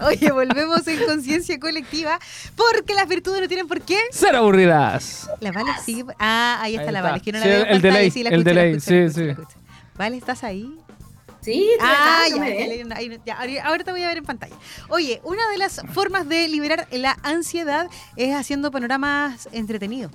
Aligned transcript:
Oye, 0.00 0.30
volvemos 0.32 0.86
en 0.86 1.04
conciencia 1.06 1.58
colectiva 1.58 2.18
porque 2.56 2.94
las 2.94 3.06
virtudes 3.08 3.40
no 3.40 3.48
tienen 3.48 3.66
por 3.68 3.80
qué. 3.82 3.98
Ser 4.10 4.34
aburridas. 4.36 5.28
La 5.40 5.52
Vale 5.52 5.70
sigue. 5.84 6.04
Ah, 6.18 6.58
ahí 6.60 6.74
está 6.76 6.88
Ahí 6.88 6.92
la. 6.92 7.02
Vale. 7.02 7.16
Es 7.18 7.22
que 7.22 7.32
no 7.32 7.38
la 7.38 7.44
Sí, 7.44 7.50
veo 7.50 7.60
en 7.60 7.66
el 7.66 7.72
pantalla, 7.72 7.94
delay, 7.94 8.10
sí, 8.10 8.22
la 8.22 8.30
el 8.30 8.44
delay, 8.44 8.72
escucho, 8.74 9.08
sí, 9.10 9.34
sí. 9.36 9.56
Vale, 9.96 10.16
¿estás 10.16 10.44
ahí? 10.44 10.76
Sí, 11.42 11.70
Ah, 11.80 12.24
ya, 12.28 13.24
ya, 13.24 13.46
ya, 13.46 13.64
ahora 13.64 13.82
te 13.82 13.90
voy 13.92 14.02
a 14.02 14.08
ver 14.08 14.18
en 14.18 14.24
pantalla. 14.24 14.54
Oye, 14.88 15.20
una 15.24 15.48
de 15.50 15.56
las 15.56 15.80
formas 15.94 16.28
de 16.28 16.46
liberar 16.48 16.86
la 16.92 17.16
ansiedad 17.22 17.86
es 18.16 18.34
haciendo 18.34 18.70
panoramas 18.70 19.48
entretenidos, 19.52 20.12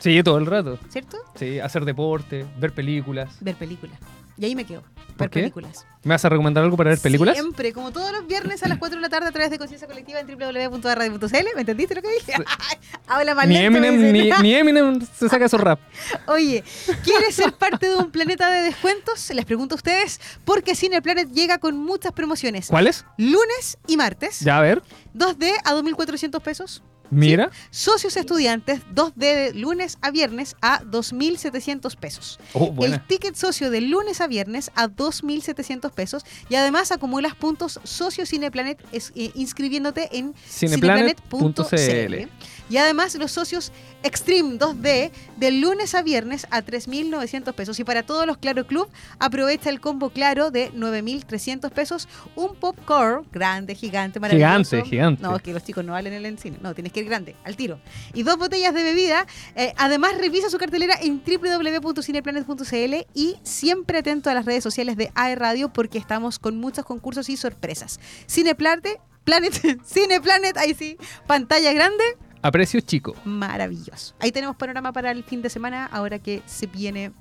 Sí, 0.00 0.20
todo 0.24 0.36
el 0.38 0.46
rato. 0.46 0.78
¿cierto? 0.90 1.16
Sí, 1.36 1.60
hacer 1.60 1.84
deporte, 1.84 2.44
ver 2.58 2.72
películas. 2.72 3.36
Ver 3.40 3.54
películas. 3.54 3.98
Y 4.36 4.44
ahí 4.46 4.54
me 4.56 4.64
quedo. 4.64 4.82
¿Por 4.82 5.16
Ver 5.16 5.30
qué? 5.30 5.40
películas. 5.40 5.86
¿Me 6.02 6.10
vas 6.14 6.24
a 6.24 6.28
recomendar 6.28 6.64
algo 6.64 6.76
para 6.76 6.90
ver 6.90 6.98
películas? 6.98 7.36
Siempre, 7.36 7.72
como 7.72 7.92
todos 7.92 8.10
los 8.10 8.26
viernes 8.26 8.62
a 8.64 8.68
las 8.68 8.78
4 8.78 8.96
de 8.96 9.00
la 9.02 9.08
tarde 9.08 9.28
a 9.28 9.32
través 9.32 9.48
de 9.50 9.58
Conciencia 9.58 9.86
Colectiva 9.86 10.18
en 10.18 10.26
www.radio.cl. 10.26 11.46
¿Me 11.54 11.60
entendiste 11.60 11.94
lo 11.94 12.02
que 12.02 12.10
dije? 12.10 12.32
Habla 13.06 13.34
más 13.36 13.46
Ni 13.46 13.56
Eminem, 13.56 14.12
ni, 14.12 14.30
ni 14.42 14.54
Eminem 14.54 15.00
se 15.00 15.28
saca 15.28 15.44
esos 15.44 15.60
rap. 15.60 15.78
Oye, 16.26 16.64
¿quieres 17.04 17.36
ser 17.36 17.52
parte 17.52 17.88
de 17.88 17.94
un 17.96 18.10
planeta 18.10 18.50
de 18.50 18.62
descuentos? 18.62 19.30
Les 19.30 19.44
pregunto 19.44 19.74
a 19.74 19.76
ustedes, 19.76 20.20
porque 20.44 20.74
Cineplanet 20.74 21.30
llega 21.30 21.58
con 21.58 21.76
muchas 21.78 22.12
promociones. 22.12 22.66
¿Cuáles? 22.68 23.04
Lunes 23.16 23.78
y 23.86 23.96
martes, 23.96 24.40
Ya, 24.40 24.58
a 24.58 24.62
ver. 24.62 24.82
2D 25.14 25.52
a 25.64 25.74
2.400 25.74 26.40
pesos. 26.40 26.82
Mira. 27.10 27.50
Socios 27.70 28.16
estudiantes, 28.16 28.80
2D 28.94 29.14
de 29.16 29.54
lunes 29.54 29.98
a 30.00 30.10
viernes 30.10 30.56
a 30.60 30.80
2.700 30.82 31.96
pesos. 31.96 32.38
Oh. 32.52 32.74
El 32.80 33.00
ticket 33.06 33.34
socio 33.36 33.70
de 33.70 33.80
lunes 33.80 34.20
a 34.20 34.26
viernes 34.26 34.70
a 34.74 34.88
2.700 34.88 35.90
pesos. 35.92 36.24
Y 36.48 36.54
además 36.56 36.90
acumulas 36.92 37.34
puntos 37.34 37.80
socio 37.84 38.26
Cineplanet 38.26 38.82
es- 38.92 39.12
eh, 39.14 39.30
inscribiéndote 39.34 40.08
en 40.16 40.34
Cineplanet.cl. 40.48 42.28
Y 42.70 42.76
además 42.78 43.14
los 43.16 43.30
socios 43.32 43.72
Extreme 44.02 44.58
2D 44.58 45.10
de 45.38 45.50
lunes 45.50 45.94
a 45.94 46.02
viernes 46.02 46.46
a 46.50 46.60
3.900 46.62 47.54
pesos. 47.54 47.78
Y 47.80 47.84
para 47.84 48.02
todos 48.02 48.26
los 48.26 48.36
Claro 48.36 48.66
Club, 48.66 48.86
aprovecha 49.18 49.70
el 49.70 49.80
combo 49.80 50.10
Claro 50.10 50.50
de 50.50 50.70
9.300 50.72 51.70
pesos. 51.70 52.06
Un 52.36 52.54
popcorn 52.54 53.26
grande, 53.32 53.74
gigante, 53.74 54.20
maravilloso. 54.20 54.70
Gigante, 54.76 54.90
gigante. 54.90 55.22
No, 55.22 55.38
que 55.38 55.52
los 55.54 55.64
chicos 55.64 55.84
no 55.84 55.92
valen 55.92 56.12
el 56.12 56.38
cine. 56.38 56.58
No, 56.62 56.74
tienes 56.74 56.92
que 56.94 57.00
ir 57.00 57.06
grande, 57.06 57.36
al 57.44 57.56
tiro. 57.56 57.78
Y 58.14 58.22
dos 58.22 58.38
botellas 58.38 58.72
de 58.72 58.82
bebida. 58.82 59.26
Eh, 59.54 59.74
además, 59.76 60.16
revisa 60.18 60.48
su 60.48 60.56
cartelera 60.56 60.94
en 61.02 61.22
www.cineplanet.cl 61.22 62.94
y 63.14 63.36
siempre 63.42 63.98
atento 63.98 64.30
a 64.30 64.34
las 64.34 64.46
redes 64.46 64.62
sociales 64.62 64.96
de 64.96 65.10
AE 65.14 65.34
Radio 65.34 65.72
porque 65.72 65.98
estamos 65.98 66.38
con 66.38 66.56
muchos 66.58 66.84
concursos 66.84 67.28
y 67.28 67.36
sorpresas. 67.36 68.00
Cineplanet, 68.30 68.98
Planet, 69.24 69.52
Cineplanet, 69.86 70.56
ahí 70.56 70.74
sí, 70.74 70.96
pantalla 71.26 71.72
grande, 71.72 72.04
A 72.42 72.50
precio 72.50 72.80
chico. 72.80 73.14
maravilloso. 73.24 74.14
Ahí 74.20 74.32
tenemos 74.32 74.56
panorama 74.56 74.92
para 74.92 75.10
el 75.10 75.24
fin 75.24 75.42
de 75.42 75.50
semana, 75.50 75.86
ahora 75.86 76.18
que 76.18 76.42
se 76.46 76.66
viene 76.66 77.12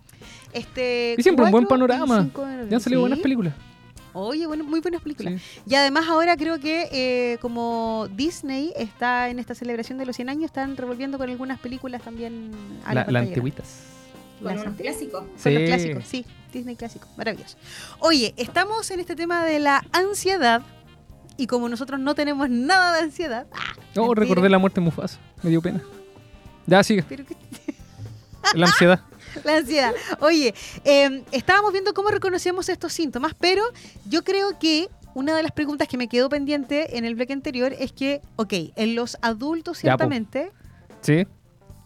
este. 0.54 1.16
Y 1.18 1.24
siempre 1.24 1.46
un 1.46 1.52
buen 1.52 1.66
4 1.66 1.86
y 1.86 1.88
panorama. 1.88 2.22
5 2.24 2.42
de 2.42 2.46
noviembre. 2.48 2.70
Ya 2.70 2.78
han 2.78 2.82
salido 2.82 3.02
buenas 3.02 3.18
Sí. 3.20 3.24
películas. 3.24 3.54
Oye, 4.14 4.46
bueno, 4.48 4.64
muy 4.64 4.80
buenas 4.80 5.02
películas. 5.02 5.34
Sí. 5.42 5.62
Y 5.66 5.76
además 5.76 6.06
ahora 6.08 6.38
creo 6.38 6.60
que 6.60 6.88
eh, 6.92 7.38
como 7.42 8.08
Disney 8.16 8.72
está 8.78 9.30
en 9.30 9.40
esta 9.40 9.56
celebración 9.56 9.98
de 9.98 10.06
los 10.06 10.16
100 10.16 10.30
años, 10.30 10.46
están 10.46 10.78
revolviendo 10.78 11.18
con 11.18 11.30
algunas 11.30 11.60
películas 11.60 12.02
también 12.04 12.52
a 12.86 12.94
la, 12.94 12.94
La, 12.94 13.00
la 13.02 13.06
pantalla. 13.06 13.20
antiguitas. 13.28 13.80
Con 14.42 14.56
Las 14.56 14.66
un 14.66 14.74
clásico. 14.74 15.20
Con 15.20 15.30
los 15.34 15.42
Sí. 15.42 15.66
clásicos, 15.66 16.04
sí, 16.06 16.26
Disney 16.52 16.76
clásico, 16.76 17.08
maravilloso. 17.18 17.58
Oye, 18.00 18.34
estamos 18.38 18.90
en 18.92 19.00
este 19.00 19.16
tema 19.16 19.46
de 19.46 19.60
la 19.60 19.84
ansiedad 19.92 20.62
y 21.38 21.48
como 21.48 21.68
nosotros 21.70 22.00
no 22.00 22.14
tenemos 22.14 22.50
nada 22.50 22.98
de 22.98 23.04
ansiedad, 23.06 23.48
ah, 23.54 23.74
No, 23.96 24.04
mentira. 24.08 24.22
recordé 24.22 24.50
la 24.50 24.58
muerte 24.60 24.80
de 24.82 24.86
Mufasa. 24.86 25.18
Me 25.42 25.50
dio 25.50 25.62
pena. 25.62 25.82
Ya, 26.68 26.84
sigue. 26.84 27.04
Pero 27.08 27.26
que- 27.26 27.36
La 28.56 28.68
ansiedad. 28.68 29.02
La 29.44 29.58
ansiedad. 29.58 29.94
Oye, 30.20 30.54
eh, 30.86 31.24
estábamos 31.32 31.72
viendo 31.72 31.94
cómo 31.94 32.10
reconocemos 32.10 32.70
estos 32.70 32.94
síntomas, 32.94 33.34
pero 33.40 33.64
yo 34.08 34.24
creo 34.24 34.60
que 34.60 34.90
una 35.16 35.36
de 35.36 35.44
las 35.44 35.52
preguntas 35.52 35.88
que 35.88 35.98
me 35.98 36.08
quedó 36.08 36.30
pendiente 36.30 36.98
en 36.98 37.06
el 37.06 37.16
bloque 37.16 37.34
anterior 37.34 37.74
es 37.78 37.92
que, 37.94 38.22
ok, 38.36 38.54
en 38.76 38.96
los 38.96 39.18
adultos 39.22 39.78
Ya, 39.78 39.82
ciertamente, 39.82 40.52
Sí. 41.02 41.26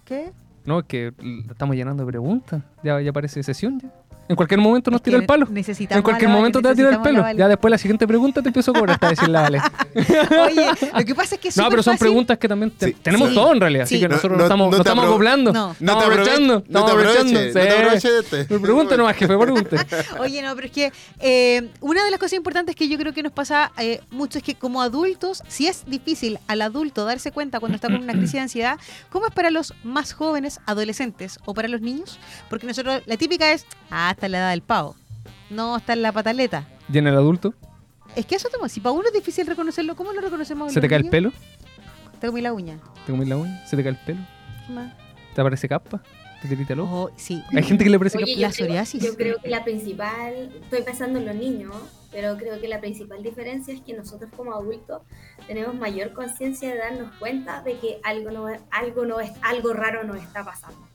¿qué? 0.06 0.32
No, 0.66 0.80
es 0.80 0.86
que 0.86 1.14
estamos 1.50 1.76
llenando 1.76 2.04
de 2.06 2.12
preguntas. 2.12 2.62
Ya, 2.84 3.00
ya 3.02 3.14
parece 3.14 3.42
sesión. 3.44 3.80
Ya. 3.80 3.92
En 4.30 4.36
cualquier 4.36 4.60
momento 4.60 4.92
nos 4.92 5.02
tira 5.02 5.18
el 5.18 5.26
palo. 5.26 5.48
necesitamos 5.50 5.98
En 6.00 6.04
cualquier 6.04 6.30
Vale, 6.30 6.38
momento 6.40 6.60
te 6.60 6.68
va 6.68 6.72
a 6.72 6.76
tirar 6.76 6.94
el 6.94 7.02
pelo. 7.02 7.22
Vale. 7.22 7.40
Ya 7.40 7.48
después 7.48 7.70
la 7.72 7.78
siguiente 7.78 8.08
pregunta 8.08 8.42
te 8.42 8.50
empiezo 8.50 8.72
a 8.72 8.74
cobrar 8.74 9.00
para 9.00 9.12
decir 9.12 9.30
la 9.30 9.42
Vale. 9.42 9.62
Oye, 10.42 10.68
lo 10.98 11.06
que 11.06 11.16
pasa 11.16 11.36
es 11.36 11.42
que 11.42 11.48
es 11.50 11.58
No, 11.58 11.70
pero 11.70 11.82
son 11.84 11.94
fácil. 11.94 12.08
preguntas 12.08 12.38
que 12.38 12.48
también 12.48 12.72
te- 12.72 12.88
Sí. 12.88 12.96
tenemos 13.02 13.30
Sí. 13.30 13.36
todo 13.36 13.54
en 13.54 13.62
realidad. 13.62 13.84
Así 13.84 13.96
Sí. 13.96 14.02
que 14.02 14.08
No- 14.08 14.16
nosotros 14.16 14.32
no- 14.34 14.38
no, 14.40 14.44
estamos, 14.46 14.66
no 14.72 14.78
no 14.78 14.84
te 14.84 14.90
estamos 14.90 15.06
acoplando. 15.06 15.54
No. 15.54 15.72
Estamos 15.72 15.82
No 15.82 15.98
te 15.98 16.06
aprove- 16.06 16.12
aprovechando. 16.12 16.54
no 16.54 16.60
Estamos 16.60 16.86
te 16.86 16.92
aprovechando. 16.92 17.40
no 17.40 17.40
este. 18.20 18.46
Pregunta 18.60 18.98
nomás, 18.98 19.16
jefe, 19.16 19.38
pregunte. 19.38 19.76
Oye, 20.20 20.42
no, 20.42 20.56
pero 20.56 20.68
es 20.68 20.74
que 20.74 20.92
eh, 21.20 21.70
una 21.82 22.04
de 22.04 22.12
las 22.12 22.20
cosas 22.20 22.34
importantes 22.34 22.76
que 22.76 22.88
yo 22.90 22.98
creo 22.98 23.14
que 23.14 23.24
nos 23.24 23.32
pasa 23.32 23.72
eh, 23.78 24.02
mucho 24.12 24.38
es 24.40 24.44
que 24.44 24.56
como 24.56 24.82
adultos, 24.82 25.44
si 25.48 25.68
es 25.68 25.84
difícil 25.88 26.40
al 26.48 26.62
adulto 26.62 27.06
darse 27.06 27.32
cuenta 27.32 27.60
cuando 27.60 27.76
está 27.76 27.88
con 27.88 28.02
una 28.04 28.14
crisis 28.14 28.34
de 28.34 28.40
ansiedad, 28.40 28.78
¿cómo 29.10 29.28
es 29.28 29.34
para 29.34 29.52
los 29.52 29.74
más 29.84 30.14
jóvenes, 30.14 30.60
adolescentes 30.66 31.40
o 31.46 31.54
para 31.54 31.68
los 31.68 31.82
niños? 31.82 32.20
Porque 32.50 32.66
nosotros, 32.68 33.02
la 33.06 33.18
típica 33.18 33.52
es, 33.52 33.66
ah, 33.92 34.16
está 34.18 34.26
en 34.26 34.32
la 34.32 34.38
edad 34.40 34.50
del 34.50 34.62
pavo. 34.64 34.96
No, 35.52 35.78
está 35.78 35.94
en 35.94 36.02
la 36.02 36.12
pataleta. 36.12 36.66
¿Y 36.92 36.98
en 36.98 37.06
el 37.08 37.16
adulto? 37.16 37.54
Es 38.16 38.26
que 38.26 38.36
eso, 38.36 38.50
Tomás, 38.50 38.72
si 38.72 38.80
para 38.80 38.94
uno 38.94 39.04
es 39.08 39.14
difícil 39.14 39.46
reconocerlo, 39.46 39.96
¿cómo 39.96 40.12
lo 40.12 40.22
reconocemos? 40.22 40.74
¿Se 40.74 40.82
te 40.82 40.88
cae 40.90 40.98
el 40.98 41.10
pelo? 41.10 41.32
Te 42.20 42.28
comí 42.28 42.42
la 42.42 42.52
uña. 42.52 42.80
¿Te 43.06 43.12
comí 43.12 43.26
la 43.26 43.38
uña? 43.38 43.64
¿Se 43.68 43.76
te 43.78 43.84
cae 43.84 43.92
el 43.92 43.98
pelo? 44.00 44.20
¿Qué 44.66 44.74
más? 44.74 44.94
¿Te 45.36 45.42
aparece 45.42 45.70
capa? 45.70 46.02
¿Te 46.42 46.48
tirita 46.48 46.74
el 46.74 46.80
ojo? 46.80 47.04
Oh, 47.04 47.12
sí. 47.16 47.44
Hay 47.56 47.62
gente 47.64 47.84
que 47.84 47.92
le 47.92 48.00
parece 48.00 48.18
Oye, 48.18 48.34
capa. 48.34 48.42
La 48.42 48.48
creo- 48.52 48.66
psoriasis. 48.66 49.04
Yo 49.04 49.16
creo 49.16 49.38
que 49.40 49.50
la 49.50 49.64
principal, 49.64 50.52
estoy 50.64 50.82
pensando 50.82 51.20
en 51.20 51.26
los 51.28 51.36
niños, 51.36 51.76
pero 52.12 52.38
creo 52.38 52.60
que 52.60 52.68
la 52.68 52.80
principal 52.80 53.22
diferencia 53.22 53.72
es 53.74 53.82
que 53.82 53.94
nosotros 53.94 54.32
como 54.36 54.54
adultos 54.54 55.04
tenemos 55.46 55.76
mayor 55.76 56.14
conciencia 56.14 56.70
de 56.72 56.78
darnos 56.78 57.14
cuenta 57.20 57.62
de 57.62 57.78
que 57.78 58.00
algo 58.04 58.32
no 58.32 58.48
algo 58.72 59.06
no 59.06 59.20
es 59.20 59.32
algo 59.44 59.74
raro 59.74 60.04
nos 60.06 60.18
está 60.18 60.44
pasando. 60.44 60.87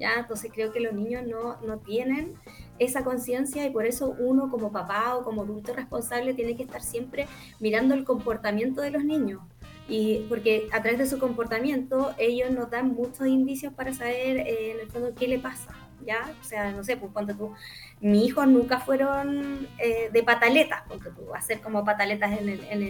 ¿Ya? 0.00 0.14
Entonces 0.18 0.50
creo 0.52 0.72
que 0.72 0.80
los 0.80 0.94
niños 0.94 1.26
no, 1.26 1.60
no 1.60 1.78
tienen 1.78 2.34
esa 2.78 3.04
conciencia 3.04 3.66
y 3.66 3.70
por 3.70 3.84
eso 3.84 4.16
uno 4.18 4.50
como 4.50 4.72
papá 4.72 5.14
o 5.14 5.22
como 5.22 5.42
adulto 5.42 5.74
responsable 5.74 6.32
tiene 6.32 6.56
que 6.56 6.62
estar 6.62 6.82
siempre 6.82 7.28
mirando 7.60 7.94
el 7.94 8.04
comportamiento 8.04 8.80
de 8.80 8.90
los 8.90 9.04
niños. 9.04 9.42
Y 9.86 10.24
porque 10.28 10.68
a 10.72 10.80
través 10.80 10.98
de 10.98 11.06
su 11.06 11.18
comportamiento 11.18 12.14
ellos 12.16 12.50
nos 12.50 12.70
dan 12.70 12.94
muchos 12.94 13.26
indicios 13.26 13.74
para 13.74 13.92
saber 13.92 14.38
eh, 14.38 14.72
en 14.72 14.80
el 14.80 14.90
fondo 14.90 15.14
qué 15.14 15.28
le 15.28 15.38
pasa. 15.38 15.74
¿Ya? 16.06 16.32
O 16.40 16.44
sea, 16.44 16.72
no 16.72 16.82
sé, 16.82 16.96
pues 16.96 17.12
cuando 17.12 17.34
tú, 17.34 17.52
mis 18.00 18.28
hijos 18.28 18.48
nunca 18.48 18.80
fueron 18.80 19.68
eh, 19.78 20.08
de 20.10 20.22
pataletas, 20.22 20.82
porque 20.88 21.10
tú 21.10 21.34
hacer 21.34 21.60
como 21.60 21.84
pataletas 21.84 22.40
en 22.40 22.48
el, 22.48 22.64
en 22.70 22.82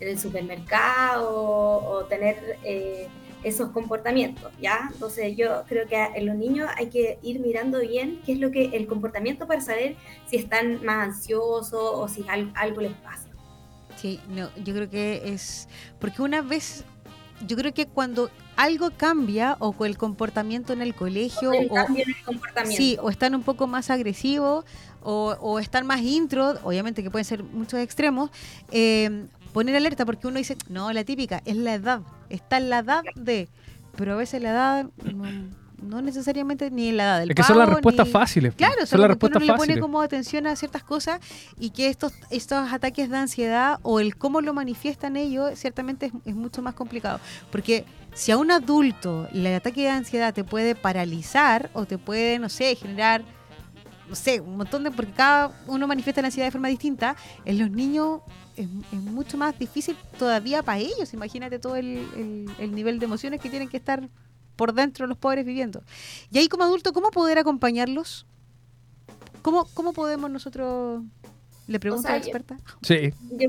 el, 0.00 0.18
supermercado 0.18 1.30
o 1.32 2.04
tener 2.06 2.58
eh, 2.64 3.06
esos 3.42 3.70
comportamientos, 3.70 4.50
¿ya? 4.60 4.88
Entonces 4.92 5.36
yo 5.36 5.64
creo 5.68 5.86
que 5.88 5.96
en 6.14 6.26
los 6.26 6.36
niños 6.36 6.68
hay 6.76 6.88
que 6.88 7.18
ir 7.22 7.40
mirando 7.40 7.80
bien 7.80 8.20
qué 8.24 8.32
es 8.32 8.38
lo 8.38 8.50
que 8.50 8.66
el 8.66 8.86
comportamiento 8.86 9.46
para 9.46 9.60
saber 9.60 9.96
si 10.26 10.36
están 10.36 10.84
más 10.84 11.08
ansiosos 11.08 11.72
o 11.72 12.06
si 12.08 12.24
al- 12.28 12.52
algo 12.54 12.80
les 12.80 12.92
pasa. 12.94 13.28
Sí, 13.96 14.20
no, 14.28 14.48
yo 14.64 14.74
creo 14.74 14.88
que 14.88 15.22
es. 15.32 15.68
Porque 15.98 16.22
una 16.22 16.42
vez. 16.42 16.84
Yo 17.46 17.56
creo 17.56 17.72
que 17.72 17.86
cuando 17.86 18.28
algo 18.54 18.90
cambia, 18.94 19.56
o 19.60 19.72
con 19.72 19.86
el 19.86 19.96
comportamiento 19.96 20.74
en 20.74 20.82
el 20.82 20.94
colegio, 20.94 21.48
o, 21.50 21.54
el 21.54 21.68
comportamiento. 21.68 22.76
sí, 22.76 22.98
o 23.00 23.08
están 23.08 23.34
un 23.34 23.42
poco 23.42 23.66
más 23.66 23.88
agresivos, 23.88 24.66
o, 25.02 25.34
o 25.40 25.58
están 25.58 25.86
más 25.86 26.02
intro, 26.02 26.58
obviamente 26.64 27.02
que 27.02 27.10
pueden 27.10 27.24
ser 27.24 27.42
muchos 27.42 27.80
extremos, 27.80 28.30
eh, 28.72 29.26
poner 29.52 29.76
alerta, 29.76 30.04
porque 30.06 30.26
uno 30.26 30.38
dice, 30.38 30.56
no, 30.68 30.92
la 30.92 31.04
típica, 31.04 31.42
es 31.44 31.56
la 31.56 31.74
edad, 31.74 32.00
está 32.28 32.56
en 32.58 32.70
la 32.70 32.78
edad 32.78 33.02
de. 33.14 33.48
Pero 33.96 34.14
a 34.14 34.16
veces 34.16 34.40
la 34.42 34.50
edad 34.50 34.86
no, 35.14 35.24
no 35.82 36.02
necesariamente 36.02 36.70
ni 36.70 36.88
en 36.90 36.96
la 36.98 37.04
edad 37.04 37.20
del 37.20 37.30
Es 37.30 37.36
que 37.36 37.42
son 37.42 37.58
las 37.58 37.68
respuestas 37.68 38.06
ni- 38.06 38.12
fáciles. 38.12 38.54
Claro, 38.54 38.74
son 38.80 38.86
solo 38.86 39.08
las 39.08 39.16
porque 39.16 39.38
uno 39.38 39.38
respuestas 39.38 39.42
le 39.42 39.46
pone 39.52 39.58
fáciles. 39.72 39.80
como 39.82 40.00
atención 40.00 40.46
a 40.46 40.56
ciertas 40.56 40.84
cosas 40.84 41.20
y 41.58 41.70
que 41.70 41.88
estos, 41.88 42.12
estos 42.30 42.72
ataques 42.72 43.10
de 43.10 43.16
ansiedad 43.16 43.78
o 43.82 43.98
el 44.00 44.16
cómo 44.16 44.40
lo 44.40 44.54
manifiestan 44.54 45.16
ellos 45.16 45.58
ciertamente 45.58 46.06
es, 46.06 46.12
es 46.24 46.34
mucho 46.34 46.62
más 46.62 46.74
complicado. 46.74 47.18
Porque 47.50 47.84
si 48.14 48.30
a 48.30 48.36
un 48.38 48.50
adulto 48.50 49.28
el 49.32 49.46
ataque 49.48 49.82
de 49.82 49.88
ansiedad 49.90 50.32
te 50.32 50.44
puede 50.44 50.74
paralizar 50.76 51.70
o 51.72 51.84
te 51.86 51.98
puede, 51.98 52.38
no 52.38 52.48
sé, 52.48 52.74
generar, 52.76 53.22
no 54.08 54.14
sé, 54.14 54.40
un 54.40 54.56
montón 54.56 54.84
de... 54.84 54.90
Porque 54.90 55.12
cada 55.12 55.50
uno 55.66 55.86
manifiesta 55.86 56.20
la 56.22 56.28
ansiedad 56.28 56.46
de 56.46 56.52
forma 56.52 56.68
distinta, 56.68 57.16
en 57.44 57.58
los 57.58 57.70
niños 57.70 58.20
es, 58.62 58.68
es 58.92 58.98
mucho 59.00 59.36
más 59.36 59.58
difícil 59.58 59.96
todavía 60.18 60.62
para 60.62 60.78
ellos. 60.78 61.12
Imagínate 61.14 61.58
todo 61.58 61.76
el, 61.76 61.86
el- 62.16 62.50
el 62.58 62.74
nivel 62.74 62.98
de 62.98 63.06
emociones 63.06 63.40
que 63.40 63.50
tienen 63.50 63.68
que 63.68 63.76
estar 63.76 64.08
por 64.56 64.74
dentro 64.74 65.06
los 65.06 65.16
pobres 65.18 65.44
viviendo. 65.46 65.82
Y 66.30 66.38
ahí 66.38 66.48
como 66.48 66.64
adulto, 66.64 66.92
¿cómo 66.92 67.10
poder 67.10 67.38
acompañarlos? 67.38 68.26
¿Cómo, 69.42 69.66
cómo 69.74 69.92
podemos 69.94 70.30
nosotros, 70.30 71.02
le 71.66 71.80
pregunto 71.80 72.02
sea, 72.02 72.12
a 72.16 72.18
la 72.18 72.22
yo- 72.24 72.28
experta? 72.28 72.58
Sí. 72.82 73.12
Yo, 73.32 73.48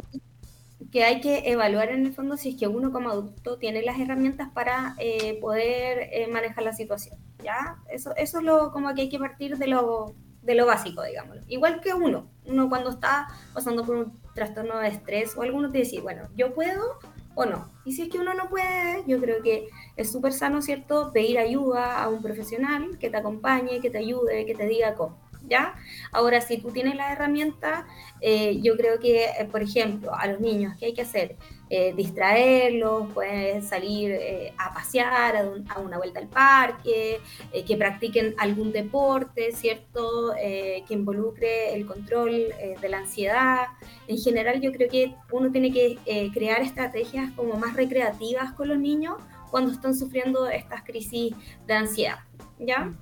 que 0.91 1.03
hay 1.03 1.21
que 1.21 1.51
evaluar 1.51 1.89
en 1.89 2.05
el 2.05 2.13
fondo 2.13 2.37
si 2.37 2.49
es 2.49 2.55
que 2.55 2.67
uno 2.67 2.91
como 2.91 3.09
adulto 3.11 3.57
tiene 3.57 3.81
las 3.83 3.99
herramientas 3.99 4.49
para 4.51 4.95
eh, 4.99 5.37
poder 5.39 6.09
eh, 6.11 6.27
manejar 6.31 6.63
la 6.63 6.73
situación, 6.73 7.17
¿ya? 7.43 7.77
Eso, 7.89 8.15
eso 8.15 8.39
es 8.39 8.43
lo 8.43 8.71
como 8.71 8.93
que 8.95 9.01
hay 9.01 9.09
que 9.09 9.19
partir 9.19 9.57
de 9.57 9.67
lo, 9.67 10.15
de 10.41 10.55
lo 10.55 10.65
básico, 10.65 11.03
digámoslo. 11.03 11.43
Igual 11.47 11.81
que 11.81 11.93
uno, 11.93 12.29
uno 12.45 12.69
cuando 12.69 12.89
está 12.89 13.27
pasando 13.53 13.85
por 13.85 13.95
un 13.95 14.19
trastorno 14.33 14.79
de 14.79 14.87
estrés 14.87 15.35
o 15.37 15.41
alguno 15.41 15.71
te 15.71 15.79
dice, 15.79 16.01
bueno, 16.01 16.27
yo 16.35 16.53
puedo 16.53 16.99
o 17.35 17.45
no. 17.45 17.71
Y 17.85 17.93
si 17.93 18.03
es 18.03 18.09
que 18.09 18.19
uno 18.19 18.33
no 18.33 18.49
puede, 18.49 19.03
yo 19.07 19.19
creo 19.19 19.41
que 19.41 19.69
es 19.95 20.11
súper 20.11 20.33
sano, 20.33 20.61
¿cierto? 20.61 21.11
Pedir 21.13 21.39
ayuda 21.39 22.03
a 22.03 22.09
un 22.09 22.21
profesional 22.21 22.97
que 22.99 23.09
te 23.09 23.17
acompañe, 23.17 23.79
que 23.79 23.89
te 23.89 23.99
ayude, 23.99 24.45
que 24.45 24.55
te 24.55 24.67
diga 24.67 24.95
cómo. 24.95 25.17
¿Ya? 25.47 25.75
Ahora, 26.11 26.41
si 26.41 26.57
tú 26.57 26.71
tienes 26.71 26.95
la 26.95 27.11
herramienta, 27.11 27.85
eh, 28.19 28.59
yo 28.61 28.77
creo 28.77 28.99
que, 28.99 29.25
eh, 29.25 29.47
por 29.51 29.61
ejemplo, 29.61 30.13
a 30.13 30.27
los 30.27 30.39
niños, 30.39 30.75
¿qué 30.79 30.87
hay 30.87 30.93
que 30.93 31.01
hacer? 31.01 31.35
Eh, 31.69 31.93
distraerlos, 31.95 33.11
pueden 33.13 33.63
salir 33.63 34.19
a 34.57 34.73
pasear, 34.73 35.37
a, 35.37 35.79
una 35.79 35.97
vuelta 35.97 36.19
al 36.19 36.27
parque, 36.27 37.21
que 37.65 37.77
practiquen 37.77 38.35
algún 38.37 38.73
deporte, 38.73 39.53
¿cierto? 39.53 40.33
que 40.35 40.93
involucre 40.93 41.73
el 41.73 41.85
control 41.85 42.53
de 42.81 42.89
la 42.89 42.97
ansiedad. 42.97 43.67
En 44.07 44.17
general, 44.17 44.59
yo 44.59 44.73
creo 44.73 44.89
que 44.89 45.15
uno 45.31 45.49
tiene 45.49 45.71
que 45.71 45.97
crear 46.33 46.61
estrategias 46.61 47.31
como 47.37 47.53
más 47.53 47.73
recreativas 47.73 48.51
con 48.51 48.67
los 48.67 48.77
niños 48.77 49.15
cuando 49.49 49.71
están 49.71 49.95
sufriendo 49.95 50.49
estas 50.49 50.83
crisis 50.83 51.33
de 51.67 51.73
ansiedad, 51.73 52.19
¿ya? 52.59 52.93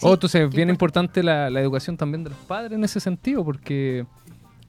Mm. 0.00 0.06
oh, 0.06 0.14
entonces, 0.14 0.50
bien 0.50 0.68
importante 0.68 1.22
la, 1.22 1.48
educación 1.48 1.96
también 1.96 2.24
de 2.24 2.30
los 2.30 2.38
padres 2.40 2.72
en 2.72 2.84
ese 2.84 3.00
sentido, 3.00 3.44
porque, 3.44 4.06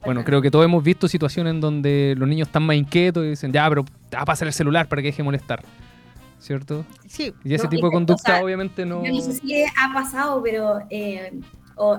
bueno, 0.04 0.24
creo 0.24 0.40
que 0.42 0.50
todos 0.50 0.64
hemos 0.64 0.82
visto 0.82 1.08
situaciones 1.08 1.52
en 1.52 1.60
donde 1.60 2.14
los 2.16 2.28
niños 2.28 2.48
están 2.48 2.64
más 2.64 2.76
inquietos 2.76 3.24
y 3.24 3.30
dicen, 3.30 3.52
ya, 3.52 3.68
pero 3.68 3.84
va 4.14 4.20
a 4.20 4.24
pasar 4.24 4.48
el 4.48 4.54
celular 4.54 4.88
para 4.88 5.02
que 5.02 5.08
deje 5.08 5.22
molestar. 5.22 5.62
¿Cierto? 6.40 6.84
Sí. 7.08 7.34
Y 7.42 7.52
ese 7.52 7.66
tipo 7.66 7.86
de 7.86 7.92
conducta, 7.92 8.40
obviamente, 8.40 8.86
no. 8.86 9.02
no 9.02 9.20
sé 9.20 9.32
si 9.34 9.64
ha 9.64 9.92
pasado, 9.92 10.40
pero. 10.42 10.78
Eh, 10.88 11.32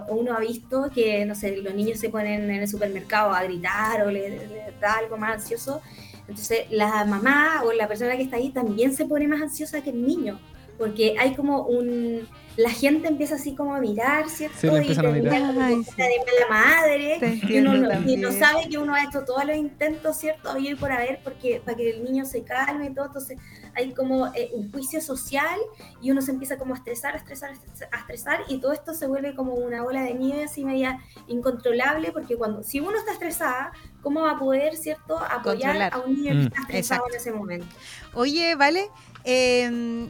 uno 0.09 0.35
ha 0.35 0.39
visto 0.39 0.89
que, 0.93 1.25
no 1.25 1.35
sé, 1.35 1.57
los 1.57 1.73
niños 1.73 1.99
se 1.99 2.09
ponen 2.09 2.49
en 2.49 2.61
el 2.61 2.67
supermercado 2.67 3.33
a 3.33 3.43
gritar 3.43 4.05
o 4.05 4.11
les 4.11 4.41
da 4.79 4.97
algo 4.97 5.17
más 5.17 5.35
ansioso. 5.35 5.81
Entonces, 6.27 6.65
la 6.69 7.05
mamá 7.05 7.63
o 7.65 7.71
la 7.73 7.87
persona 7.87 8.15
que 8.15 8.23
está 8.23 8.37
ahí 8.37 8.49
también 8.49 8.93
se 8.93 9.05
pone 9.05 9.27
más 9.27 9.41
ansiosa 9.41 9.81
que 9.81 9.89
el 9.89 10.05
niño, 10.05 10.39
porque 10.77 11.15
hay 11.19 11.33
como 11.33 11.63
un, 11.63 12.27
la 12.59 12.71
gente 12.71 13.07
empieza 13.07 13.35
así 13.35 13.55
como 13.55 13.73
a 13.73 13.79
mirar, 13.79 14.29
¿cierto? 14.29 14.57
Sí, 14.59 14.67
y 14.67 14.93
te 14.93 15.01
mirar. 15.07 15.23
de 15.23 15.39
la 15.39 16.47
madre, 16.49 17.39
y 17.47 17.57
uno 17.59 17.73
no, 17.77 18.31
sabe 18.33 18.67
que 18.69 18.77
uno 18.77 18.93
ha 18.93 19.05
hecho 19.05 19.23
todos 19.23 19.45
los 19.45 19.55
intentos, 19.55 20.17
¿cierto? 20.17 20.51
Hoy 20.51 20.75
por 20.75 20.91
haber, 20.91 21.21
porque 21.23 21.61
para 21.63 21.77
que 21.77 21.91
el 21.91 22.03
niño 22.03 22.25
se 22.25 22.43
calme 22.43 22.87
y 22.87 22.93
todo, 22.93 23.05
entonces 23.05 23.37
hay 23.75 23.93
como 23.93 24.27
eh, 24.35 24.49
un 24.53 24.69
juicio 24.73 24.99
social 24.99 25.57
y 26.01 26.11
uno 26.11 26.21
se 26.21 26.31
empieza 26.31 26.57
como 26.57 26.73
a 26.73 26.77
estresar, 26.77 27.13
a 27.13 27.17
estresar, 27.17 27.51
a 27.91 27.97
estresar 27.97 28.41
y 28.49 28.59
todo 28.59 28.73
esto 28.73 28.93
se 28.93 29.07
vuelve 29.07 29.35
como 29.35 29.53
una 29.53 29.81
bola 29.81 30.01
de 30.01 30.13
nieve 30.15 30.43
así 30.43 30.65
media 30.65 30.99
incontrolable 31.27 32.11
porque 32.11 32.35
cuando, 32.35 32.61
si 32.63 32.81
uno 32.81 32.97
está 32.97 33.13
estresada, 33.13 33.71
¿cómo 34.01 34.23
va 34.23 34.31
a 34.31 34.37
poder, 34.37 34.75
¿cierto?, 34.75 35.17
apoyar 35.17 35.93
a 35.93 35.99
un 35.99 36.13
niño 36.13 36.33
que 36.33 36.39
mm. 36.39 36.47
está 36.47 36.61
estresado 36.63 37.03
en 37.09 37.15
ese 37.15 37.31
momento. 37.31 37.67
Oye, 38.13 38.55
vale, 38.55 38.89
eh, 39.23 40.09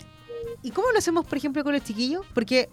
¿Y 0.62 0.72
cómo 0.72 0.92
lo 0.92 0.98
hacemos, 0.98 1.26
por 1.26 1.38
ejemplo, 1.38 1.64
con 1.64 1.74
los 1.74 1.84
chiquillos? 1.84 2.26
Porque 2.34 2.70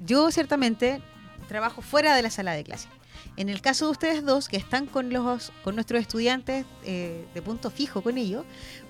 yo 0.00 0.30
ciertamente 0.30 1.00
trabajo 1.48 1.82
fuera 1.82 2.14
de 2.14 2.22
la 2.22 2.30
sala 2.30 2.52
de 2.52 2.64
clase. 2.64 2.88
En 3.36 3.48
el 3.48 3.60
caso 3.60 3.86
de 3.86 3.92
ustedes 3.92 4.24
dos, 4.24 4.48
que 4.48 4.56
están 4.56 4.86
con, 4.86 5.10
los, 5.10 5.52
con 5.62 5.74
nuestros 5.74 6.00
estudiantes 6.00 6.64
eh, 6.84 7.26
de 7.34 7.42
punto 7.42 7.70
fijo 7.70 8.02
con 8.02 8.16
ellos, 8.18 8.44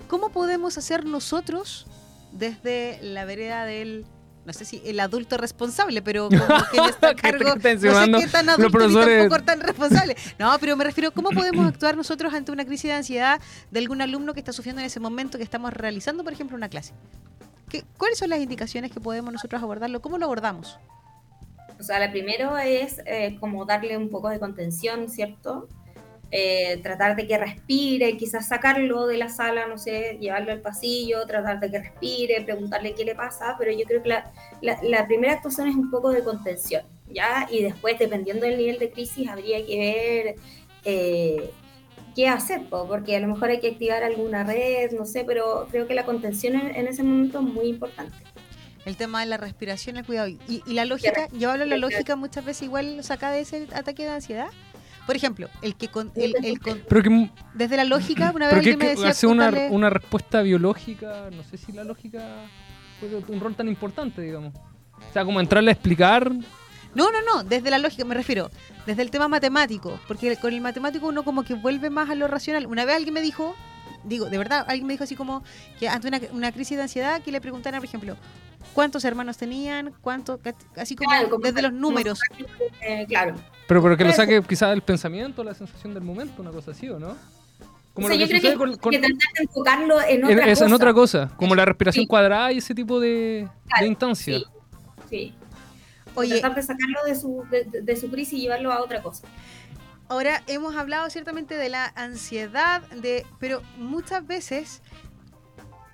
¿cómo 0.07 0.29
podemos 0.29 0.77
hacer 0.77 1.05
nosotros 1.05 1.85
desde 2.31 2.99
la 3.01 3.25
vereda 3.25 3.65
del 3.65 4.05
no 4.47 4.53
sé 4.53 4.63
si 4.63 4.81
el 4.85 4.97
adulto 5.01 5.35
responsable, 5.35 6.01
pero 6.01 6.29
como 6.29 6.39
que 6.71 6.77
está 6.89 7.13
cargo, 7.13 7.55
no 7.55 7.61
sé 7.61 8.11
qué 8.17 8.27
tan 8.31 8.47
adulto 8.47 8.87
ni 8.87 8.95
tampoco 8.95 9.43
tan 9.43 9.59
responsable. 9.59 10.15
No, 10.39 10.57
pero 10.57 10.77
me 10.77 10.85
refiero, 10.85 11.11
¿cómo 11.11 11.31
podemos 11.31 11.67
actuar 11.73 11.97
nosotros 11.97 12.33
ante 12.33 12.53
una 12.53 12.63
crisis 12.63 12.85
de 12.85 12.93
ansiedad 12.93 13.41
de 13.69 13.79
algún 13.79 14.01
alumno 14.01 14.33
que 14.33 14.39
está 14.39 14.53
sufriendo 14.53 14.79
en 14.79 14.85
ese 14.85 15.01
momento 15.01 15.37
que 15.37 15.43
estamos 15.43 15.73
realizando, 15.73 16.23
por 16.23 16.31
ejemplo, 16.31 16.55
una 16.55 16.69
clase? 16.69 16.93
¿Cuáles 17.97 18.17
son 18.17 18.29
las 18.29 18.39
indicaciones 18.39 18.91
que 18.91 18.99
podemos 18.99 19.31
nosotros 19.33 19.61
abordarlo? 19.61 20.01
¿Cómo 20.01 20.17
lo 20.17 20.25
abordamos? 20.25 20.79
O 21.79 21.83
sea, 21.83 21.99
la 21.99 22.11
primero 22.11 22.57
es 22.57 23.01
eh, 23.05 23.37
como 23.39 23.65
darle 23.65 23.97
un 23.97 24.09
poco 24.09 24.29
de 24.29 24.39
contención, 24.39 25.09
¿cierto? 25.09 25.67
Eh, 26.29 26.79
tratar 26.83 27.15
de 27.15 27.25
que 27.25 27.37
respire, 27.37 28.17
quizás 28.17 28.47
sacarlo 28.47 29.07
de 29.07 29.17
la 29.17 29.29
sala, 29.29 29.65
no 29.67 29.77
sé, 29.77 30.17
llevarlo 30.19 30.51
al 30.51 30.59
pasillo, 30.59 31.25
tratar 31.25 31.59
de 31.59 31.71
que 31.71 31.79
respire, 31.79 32.41
preguntarle 32.41 32.93
qué 32.95 33.05
le 33.05 33.15
pasa, 33.15 33.55
pero 33.57 33.71
yo 33.71 33.85
creo 33.85 34.03
que 34.03 34.09
la, 34.09 35.07
primera 35.07 35.33
actuación 35.33 35.69
es 35.69 35.75
un 35.75 35.89
poco 35.89 36.09
de 36.09 36.23
contención, 36.23 36.83
¿ya? 37.09 37.47
Y 37.49 37.61
después, 37.61 37.97
dependiendo 37.97 38.45
del 38.45 38.57
nivel 38.57 38.77
de 38.77 38.91
crisis, 38.91 39.29
habría 39.29 39.65
que 39.65 39.79
ver 39.79 40.35
eh, 40.83 41.51
qué 42.17 42.27
hacer, 42.27 42.63
porque 42.67 43.15
a 43.15 43.19
lo 43.19 43.27
mejor 43.27 43.51
hay 43.51 43.59
que 43.59 43.69
activar 43.69 44.03
alguna 44.03 44.43
red, 44.43 44.91
no 44.91 45.05
sé, 45.05 45.23
pero 45.23 45.67
creo 45.69 45.87
que 45.87 45.93
la 45.93 46.03
contención 46.03 46.55
en, 46.55 46.87
ese 46.87 47.03
momento 47.03 47.37
es 47.37 47.45
muy 47.45 47.67
importante. 47.67 48.17
El 48.85 48.97
tema 48.97 49.19
de 49.19 49.27
la 49.27 49.37
respiración, 49.37 49.97
el 49.97 50.05
cuidado. 50.05 50.27
Y, 50.27 50.63
la 50.65 50.85
lógica, 50.85 51.27
yo 51.31 51.51
hablo 51.51 51.65
de 51.65 51.69
la 51.69 51.77
lógica 51.77 52.15
muchas 52.15 52.43
veces 52.43 52.63
igual 52.63 53.03
saca 53.03 53.29
de 53.29 53.41
ese 53.41 53.67
ataque 53.71 54.03
de 54.03 54.09
ansiedad. 54.09 54.47
Por 55.05 55.15
ejemplo, 55.15 55.47
el 55.61 55.75
que 55.75 55.89
con, 55.89 56.11
el, 56.15 56.33
desde 57.53 57.77
la 57.77 57.83
lógica, 57.83 58.31
una 58.35 58.47
vez 58.47 58.63
que 58.63 58.77
me 58.77 58.89
decía 58.89 59.09
hace 59.09 59.27
una, 59.27 59.51
una 59.69 59.91
respuesta 59.91 60.41
biológica, 60.41 61.29
no 61.31 61.43
sé 61.43 61.57
si 61.57 61.71
la 61.71 61.83
lógica 61.83 62.47
juega 62.99 63.19
un 63.27 63.39
rol 63.39 63.53
tan 63.53 63.67
importante, 63.67 64.23
digamos. 64.23 64.55
O 64.55 65.13
sea, 65.13 65.23
como 65.23 65.39
entrarle 65.39 65.69
a 65.69 65.73
explicar 65.73 66.31
no, 66.95 67.11
no, 67.11 67.21
no, 67.21 67.43
desde 67.43 67.69
la 67.69 67.77
lógica 67.77 68.05
me 68.05 68.15
refiero, 68.15 68.49
desde 68.85 69.01
el 69.01 69.11
tema 69.11 69.27
matemático, 69.27 69.99
porque 70.07 70.35
con 70.37 70.53
el 70.53 70.61
matemático 70.61 71.07
uno 71.07 71.23
como 71.23 71.43
que 71.43 71.53
vuelve 71.53 71.89
más 71.89 72.09
a 72.09 72.15
lo 72.15 72.27
racional. 72.27 72.65
Una 72.67 72.85
vez 72.85 72.95
alguien 72.95 73.13
me 73.13 73.21
dijo, 73.21 73.55
digo, 74.03 74.29
de 74.29 74.37
verdad, 74.37 74.65
alguien 74.67 74.87
me 74.87 74.93
dijo 74.93 75.03
así 75.03 75.15
como 75.15 75.43
que 75.79 75.89
ante 75.89 76.07
una, 76.31 76.51
crisis 76.51 76.77
de 76.77 76.83
ansiedad 76.83 77.21
que 77.21 77.31
le 77.31 77.41
preguntaran, 77.41 77.79
por 77.79 77.85
ejemplo, 77.85 78.17
cuántos 78.73 79.05
hermanos 79.05 79.37
tenían, 79.37 79.93
cuánto, 80.01 80.39
así 80.75 80.95
como, 80.95 81.11
desde 81.39 81.61
los 81.61 81.73
números. 81.73 82.19
Eh, 82.81 83.05
claro. 83.07 83.35
Pero, 83.67 83.81
pero 83.83 83.97
que 83.97 84.03
lo 84.05 84.13
saque 84.13 84.41
quizás 84.43 84.73
el 84.73 84.81
pensamiento, 84.81 85.43
la 85.43 85.53
sensación 85.53 85.93
del 85.93 86.03
momento, 86.03 86.41
una 86.41 86.51
cosa 86.51 86.71
así, 86.71 86.89
¿o 86.89 86.99
no? 86.99 87.15
Como 87.93 88.13
yo 88.13 88.27
creo 88.27 88.41
que, 88.41 88.55
con, 88.55 88.91
que 88.91 88.99
tratar 88.99 89.33
de 89.35 89.43
enfocarlo 89.43 89.99
en 90.01 90.23
otra 90.23 90.45
cosa. 90.45 90.65
en 90.65 90.73
otra 90.73 90.93
cosa, 90.93 91.31
como 91.35 91.55
la 91.55 91.65
respiración 91.65 92.05
cuadrada 92.05 92.51
y 92.51 92.59
ese 92.59 92.75
tipo 92.75 92.99
de, 92.99 93.47
instancia. 93.83 94.37
Sí, 94.37 94.45
sí. 95.09 95.33
Oye, 96.17 96.39
tratar 96.39 96.55
de 96.55 96.63
sacarlo 96.63 97.03
de 97.05 97.15
su, 97.15 97.43
de, 97.49 97.95
su 97.95 98.09
crisis 98.09 98.33
y 98.33 98.41
llevarlo 98.41 98.71
a 98.71 98.81
otra 98.81 99.03
cosa. 99.03 99.27
Ahora 100.09 100.41
hemos 100.47 100.75
hablado 100.75 101.09
ciertamente 101.09 101.55
de 101.55 101.69
la 101.69 101.91
ansiedad, 101.95 102.81
de, 102.89 103.25
pero 103.39 103.61
muchas 103.77 104.25
veces 104.25 104.81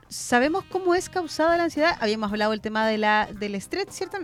sabemos 0.08 0.64
cómo 0.66 0.96
es 0.96 1.10
causada 1.10 1.58
la 1.58 1.64
ansiedad. 1.64 1.98
Habíamos 2.00 2.32
hablado 2.32 2.52
del 2.52 2.62
tema 2.62 2.88
de 2.88 3.00
la, 3.00 3.28
del 3.34 3.56
estrés, 3.56 3.88
¿cierto? 3.90 4.18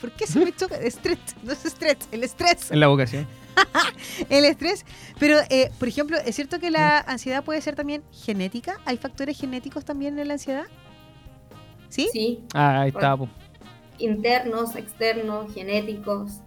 ¿Por 0.00 0.12
qué 0.12 0.26
se 0.26 0.38
me 0.38 0.52
choca? 0.56 0.76
Estrés, 0.76 1.18
no 1.42 1.52
es 1.52 1.64
estrés, 1.64 1.96
el 2.12 2.22
estrés. 2.22 2.70
En 2.70 2.80
la 2.80 2.88
vocación. 2.88 3.26
el 4.28 4.44
estrés. 4.44 4.84
Pero, 5.18 5.38
eh, 5.48 5.70
por 5.78 5.88
ejemplo, 5.88 6.18
¿es 6.18 6.36
cierto 6.36 6.60
que 6.60 6.70
la 6.70 6.98
ansiedad 7.00 7.42
puede 7.42 7.60
ser 7.60 7.74
también 7.74 8.04
genética? 8.12 8.78
¿Hay 8.84 8.98
factores 8.98 9.38
genéticos 9.38 9.84
también 9.84 10.18
en 10.18 10.28
la 10.28 10.34
ansiedad? 10.34 10.66
¿Sí? 11.88 12.08
Sí. 12.12 12.44
Ah, 12.54 12.82
ahí 12.82 12.90
está 12.90 13.16
internos, 13.98 14.76
externos, 14.76 15.52
genéticos. 15.52 16.40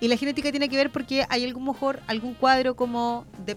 Y 0.00 0.08
la 0.08 0.16
genética 0.16 0.50
tiene 0.50 0.70
que 0.70 0.76
ver 0.76 0.90
porque 0.90 1.26
hay 1.28 1.44
algún 1.44 1.66
mejor, 1.66 2.00
algún 2.06 2.32
cuadro 2.32 2.74
como, 2.74 3.26
de, 3.44 3.54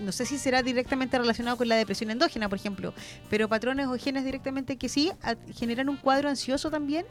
no, 0.00 0.10
sé 0.10 0.26
si 0.26 0.38
será 0.38 0.62
directamente 0.62 1.16
relacionado 1.16 1.56
con 1.56 1.68
la 1.68 1.76
depresión 1.76 2.10
endógena, 2.10 2.48
por 2.48 2.58
ejemplo, 2.58 2.92
pero 3.30 3.48
patrones 3.48 3.86
o 3.86 3.96
genes 3.96 4.24
directamente 4.24 4.76
que 4.76 4.88
sí 4.88 5.12
generan 5.54 5.88
un 5.88 5.96
cuadro 5.96 6.28
ansioso 6.28 6.68
también. 6.68 7.06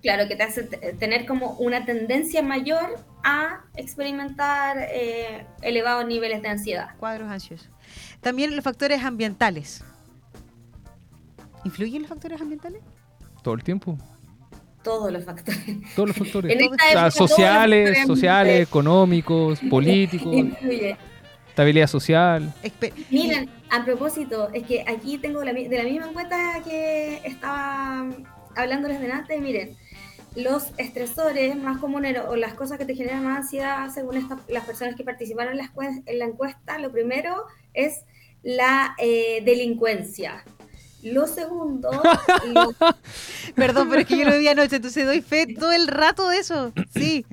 Claro, 0.00 0.28
que 0.28 0.36
te 0.36 0.44
hace 0.44 0.62
tener 0.62 1.26
como 1.26 1.56
una 1.58 1.84
tendencia 1.84 2.40
mayor 2.40 3.04
a 3.24 3.64
experimentar 3.74 4.78
eh, 4.78 5.44
elevados 5.60 6.06
niveles 6.06 6.42
de 6.42 6.48
ansiedad. 6.48 6.96
Cuadros 6.98 7.28
ansiosos. 7.28 7.68
También 8.20 8.54
los 8.54 8.64
factores 8.64 9.02
ambientales. 9.02 9.84
¿Influyen 11.64 12.02
los 12.02 12.08
factores 12.08 12.40
ambientales? 12.40 12.80
Todo 13.42 13.54
el 13.54 13.64
tiempo 13.64 13.98
todos 14.82 15.12
los 15.12 15.24
factores. 15.24 15.60
Todos 15.94 16.08
los 16.08 16.16
factores. 16.16 17.14
sociales, 17.14 18.06
sociales, 18.06 18.62
económicos, 18.62 19.60
políticos. 19.68 20.34
Estabilidad 21.48 21.86
social. 21.88 22.54
Miren, 23.10 23.50
a 23.70 23.84
propósito, 23.84 24.50
es 24.52 24.64
que 24.64 24.84
aquí 24.86 25.18
tengo 25.18 25.40
de 25.40 25.46
la 25.46 25.84
misma 25.84 26.12
cuenta 26.12 26.62
que 26.64 27.20
estaba 27.24 28.08
hablándoles 28.56 29.00
de 29.00 29.12
antes, 29.12 29.40
miren, 29.40 29.76
los 30.36 30.68
estresores 30.76 31.56
más 31.56 31.78
comunes 31.78 32.16
o 32.28 32.36
las 32.36 32.54
cosas 32.54 32.78
que 32.78 32.84
te 32.84 32.94
generan 32.94 33.24
más 33.24 33.38
ansiedad, 33.38 33.88
según 33.92 34.28
las 34.48 34.64
personas 34.64 34.94
que 34.94 35.04
participaron 35.04 35.52
en 35.52 35.58
la, 35.58 35.72
en 36.06 36.18
la, 36.18 36.24
encuesta, 36.24 36.78
lo 36.78 36.92
primero 36.92 37.46
es 37.74 38.04
la 38.42 38.94
eh, 38.98 39.42
delincuencia. 39.44 40.44
Lo 41.02 41.26
segundo... 41.26 41.90
Perdón, 43.54 43.88
pero 43.88 44.02
es 44.02 44.06
que 44.06 44.18
yo 44.18 44.24
lo 44.24 44.38
vi 44.38 44.48
anoche, 44.48 44.76
entonces 44.76 45.06
doy 45.06 45.20
fe 45.20 45.46
todo 45.46 45.72
el 45.72 45.86
rato 45.88 46.28
de 46.28 46.38
eso. 46.38 46.72
Sí. 46.94 47.24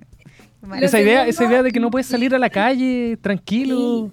Esa 0.81 0.99
idea, 0.99 1.27
esa 1.27 1.45
idea 1.45 1.63
de 1.63 1.71
que 1.71 1.79
no 1.79 1.89
puedes 1.91 2.07
salir 2.07 2.33
a 2.33 2.39
la 2.39 2.49
calle 2.49 3.17
tranquilo. 3.21 4.11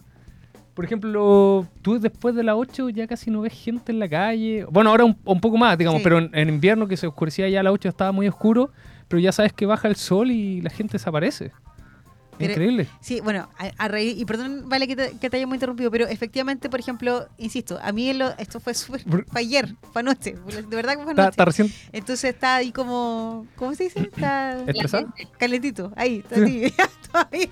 Por 0.75 0.85
ejemplo, 0.85 1.67
tú 1.83 2.01
después 2.01 2.35
de 2.35 2.43
las 2.43 2.57
8 2.57 2.91
ya 2.91 3.07
casi 3.07 3.31
no 3.31 3.43
ves 3.43 3.53
gente 3.53 3.93
en 3.93 4.01
la 4.01 4.09
calle. 4.09 4.67
Bueno, 4.71 4.91
ahora 4.91 5.05
un, 5.05 5.41
poco 5.41 5.57
más, 5.57 5.79
digamos, 5.79 6.03
pero 6.03 6.19
en, 6.19 6.49
invierno 6.49 6.89
que 6.89 6.97
se 6.97 7.07
oscurecía 7.07 7.49
ya 7.49 7.61
a 7.61 7.63
las 7.63 7.73
8 7.73 7.89
estaba 7.89 8.13
muy 8.13 8.27
oscuro, 8.27 8.73
pero 9.07 9.21
ya 9.21 9.31
sabes 9.31 9.53
que 9.53 9.67
baja 9.67 9.87
el 9.87 9.97
sol 9.97 10.31
y 10.31 10.61
la 10.61 10.71
gente 10.71 10.95
desaparece. 10.95 11.53
Increíble. 12.39 12.89
Sí, 13.01 13.21
bueno, 13.21 13.49
a, 13.79 13.89
raíz, 13.89 14.19
y 14.19 14.25
perdón, 14.25 14.69
vale 14.69 14.87
que 14.87 14.97
te, 14.97 15.19
que 15.19 15.31
te, 15.31 15.37
hayamos 15.37 15.55
interrumpido, 15.55 15.91
pero 15.91 16.07
efectivamente, 16.07 16.69
por 16.69 16.81
ejemplo, 16.81 17.29
insisto, 17.39 17.79
a 17.83 17.93
mí 17.93 18.11
esto 18.39 18.61
fue 18.61 18.75
súper, 18.75 19.03
fue 19.03 19.41
ayer, 19.41 19.75
fue 19.93 20.01
anoche, 20.01 20.35
de 20.35 20.77
verdad 20.77 20.97
que 20.97 21.03
fue 21.03 21.13
anoche. 21.13 21.31
Está, 21.31 21.45
recién. 21.45 21.73
Entonces 21.93 22.35
está 22.35 22.57
ahí 22.57 22.73
como, 22.73 23.47
¿cómo 23.57 23.75
se 23.75 23.85
dice? 23.85 24.01
Está 24.01 24.59
¿Estresado? 24.67 25.13
calentito, 25.39 25.93
ahí, 25.97 26.19
está 26.19 26.37
ahí, 26.37 26.73
todavía. 27.13 27.49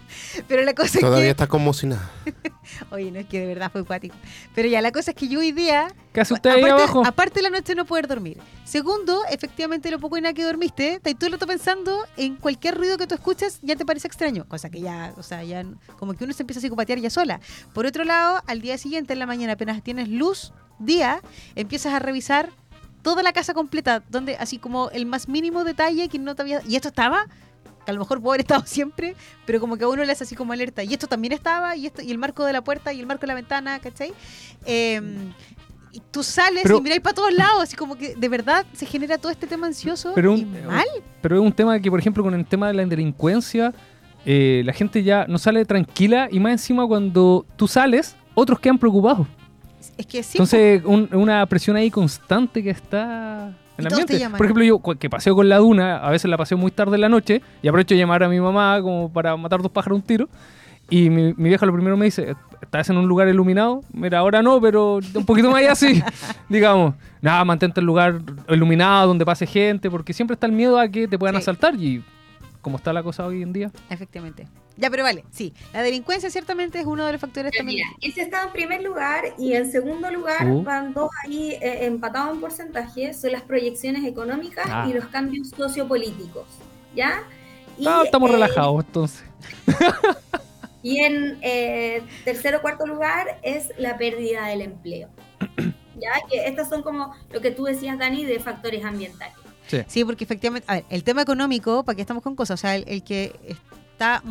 Pero 0.49 0.63
la 0.63 0.75
cosa 0.75 0.99
Todavía 1.01 1.21
es 1.21 1.25
que... 1.27 1.31
está 1.31 1.47
conmocionada. 1.47 2.11
Oye, 2.91 3.11
no 3.11 3.19
es 3.19 3.27
que 3.27 3.41
de 3.41 3.47
verdad 3.47 3.71
fue 3.71 3.83
acuático. 3.83 4.15
Pero 4.55 4.69
ya, 4.69 4.81
la 4.81 4.93
cosa 4.93 5.13
es 5.13 5.17
que 5.17 5.29
yo 5.29 5.41
hoy 5.41 5.53
día... 5.53 5.89
¿Qué 6.13 6.21
hace 6.21 6.35
usted 6.35 6.51
ahí 6.51 6.65
abajo? 6.65 7.03
Aparte 7.07 7.37
de 7.37 7.43
la 7.43 7.51
noche 7.51 7.75
no 7.75 7.85
poder 7.85 8.07
dormir. 8.07 8.39
Segundo, 8.65 9.23
efectivamente 9.31 9.91
lo 9.91 9.99
poco 9.99 10.19
y 10.19 10.21
nada 10.21 10.35
que 10.35 10.45
dormiste, 10.45 10.95
estás 10.95 11.15
todo 11.15 11.27
el 11.27 11.33
rato 11.33 11.47
pensando 11.47 12.05
en 12.17 12.37
cualquier 12.37 12.77
ruido 12.77 12.99
que 12.99 13.07
tú 13.07 13.15
escuchas, 13.15 13.59
ya 13.63 13.77
te 13.77 13.87
parece 13.87 14.09
extraño. 14.09 14.47
Cosa 14.47 14.69
que 14.71 14.81
ya, 14.81 15.15
o 15.17 15.23
sea, 15.23 15.43
ya 15.43 15.65
como 15.99 16.15
que 16.15 16.25
uno 16.25 16.33
se 16.33 16.43
empieza 16.43 16.59
a 16.59 16.63
psicopatear 16.63 16.99
ya 16.99 17.11
sola. 17.11 17.41
Por 17.73 17.87
otro 17.87 18.05
lado, 18.05 18.43
al 18.47 18.61
día 18.61 18.77
siguiente, 18.77 19.15
en 19.15 19.19
la 19.19 19.27
mañana, 19.27 19.55
apenas 19.55 19.83
tienes 19.83 20.09
luz, 20.09 20.53
día, 20.79 21.23
empiezas 21.55 21.95
a 21.95 21.99
revisar 21.99 22.51
toda 23.03 23.23
la 23.23 23.33
casa 23.33 23.55
completa, 23.55 24.03
donde 24.11 24.37
así 24.37 24.59
como 24.59 24.91
el 24.91 25.07
más 25.07 25.29
mínimo 25.29 25.65
detalle 25.65 26.09
que 26.09 26.19
no 26.19 26.35
te 26.35 26.43
había... 26.43 26.63
Y 26.67 26.77
esto 26.77 26.89
estaba 26.89 27.27
que 27.85 27.91
a 27.91 27.95
lo 27.95 28.01
mejor 28.01 28.21
puede 28.21 28.37
haber 28.37 28.41
estado 28.43 28.65
siempre, 28.67 29.17
pero 29.45 29.61
como 29.61 29.77
que 29.77 29.85
a 29.85 29.89
uno 29.89 30.05
le 30.05 30.13
hace 30.13 30.25
así 30.25 30.35
como 30.35 30.53
alerta. 30.53 30.83
Y 30.83 30.93
esto 30.93 31.07
también 31.07 31.33
estaba, 31.33 31.77
y 31.77 31.87
esto 31.87 32.03
y 32.03 32.11
el 32.11 32.19
marco 32.19 32.45
de 32.45 32.53
la 32.53 32.63
puerta, 32.63 32.93
y 32.93 33.01
el 33.01 33.07
marco 33.07 33.23
de 33.23 33.27
la 33.29 33.35
ventana, 33.35 33.79
¿cachai? 33.81 34.13
Em, 34.65 35.33
y 35.93 36.01
tú 36.11 36.23
sales 36.23 36.65
y 36.65 36.81
miráis 36.81 37.01
para 37.01 37.15
todos 37.15 37.33
lados, 37.33 37.63
así 37.63 37.77
como 37.77 37.97
que 37.97 38.15
de 38.15 38.29
verdad 38.29 38.65
se 38.73 38.87
genera 38.87 39.19
todo 39.19 39.31
este 39.31 39.47
tema 39.47 39.67
ansioso 39.67 40.13
pero 40.15 40.35
y 40.37 40.45
mal. 40.45 40.87
Pero 41.21 41.37
es 41.37 41.43
un 41.43 41.53
tema 41.53 41.79
que, 41.81 41.91
por 41.91 42.01
ejemplo, 42.01 42.23
con 42.23 42.35
el 42.35 42.47
tema 42.47 42.69
de 42.69 42.75
la 42.75 42.85
delincuencia, 42.85 43.73
eh, 44.25 44.63
la 44.65 44.73
gente 44.73 45.03
ya 45.03 45.27
no 45.27 45.39
sale 45.39 45.65
tranquila 45.65 46.29
y 46.31 46.41
más 46.41 46.53
encima 46.53 46.87
cuando 46.87 47.45
tú 47.57 47.69
sales, 47.69 48.17
otros 48.35 48.59
quedan 48.59 48.79
preocupados. 48.79 49.27
Es 49.99 50.07
que 50.07 50.23
sí. 50.23 50.39
Entonces, 50.39 50.83
una 50.85 51.45
presión 51.47 51.77
ahí 51.77 51.91
constante 51.91 52.63
que 52.63 52.71
está 52.71 53.55
por 54.37 54.47
ejemplo, 54.47 54.65
yo 54.65 54.81
que 54.99 55.09
paseo 55.09 55.35
con 55.35 55.49
la 55.49 55.59
duna, 55.59 55.99
a 55.99 56.11
veces 56.11 56.31
la 56.31 56.37
paseo 56.37 56.59
muy 56.59 56.71
tarde 56.71 56.97
en 56.97 57.01
la 57.01 57.09
noche 57.09 57.43
y 57.63 57.69
aprovecho 57.69 57.95
de 57.95 58.01
llamar 58.01 58.23
a 58.23 58.29
mi 58.29 58.41
mamá 58.41 58.81
como 58.83 59.11
para 59.11 59.37
matar 59.37 59.63
dos 59.63 59.73
pájaros 59.73 59.97
un 59.97 60.03
tiro. 60.03 60.29
Y 60.91 61.09
mi, 61.09 61.33
vieja 61.33 61.65
lo 61.65 61.73
primero 61.73 61.97
me 61.97 62.05
dice, 62.05 62.35
¿estás 62.73 62.89
en 62.89 62.97
un 62.97 63.07
lugar 63.07 63.29
iluminado? 63.29 63.85
Mira, 63.93 64.21
ahora 64.21 64.41
no, 64.41 64.59
pero 64.59 64.95
un 65.15 65.27
poquito 65.27 65.51
más 65.51 65.61
allá 65.61 65.75
sí. 65.75 66.03
Digamos, 66.49 66.95
nada, 67.21 67.45
mantente 67.45 67.81
en 67.81 67.87
lugar 67.87 68.23
iluminado 68.49 69.09
donde 69.09 69.27
pase 69.27 69.47
gente, 69.47 69.91
porque 69.91 70.15
siempre 70.15 70.33
está 70.33 70.47
el 70.47 70.53
miedo 70.53 70.79
a 70.79 70.89
que 70.89 71.07
te 71.07 71.19
puedan 71.19 71.37
asaltar 71.37 71.75
y 71.75 72.03
como 72.63 72.79
está 72.79 72.95
la 72.95 73.03
cosa 73.03 73.27
hoy 73.27 73.43
en 73.43 73.53
día. 73.53 73.71
Efectivamente. 73.91 74.49
Ya, 74.79 74.89
pero 74.89 75.03
vale, 75.03 75.23
sí. 75.31 75.53
La 75.75 75.83
delincuencia 75.83 76.31
ciertamente 76.31 76.81
es 76.81 76.87
uno 76.87 77.05
de 77.05 77.13
los 77.13 77.21
factores 77.21 77.53
también. 77.55 77.87
Mira, 77.89 77.99
ese 78.01 78.23
está 78.23 78.45
en 78.45 78.53
primer 78.53 78.83
lugar 78.83 79.23
y 79.39 79.53
en 79.53 79.71
segundo 79.71 80.11
lugar 80.11 80.47
uh. 80.47 80.63
van 80.63 80.95
dos 80.95 81.11
ahí 81.27 81.51
eh, 81.61 81.85
empatados 81.85 82.35
en 82.35 82.41
porcentaje, 82.41 83.13
son 83.13 83.33
las 83.33 83.43
proyecciones 83.43 84.03
económicas 84.07 84.65
ah. 84.71 84.87
y 84.89 84.95
los 84.95 85.05
cambios 85.09 85.51
sociopolíticos. 85.51 86.47
¿Ya? 86.97 87.23
Y, 87.77 87.87
ah, 87.87 88.01
estamos 88.03 88.31
eh, 88.31 88.33
relajados 88.33 88.83
entonces. 88.83 89.25
Y 90.83 90.99
en 90.99 91.39
eh, 91.43 92.03
tercer 92.25 92.55
o 92.57 92.63
cuarto 92.63 92.87
lugar 92.87 93.39
es 93.43 93.69
la 93.79 93.97
pérdida 93.99 94.47
del 94.47 94.63
empleo. 94.63 95.09
¿Ya? 95.97 96.13
Que 96.29 96.47
estas 96.47 96.69
son 96.69 96.83
como 96.83 97.15
lo 97.31 97.41
que 97.41 97.51
tú 97.51 97.65
decías, 97.65 97.99
Dani, 97.99 98.25
de 98.25 98.41
factores 98.41 98.85
ambientales. 98.85 99.37
Sí. 99.89 100.05
porque 100.05 100.25
efectivamente, 100.25 100.67
a 100.71 100.75
ver, 100.75 100.85
el 100.91 101.05
tema 101.05 101.23
económico, 101.23 101.85
¿para 101.85 101.97
qué 101.97 102.03
estamos 102.03 102.23
con 102.23 102.37
cosas? 102.37 102.61
O 102.61 102.61
sea, 102.61 102.77
el, 102.77 103.03
que 103.03 103.33
está 103.93 104.23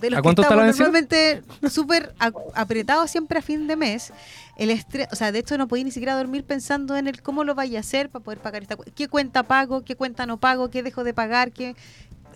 de 0.00 0.10
los 0.10 0.18
¿A 0.18 0.22
cuánto 0.22 0.42
que 0.42 0.46
está 0.46 0.56
la 0.56 0.66
normalmente 0.66 1.42
súper 1.68 2.14
apretado 2.54 3.06
siempre 3.06 3.38
a 3.38 3.42
fin 3.42 3.66
de 3.66 3.76
mes, 3.76 4.12
el 4.56 4.70
estrés, 4.70 5.08
o 5.12 5.16
sea, 5.16 5.30
de 5.30 5.38
hecho 5.38 5.58
no 5.58 5.68
podía 5.68 5.84
ni 5.84 5.90
siquiera 5.90 6.16
dormir 6.16 6.44
pensando 6.44 6.96
en 6.96 7.06
el 7.06 7.22
cómo 7.22 7.44
lo 7.44 7.54
vaya 7.54 7.78
a 7.78 7.80
hacer 7.80 8.08
para 8.08 8.24
poder 8.24 8.38
pagar 8.40 8.62
esta 8.62 8.76
qué 8.94 9.08
cuenta 9.08 9.42
pago, 9.42 9.84
qué 9.84 9.94
cuenta 9.96 10.26
no 10.26 10.38
pago, 10.38 10.70
qué 10.70 10.82
dejo 10.82 11.04
de 11.04 11.14
pagar, 11.14 11.52
qué 11.52 11.76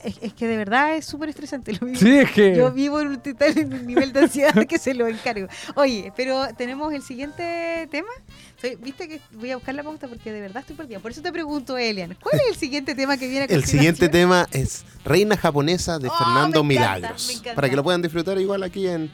es, 0.07 0.35
que 0.35 0.47
de 0.47 0.57
verdad 0.57 0.97
es 0.97 1.05
súper 1.05 1.29
estresante. 1.29 1.73
Lo 1.73 1.87
mismo. 1.87 2.07
Sí, 2.07 2.19
es 2.19 2.31
que... 2.31 2.57
Yo 2.57 2.71
vivo 2.73 3.01
en 3.01 3.09
un, 3.09 3.21
en 3.25 3.75
un 3.75 3.87
nivel 3.87 4.13
de 4.13 4.21
ansiedad 4.21 4.55
que 4.69 4.79
se 4.79 4.95
lo 4.95 5.07
encargo. 5.07 5.49
Oye, 5.75 6.13
pero 6.17 6.47
tenemos 6.57 6.93
el 6.93 7.03
siguiente 7.03 7.89
tema. 7.91 8.09
Viste 8.81 9.09
que 9.09 9.21
voy 9.33 9.51
a 9.51 9.57
buscar 9.57 9.75
la 9.75 9.83
pauta 9.83 10.09
porque 10.09 10.33
de 10.33 10.41
verdad 10.41 10.61
estoy 10.61 10.77
perdida. 10.77 10.99
Por 11.01 11.11
eso 11.11 11.23
te 11.23 11.33
pregunto, 11.33 11.77
Elian, 11.77 12.17
¿cuál 12.21 12.41
es 12.41 12.49
el 12.51 12.57
siguiente 12.57 12.95
tema 12.95 13.17
que 13.17 13.29
viene 13.29 13.45
a 13.45 13.47
El 13.55 13.65
siguiente 13.65 14.09
tema 14.09 14.47
es 14.51 14.85
Reina 15.05 15.37
Japonesa 15.37 15.99
de 15.99 16.09
oh, 16.09 16.17
Fernando 16.17 16.65
Milagros. 16.65 17.43
Para 17.55 17.69
que 17.69 17.77
lo 17.77 17.83
puedan 17.83 18.03
disfrutar 18.03 18.39
igual 18.39 18.63
aquí 18.63 18.87
en 18.87 19.11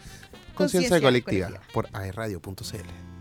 Conciencia 0.54 1.00
Colectiva, 1.00 1.48
Colectiva 1.48 1.72
por 1.72 1.88
aerradio.cl. 1.92 3.11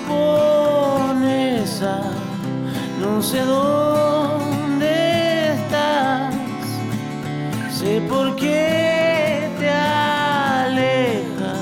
japonesa, 0.00 2.00
no 3.00 3.22
sé 3.22 3.40
dónde 3.42 5.52
estás, 5.54 6.34
sé 7.70 8.00
por 8.08 8.34
qué 8.36 9.50
te 9.58 9.70
alejas, 9.70 11.58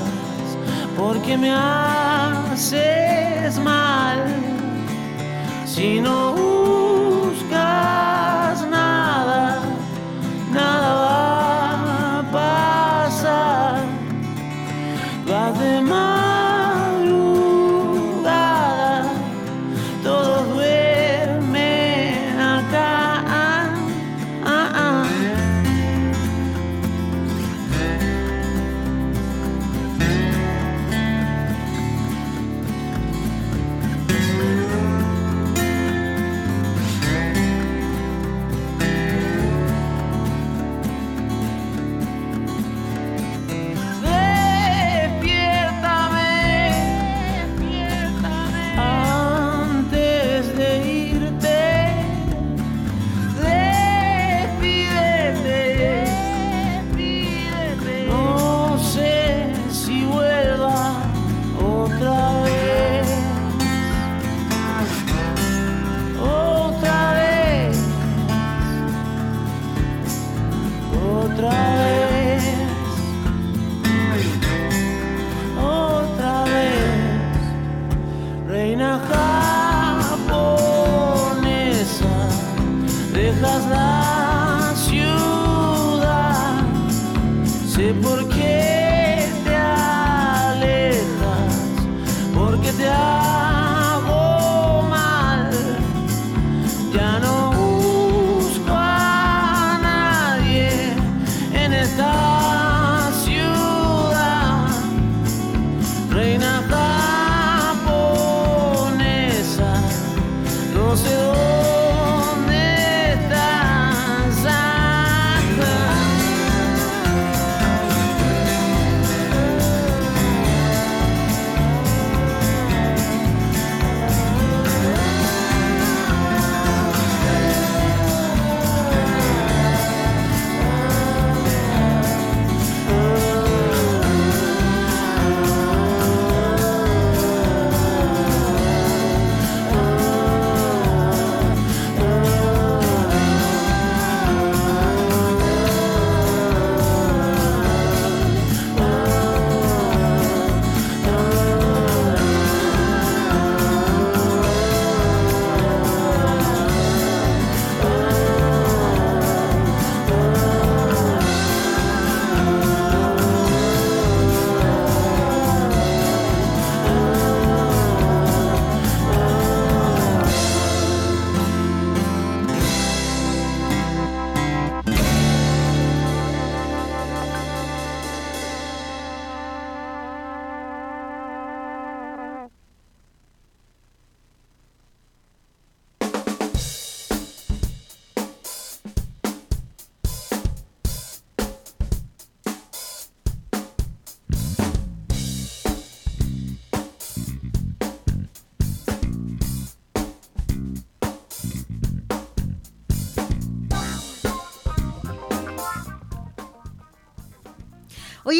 porque 0.97 1.37
me 1.37 1.51
haces 1.51 3.59
mal, 3.59 4.19
si 5.65 5.99
no 5.99 6.50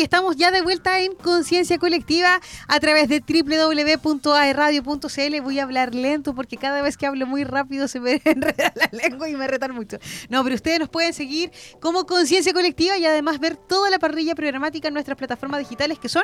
Estamos 0.02 0.36
ya 0.36 0.52
de 0.52 0.62
vuelta 0.62 1.00
en 1.00 1.14
Conciencia 1.16 1.78
Colectiva 1.78 2.40
a 2.68 2.80
través 2.80 3.08
de 3.08 3.20
www.aerradio.cl. 3.22 5.42
Voy 5.42 5.60
a 5.60 5.64
hablar 5.64 5.94
lento 5.94 6.34
porque 6.34 6.58
cada 6.58 6.82
vez 6.82 6.98
que 6.98 7.06
hablo 7.06 7.28
muy 7.28 7.44
rápido 7.44 7.88
se 7.88 8.00
me 8.00 8.14
enreda 8.26 8.74
la 8.76 8.90
lengua 8.92 9.30
y 9.30 9.36
me 9.36 9.48
retan 9.48 9.74
mucho. 9.76 9.98
No, 10.30 10.44
pero 10.44 10.56
ustedes 10.56 10.80
nos 10.80 10.90
pueden 10.90 11.14
seguir 11.14 11.52
como 11.80 12.06
Conciencia 12.06 12.52
Colectiva 12.52 12.98
y 12.98 13.06
además 13.06 13.40
ver 13.40 13.56
toda 13.56 13.90
la 13.92 14.00
parrilla 14.00 14.34
programática 14.36 14.88
en 14.88 14.96
nuestras 14.96 15.18
plataformas 15.18 15.60
digitales 15.60 16.00
que 16.00 16.10
son 16.10 16.24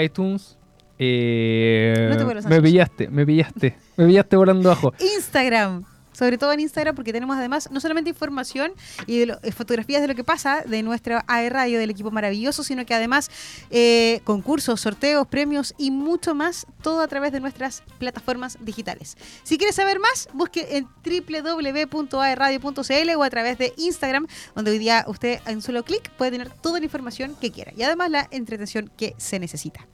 iTunes. 0.00 0.58
eh, 0.98 2.08
No 2.10 2.16
te 2.18 2.24
vuelvas 2.24 2.44
me 2.46 2.60
pillaste, 2.60 3.08
me 3.08 3.24
pillaste. 3.24 3.78
Me 3.96 4.06
pillaste 4.06 4.36
volando 4.36 4.70
abajo. 4.70 4.92
Instagram. 5.16 5.84
Sobre 6.18 6.36
todo 6.36 6.52
en 6.52 6.58
Instagram, 6.58 6.96
porque 6.96 7.12
tenemos 7.12 7.36
además 7.36 7.70
no 7.70 7.78
solamente 7.78 8.10
información 8.10 8.72
y 9.06 9.22
eh, 9.22 9.52
fotografías 9.52 10.02
de 10.02 10.08
lo 10.08 10.16
que 10.16 10.24
pasa 10.24 10.64
de 10.66 10.82
nuestra 10.82 11.24
AE 11.28 11.48
Radio, 11.48 11.78
del 11.78 11.90
equipo 11.90 12.10
maravilloso, 12.10 12.64
sino 12.64 12.84
que 12.84 12.92
además 12.92 13.30
eh, 13.70 14.20
concursos, 14.24 14.80
sorteos, 14.80 15.28
premios 15.28 15.76
y 15.78 15.92
mucho 15.92 16.34
más, 16.34 16.66
todo 16.82 17.02
a 17.02 17.06
través 17.06 17.30
de 17.30 17.38
nuestras 17.38 17.84
plataformas 18.00 18.58
digitales. 18.60 19.16
Si 19.44 19.58
quieres 19.58 19.76
saber 19.76 20.00
más, 20.00 20.28
busque 20.32 20.78
en 20.78 20.88
www.aeradio.cl 21.04 23.10
o 23.16 23.22
a 23.22 23.30
través 23.30 23.58
de 23.58 23.72
Instagram, 23.76 24.26
donde 24.56 24.72
hoy 24.72 24.78
día 24.78 25.04
usted 25.06 25.38
en 25.46 25.62
solo 25.62 25.84
clic 25.84 26.10
puede 26.14 26.32
tener 26.32 26.50
toda 26.50 26.80
la 26.80 26.84
información 26.84 27.36
que 27.40 27.52
quiera 27.52 27.72
y 27.76 27.84
además 27.84 28.10
la 28.10 28.26
entretención 28.32 28.90
que 28.96 29.14
se 29.18 29.38
necesita. 29.38 29.86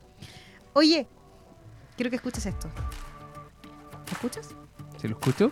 Oye, 0.73 1.07
quiero 1.97 2.09
que 2.09 2.17
escuches 2.17 2.47
esto. 2.47 2.71
¿Lo 4.07 4.13
escuchas? 4.13 4.49
¿Se 4.99 5.07
lo 5.07 5.19
escucho? 5.19 5.51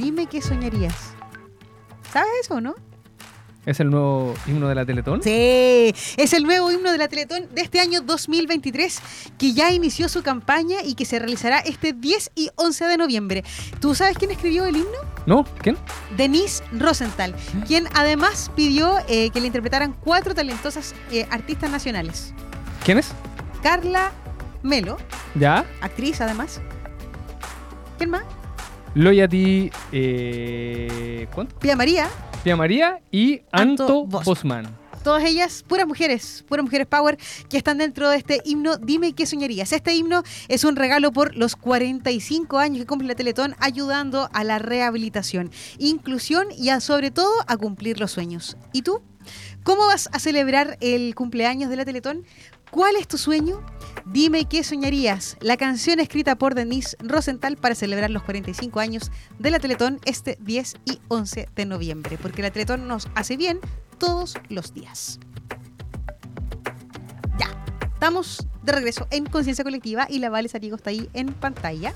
Dime 0.00 0.26
qué 0.26 0.40
soñarías. 0.40 0.94
¿Sabes 2.10 2.30
eso 2.40 2.54
o 2.54 2.60
no? 2.62 2.74
¿Es 3.66 3.78
el 3.80 3.90
nuevo 3.90 4.34
himno 4.46 4.66
de 4.66 4.74
la 4.74 4.86
Teletón? 4.86 5.22
Sí, 5.22 5.94
es 6.16 6.32
el 6.32 6.44
nuevo 6.44 6.70
himno 6.70 6.90
de 6.90 6.96
la 6.96 7.06
Teletón 7.08 7.54
de 7.54 7.60
este 7.60 7.80
año 7.80 8.00
2023 8.00 8.98
que 9.36 9.52
ya 9.52 9.70
inició 9.70 10.08
su 10.08 10.22
campaña 10.22 10.78
y 10.82 10.94
que 10.94 11.04
se 11.04 11.18
realizará 11.18 11.58
este 11.58 11.92
10 11.92 12.30
y 12.34 12.48
11 12.56 12.86
de 12.86 12.96
noviembre. 12.96 13.44
¿Tú 13.78 13.94
sabes 13.94 14.16
quién 14.16 14.30
escribió 14.30 14.64
el 14.64 14.76
himno? 14.76 14.98
¿No? 15.26 15.44
¿Quién? 15.60 15.76
Denise 16.16 16.64
Rosenthal, 16.72 17.34
quien 17.66 17.86
además 17.94 18.50
pidió 18.56 18.96
eh, 19.06 19.28
que 19.28 19.40
le 19.42 19.48
interpretaran 19.48 19.92
cuatro 19.92 20.34
talentosas 20.34 20.94
eh, 21.12 21.26
artistas 21.30 21.70
nacionales. 21.70 22.32
¿Quién 22.86 22.96
es? 22.96 23.12
Carla 23.62 24.12
Melo, 24.62 24.96
¿Ya? 25.34 25.66
actriz 25.82 26.22
además. 26.22 26.62
¿Quién 27.98 28.08
más? 28.08 28.24
Loyati. 28.94 29.70
Eh, 29.92 31.26
¿Cuánto? 31.34 31.58
Pia 31.58 31.76
María, 31.76 32.08
Pia 32.42 32.56
María 32.56 33.00
y 33.10 33.42
Anto 33.52 33.82
Anto 33.82 34.06
Bosman. 34.06 34.24
Bosman. 34.24 34.80
Todas 35.02 35.24
ellas, 35.24 35.64
puras 35.66 35.86
mujeres, 35.86 36.44
puras 36.46 36.62
mujeres 36.62 36.86
power, 36.86 37.16
que 37.48 37.56
están 37.56 37.78
dentro 37.78 38.10
de 38.10 38.18
este 38.18 38.42
himno 38.44 38.76
Dime 38.76 39.14
qué 39.14 39.24
soñarías. 39.24 39.72
Este 39.72 39.94
himno 39.94 40.22
es 40.48 40.64
un 40.64 40.76
regalo 40.76 41.10
por 41.10 41.34
los 41.36 41.56
45 41.56 42.58
años 42.58 42.80
que 42.80 42.86
cumple 42.86 43.08
la 43.08 43.14
Teletón, 43.14 43.56
ayudando 43.60 44.28
a 44.34 44.44
la 44.44 44.58
rehabilitación, 44.58 45.50
inclusión 45.78 46.48
y 46.56 46.68
a, 46.68 46.80
sobre 46.80 47.10
todo 47.10 47.32
a 47.46 47.56
cumplir 47.56 47.98
los 47.98 48.10
sueños. 48.10 48.58
¿Y 48.72 48.82
tú? 48.82 49.00
¿Cómo 49.62 49.86
vas 49.86 50.10
a 50.12 50.18
celebrar 50.18 50.76
el 50.80 51.14
cumpleaños 51.14 51.70
de 51.70 51.76
la 51.76 51.86
Teletón? 51.86 52.24
¿Cuál 52.70 52.96
es 52.96 53.08
tu 53.08 53.16
sueño? 53.16 53.64
Dime 54.06 54.46
qué 54.46 54.64
soñarías. 54.64 55.36
La 55.40 55.56
canción 55.56 56.00
escrita 56.00 56.36
por 56.36 56.54
Denise 56.54 56.96
Rosenthal 57.00 57.56
para 57.56 57.74
celebrar 57.74 58.10
los 58.10 58.22
45 58.22 58.80
años 58.80 59.10
de 59.38 59.50
la 59.50 59.58
Teletón 59.60 60.00
este 60.04 60.36
10 60.40 60.76
y 60.84 61.00
11 61.08 61.48
de 61.54 61.66
noviembre, 61.66 62.18
porque 62.20 62.42
la 62.42 62.50
Teletón 62.50 62.88
nos 62.88 63.08
hace 63.14 63.36
bien 63.36 63.60
todos 63.98 64.34
los 64.48 64.74
días. 64.74 65.20
Ya, 67.38 67.64
estamos 67.92 68.46
de 68.62 68.72
regreso 68.72 69.06
en 69.10 69.26
Conciencia 69.26 69.64
Colectiva 69.64 70.06
y 70.08 70.18
la 70.18 70.30
Vale 70.30 70.48
Sariego 70.48 70.76
está 70.76 70.90
ahí 70.90 71.08
en 71.14 71.32
pantalla. 71.32 71.94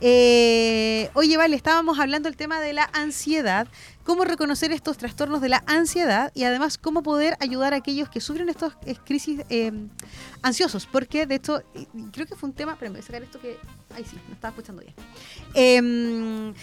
Eh, 0.00 1.10
oye, 1.14 1.36
Vale, 1.36 1.56
estábamos 1.56 1.98
hablando 1.98 2.28
del 2.28 2.36
tema 2.36 2.60
de 2.60 2.72
la 2.72 2.88
ansiedad, 2.92 3.68
cómo 4.04 4.24
reconocer 4.24 4.72
estos 4.72 4.96
trastornos 4.96 5.40
de 5.40 5.48
la 5.50 5.62
ansiedad 5.66 6.32
y 6.34 6.44
además 6.44 6.78
cómo 6.78 7.02
poder 7.02 7.36
ayudar 7.40 7.74
a 7.74 7.76
aquellos 7.76 8.08
que 8.08 8.20
sufren 8.20 8.48
estos 8.48 8.74
eh, 8.86 8.94
crisis 9.04 9.42
eh, 9.50 9.72
ansiosos, 10.42 10.86
porque 10.86 11.26
de 11.26 11.34
hecho, 11.36 11.60
eh, 11.74 11.86
creo 12.12 12.26
que 12.26 12.34
fue 12.34 12.48
un 12.48 12.54
tema, 12.54 12.76
pero 12.78 12.90
me 12.90 12.98
voy 12.98 13.04
a 13.04 13.06
sacar 13.06 13.22
esto 13.22 13.40
que, 13.40 13.58
ay 13.94 14.04
sí, 14.04 14.16
no 14.28 14.34
estaba 14.34 14.50
escuchando 14.50 14.82
bien. 14.82 14.94
Em, 15.54 16.54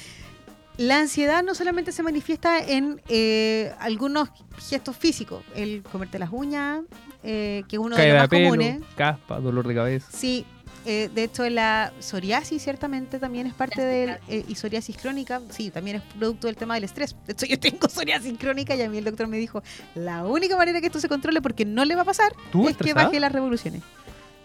la 0.78 1.00
ansiedad 1.00 1.42
no 1.44 1.56
solamente 1.56 1.92
se 1.92 2.04
manifiesta 2.04 2.60
en 2.60 3.02
eh, 3.08 3.74
algunos 3.80 4.30
gestos 4.60 4.96
físicos, 4.96 5.44
el 5.56 5.82
comerte 5.84 6.20
las 6.20 6.30
uñas, 6.32 6.82
eh, 7.24 7.64
que 7.68 7.78
es 7.78 7.80
uno 7.80 7.96
de 7.96 8.02
Caída 8.04 8.14
los 8.14 8.14
de 8.14 8.20
más 8.20 8.30
pelo, 8.30 8.50
comunes. 8.50 8.82
caspa, 8.96 9.40
dolor 9.40 9.68
de 9.68 9.74
cabeza. 9.76 10.08
Sí, 10.12 10.46
eh, 10.88 11.10
de 11.14 11.24
hecho 11.26 11.48
la 11.50 11.92
psoriasis 12.00 12.64
ciertamente 12.64 13.20
también 13.20 13.46
es 13.46 13.54
parte 13.54 13.82
del 13.82 14.18
eh, 14.28 14.44
y 14.48 14.56
psoriasis 14.56 14.98
crónica, 14.98 15.42
sí, 15.50 15.70
también 15.70 15.98
es 15.98 16.02
producto 16.18 16.48
del 16.48 16.56
tema 16.56 16.76
del 16.76 16.86
estrés. 16.86 17.16
De 17.26 17.34
hecho 17.34 17.46
yo 17.46 17.60
tengo 17.60 17.88
psoriasis 17.90 18.38
crónica 18.40 18.76
y 18.76 18.82
a 18.82 18.90
mí 18.90 18.98
el 18.98 19.04
doctor 19.04 19.28
me 19.28 19.38
dijo, 19.38 19.62
la 19.96 20.26
única 20.26 20.56
manera 20.58 20.80
que 20.80 20.88
esto 20.88 21.00
se 21.00 21.10
controle 21.10 21.42
porque 21.42 21.66
no 21.66 21.86
le 21.86 21.96
va 21.96 22.02
a 22.02 22.06
pasar 22.06 22.34
¿Tú 22.52 22.68
es 22.70 22.78
que 22.78 22.94
baje 22.94 23.20
las 23.20 23.32
revoluciones. 23.32 23.84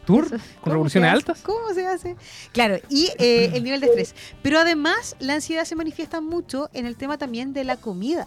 ¿Tour? 0.04 0.28
¿Con 0.28 0.38
¿Cómo 0.62 0.72
revoluciones 0.72 1.12
altas? 1.12 1.40
¿Cómo 1.42 1.72
se 1.74 1.86
hace? 1.86 2.16
Claro, 2.52 2.76
y 2.88 3.08
eh, 3.18 3.52
el 3.54 3.62
nivel 3.62 3.80
de 3.80 3.86
estrés. 3.86 4.14
Pero 4.42 4.58
además, 4.58 5.14
la 5.20 5.34
ansiedad 5.34 5.64
se 5.64 5.76
manifiesta 5.76 6.20
mucho 6.20 6.68
en 6.72 6.86
el 6.86 6.96
tema 6.96 7.18
también 7.18 7.52
de 7.52 7.62
la 7.62 7.76
comida. 7.76 8.26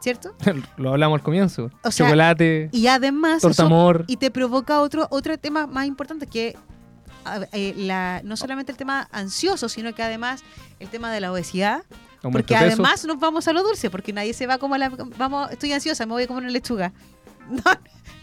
¿cierto? 0.00 0.34
Lo 0.76 0.90
hablamos 0.90 1.18
al 1.18 1.22
comienzo. 1.24 1.70
O 1.82 1.90
sea, 1.90 2.06
Chocolate, 2.06 2.70
Y 2.72 2.86
además 2.86 3.42
torta 3.42 3.64
eso- 3.64 3.66
amor. 3.66 4.04
y 4.06 4.16
te 4.16 4.30
provoca 4.30 4.80
otro 4.80 5.08
otro 5.10 5.36
tema 5.38 5.66
más 5.66 5.86
importante 5.86 6.26
que 6.26 6.56
eh, 7.52 7.74
la, 7.76 8.20
no 8.24 8.36
solamente 8.36 8.72
el 8.72 8.78
tema 8.78 9.08
ansioso, 9.12 9.68
sino 9.68 9.94
que 9.94 10.02
además 10.02 10.42
el 10.80 10.88
tema 10.88 11.12
de 11.12 11.20
la 11.20 11.32
obesidad, 11.32 11.82
porque 12.22 12.56
además 12.56 13.04
nos 13.04 13.18
vamos 13.18 13.46
a 13.48 13.52
lo 13.52 13.62
dulce, 13.62 13.90
porque 13.90 14.12
nadie 14.12 14.34
se 14.34 14.46
va 14.46 14.58
como 14.58 14.74
a 14.74 14.78
la 14.78 14.88
vamos, 15.16 15.50
estoy 15.50 15.72
ansiosa, 15.72 16.06
me 16.06 16.12
voy 16.12 16.24
a 16.24 16.26
comer 16.26 16.44
una 16.44 16.52
lechuga. 16.52 16.92
No, 17.50 17.62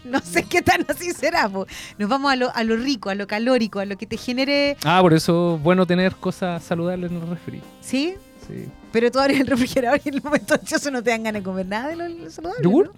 no 0.04 0.20
sé 0.20 0.44
qué 0.44 0.62
tan 0.62 0.86
así 0.88 1.10
será, 1.10 1.48
po. 1.48 1.66
nos 1.98 2.08
vamos 2.08 2.30
a 2.30 2.36
lo, 2.36 2.54
a 2.54 2.62
lo 2.62 2.76
rico, 2.76 3.10
a 3.10 3.16
lo 3.16 3.26
calórico, 3.26 3.80
a 3.80 3.84
lo 3.84 3.98
que 3.98 4.06
te 4.06 4.16
genere, 4.16 4.76
Ah, 4.84 5.00
por 5.02 5.12
eso 5.12 5.56
es 5.56 5.62
bueno 5.64 5.84
tener 5.84 6.14
cosas 6.14 6.62
saludables 6.62 7.10
en 7.10 7.16
el 7.16 7.28
refri. 7.28 7.60
¿sí? 7.80 8.14
Sí. 8.46 8.68
Pero 8.92 9.10
tú 9.10 9.18
abres 9.18 9.40
el 9.40 9.48
refrigerador 9.48 10.00
y 10.04 10.10
en 10.10 10.14
el 10.14 10.22
momento 10.22 10.54
ansioso 10.54 10.92
no 10.92 11.02
te 11.02 11.10
dan 11.10 11.24
ganas 11.24 11.42
de 11.42 11.44
comer 11.44 11.66
nada 11.66 11.88
de 11.88 11.96
lo, 11.96 12.08
lo 12.08 12.30
saludable. 12.30 12.62
¿Yogur? 12.62 12.86
¿no? 12.86 12.92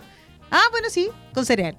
Ah, 0.51 0.65
bueno, 0.71 0.89
sí, 0.91 1.09
con 1.33 1.47
cereal. 1.47 1.79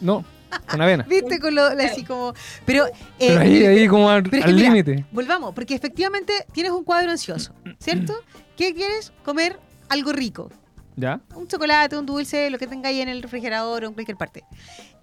No, 0.00 0.24
con 0.70 0.80
avena. 0.80 1.04
¿Viste? 1.08 1.38
Con 1.38 1.54
lo, 1.54 1.64
así 1.64 2.04
como. 2.04 2.32
Pero. 2.64 2.86
eh, 2.86 2.92
Pero 3.18 3.40
ahí, 3.40 3.64
ahí 3.66 3.88
como 3.88 4.08
al 4.10 4.24
límite. 4.56 5.04
Volvamos, 5.12 5.54
porque 5.54 5.74
efectivamente 5.74 6.32
tienes 6.52 6.72
un 6.72 6.84
cuadro 6.84 7.10
ansioso, 7.10 7.52
¿cierto? 7.78 8.14
¿Qué 8.56 8.74
quieres? 8.74 9.12
Comer 9.24 9.58
algo 9.88 10.12
rico. 10.12 10.50
¿Ya? 10.96 11.20
Un 11.34 11.48
chocolate, 11.48 11.96
un 11.96 12.06
dulce, 12.06 12.50
lo 12.50 12.58
que 12.58 12.66
tengáis 12.68 13.00
en 13.02 13.08
el 13.08 13.20
refrigerador 13.22 13.84
o 13.84 13.88
en 13.88 13.94
cualquier 13.94 14.16
parte. 14.16 14.44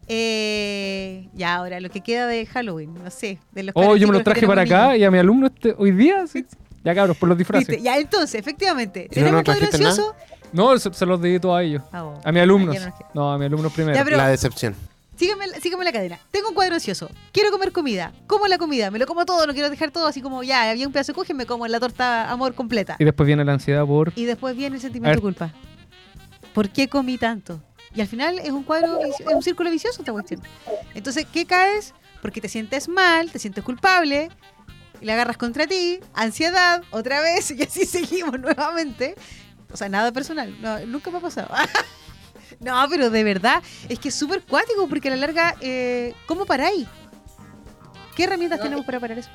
Eh, 0.07 1.29
ya, 1.33 1.55
ahora, 1.55 1.79
lo 1.79 1.89
que 1.89 2.01
queda 2.01 2.27
de 2.27 2.45
Halloween, 2.45 2.93
no 3.03 3.09
sé. 3.11 3.39
De 3.51 3.63
los 3.63 3.73
Oh, 3.75 3.95
yo 3.95 4.07
me 4.07 4.13
lo 4.13 4.23
traje 4.23 4.45
para 4.47 4.63
niños. 4.63 4.77
acá 4.79 4.97
y 4.97 5.03
a 5.03 5.11
mi 5.11 5.17
alumno 5.17 5.47
este, 5.47 5.75
hoy 5.77 5.91
día. 5.91 6.25
sí. 6.27 6.45
Ya 6.83 6.95
cabros, 6.95 7.15
por 7.17 7.29
los 7.29 7.37
disfraces. 7.37 7.67
¿Viste? 7.67 7.83
Ya, 7.83 7.97
entonces, 7.97 8.33
efectivamente, 8.39 9.01
¿Y 9.01 9.03
no 9.03 9.09
tenemos 9.13 9.31
nos 9.31 9.39
un 9.39 9.43
cuadro 9.45 9.77
nada? 9.77 9.89
ansioso. 9.89 10.15
No, 10.51 10.79
se, 10.79 10.93
se 10.93 11.05
los 11.05 11.21
dedico 11.21 11.55
a 11.55 11.61
ellos. 11.61 11.83
Ah, 11.91 12.03
oh. 12.05 12.19
A 12.23 12.31
mis 12.31 12.41
alumnos. 12.41 12.73
Ya 12.75 12.87
no. 12.87 12.95
No, 13.13 13.31
a 13.33 13.37
mis 13.37 13.45
alumnos 13.45 13.71
primero. 13.71 13.95
Ya, 13.95 14.03
pero- 14.03 14.17
La 14.17 14.27
decepción. 14.29 14.75
Sígueme, 15.21 15.45
sígueme 15.61 15.85
la 15.85 15.91
cadena. 15.91 16.19
Tengo 16.31 16.49
un 16.49 16.55
cuadro 16.55 16.73
ansioso. 16.73 17.07
Quiero 17.31 17.51
comer 17.51 17.71
comida. 17.71 18.11
Como 18.25 18.47
la 18.47 18.57
comida. 18.57 18.89
Me 18.89 18.97
lo 18.97 19.05
como 19.05 19.23
todo. 19.23 19.45
No 19.45 19.53
quiero 19.53 19.69
dejar 19.69 19.91
todo 19.91 20.07
así 20.07 20.19
como 20.19 20.41
ya. 20.41 20.71
Había 20.71 20.87
un 20.87 20.91
pedazo 20.91 21.11
de 21.11 21.15
coge, 21.15 21.35
me 21.35 21.45
como 21.45 21.67
la 21.67 21.79
torta 21.79 22.31
amor 22.31 22.55
completa. 22.55 22.95
Y 22.97 23.03
después 23.03 23.27
viene 23.27 23.45
la 23.45 23.53
ansiedad 23.53 23.85
por... 23.85 24.13
Y 24.15 24.25
después 24.25 24.57
viene 24.57 24.77
el 24.77 24.81
sentimiento 24.81 25.15
de 25.15 25.21
culpa. 25.21 25.53
¿Por 26.55 26.69
qué 26.69 26.87
comí 26.87 27.19
tanto? 27.19 27.61
Y 27.93 28.01
al 28.01 28.07
final 28.07 28.39
es 28.39 28.49
un 28.49 28.63
cuadro, 28.63 28.99
es 28.99 29.15
un 29.31 29.43
círculo 29.43 29.69
vicioso 29.69 30.01
esta 30.01 30.11
cuestión. 30.11 30.41
Entonces, 30.95 31.27
¿qué 31.31 31.45
caes? 31.45 31.93
Porque 32.23 32.41
te 32.41 32.49
sientes 32.49 32.89
mal, 32.89 33.31
te 33.31 33.37
sientes 33.37 33.63
culpable, 33.63 34.29
y 35.01 35.05
la 35.05 35.13
agarras 35.13 35.37
contra 35.37 35.67
ti, 35.67 35.99
ansiedad, 36.15 36.81
otra 36.89 37.21
vez, 37.21 37.51
y 37.55 37.61
así 37.61 37.85
seguimos 37.85 38.39
nuevamente. 38.39 39.13
O 39.71 39.77
sea, 39.77 39.87
nada 39.87 40.11
personal, 40.11 40.59
no, 40.61 40.79
nunca 40.87 41.11
me 41.11 41.19
ha 41.19 41.21
pasado. 41.21 41.53
no, 42.59 42.85
pero 42.89 43.09
de 43.09 43.23
verdad, 43.23 43.61
es 43.89 43.99
que 43.99 44.09
es 44.09 44.15
súper 44.15 44.41
cuático, 44.43 44.87
porque 44.87 45.07
a 45.07 45.11
la 45.11 45.17
larga, 45.17 45.55
eh, 45.61 46.13
¿cómo 46.25 46.45
paráis? 46.45 46.87
¿Qué 48.15 48.25
herramientas 48.25 48.59
No, 48.59 48.63
tenemos 48.63 48.85
para 48.85 48.99
parar 48.99 49.17
eso? 49.19 49.29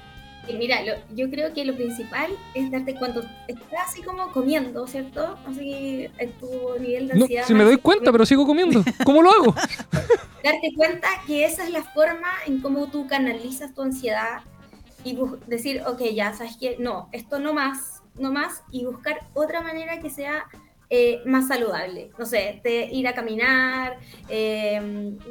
Mira, 0.58 0.80
lo- 0.82 0.94
yo 1.16 1.28
creo 1.28 1.52
que 1.52 1.64
lo 1.64 1.74
principal 1.74 2.30
es 2.54 2.70
darte 2.70 2.94
cuando 2.94 3.24
estás 3.48 3.88
así 3.88 4.00
como 4.02 4.30
comiendo, 4.30 4.86
¿cierto? 4.86 5.36
Así 5.44 6.08
en 6.18 6.32
tu 6.38 6.78
nivel 6.78 7.08
de 7.08 7.14
No, 7.14 7.22
ansiedad. 7.24 7.46
si 7.46 7.54
me 7.54 7.64
doy 7.64 7.78
cuenta, 7.78 8.12
pero 8.12 8.24
sigo 8.24 8.46
comiendo. 8.46 8.84
¿Cómo 9.04 9.22
lo 9.22 9.30
hago? 9.32 9.54
Darte 10.44 10.72
cuenta 10.76 11.08
que 11.26 11.44
esa 11.44 11.64
es 11.64 11.70
la 11.70 11.82
forma 11.82 12.28
en 12.46 12.60
cómo 12.60 12.86
tú 12.86 13.08
canalizas 13.08 13.74
tu 13.74 13.82
ansiedad 13.82 14.42
y 15.02 15.18
decir, 15.48 15.82
ok, 15.84 16.00
ya, 16.14 16.32
¿sabes 16.34 16.56
qué? 16.60 16.76
No, 16.78 17.08
esto 17.10 17.40
no 17.40 17.52
más, 17.52 18.02
no 18.14 18.30
más, 18.30 18.62
y 18.70 18.84
buscar 18.84 19.18
otra 19.34 19.60
manera 19.62 19.98
que 20.00 20.10
sea 20.10 20.44
eh, 20.88 21.20
más 21.24 21.48
saludable. 21.48 22.10
No 22.18 22.26
sé, 22.26 22.60
te- 22.62 22.88
ir 22.92 23.08
a 23.08 23.14
caminar, 23.14 23.98
eh, 24.28 24.80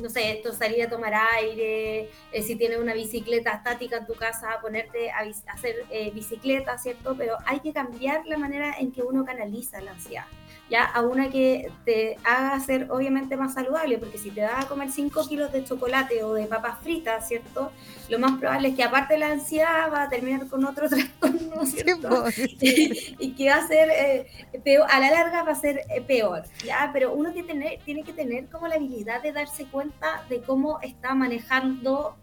no 0.01 0.09
sé, 0.09 0.41
to- 0.43 0.53
salir 0.53 0.83
a 0.83 0.89
tomar 0.89 1.13
aire, 1.37 2.09
eh, 2.31 2.41
si 2.43 2.55
tienes 2.55 2.77
una 2.79 2.93
bicicleta 2.93 3.51
estática 3.53 3.97
en 3.97 4.05
tu 4.05 4.13
casa, 4.15 4.47
ponerte 4.61 5.11
a, 5.11 5.19
a 5.19 5.53
hacer 5.53 5.85
eh, 5.89 6.11
bicicleta, 6.13 6.77
¿cierto? 6.77 7.15
Pero 7.17 7.37
hay 7.45 7.59
que 7.61 7.71
cambiar 7.73 8.25
la 8.25 8.37
manera 8.37 8.75
en 8.79 8.91
que 8.91 9.01
uno 9.01 9.23
canaliza 9.25 9.79
la 9.81 9.91
ansiedad. 9.91 10.25
Ya 10.67 10.83
a 10.83 11.01
una 11.03 11.29
que 11.29 11.71
te 11.85 12.17
haga 12.23 12.59
ser 12.59 12.87
obviamente 12.89 13.37
más 13.37 13.53
saludable, 13.53 13.99
porque 13.99 14.17
si 14.17 14.31
te 14.31 14.41
das 14.41 14.65
a 14.65 14.67
comer 14.67 14.89
5 14.91 15.27
kilos 15.27 15.51
de 15.51 15.63
chocolate 15.63 16.23
o 16.23 16.33
de 16.33 16.47
papas 16.47 16.79
fritas, 16.81 17.27
¿cierto? 17.27 17.71
Lo 18.09 18.17
más 18.17 18.39
probable 18.39 18.69
es 18.69 18.75
que 18.75 18.83
aparte 18.83 19.13
de 19.13 19.19
la 19.19 19.27
ansiedad 19.31 19.93
va 19.93 20.03
a 20.03 20.09
terminar 20.09 20.47
con 20.47 20.65
otro 20.65 20.89
trastorno, 20.89 21.65
¿cierto? 21.67 22.25
y 22.59 23.35
que 23.37 23.49
va 23.49 23.55
a 23.57 23.67
ser 23.67 23.89
eh, 23.91 24.27
peor, 24.63 24.87
a 24.89 24.99
la 24.99 25.11
larga 25.11 25.44
va 25.45 25.51
a 25.51 25.55
ser 25.55 25.81
eh, 25.89 26.01
peor, 26.01 26.43
¿ya? 26.65 26.89
Pero 26.91 27.13
uno 27.13 27.31
tiene, 27.31 27.47
que 27.47 27.53
tener- 27.53 27.79
tiene 27.85 28.03
que 28.03 28.13
tener 28.13 28.47
como 28.47 28.67
la 28.67 28.75
habilidad 28.75 29.21
de 29.21 29.31
darse 29.31 29.65
cuenta 29.65 30.23
de 30.29 30.41
cómo 30.41 30.79
está 30.81 31.13
manejando 31.13 32.17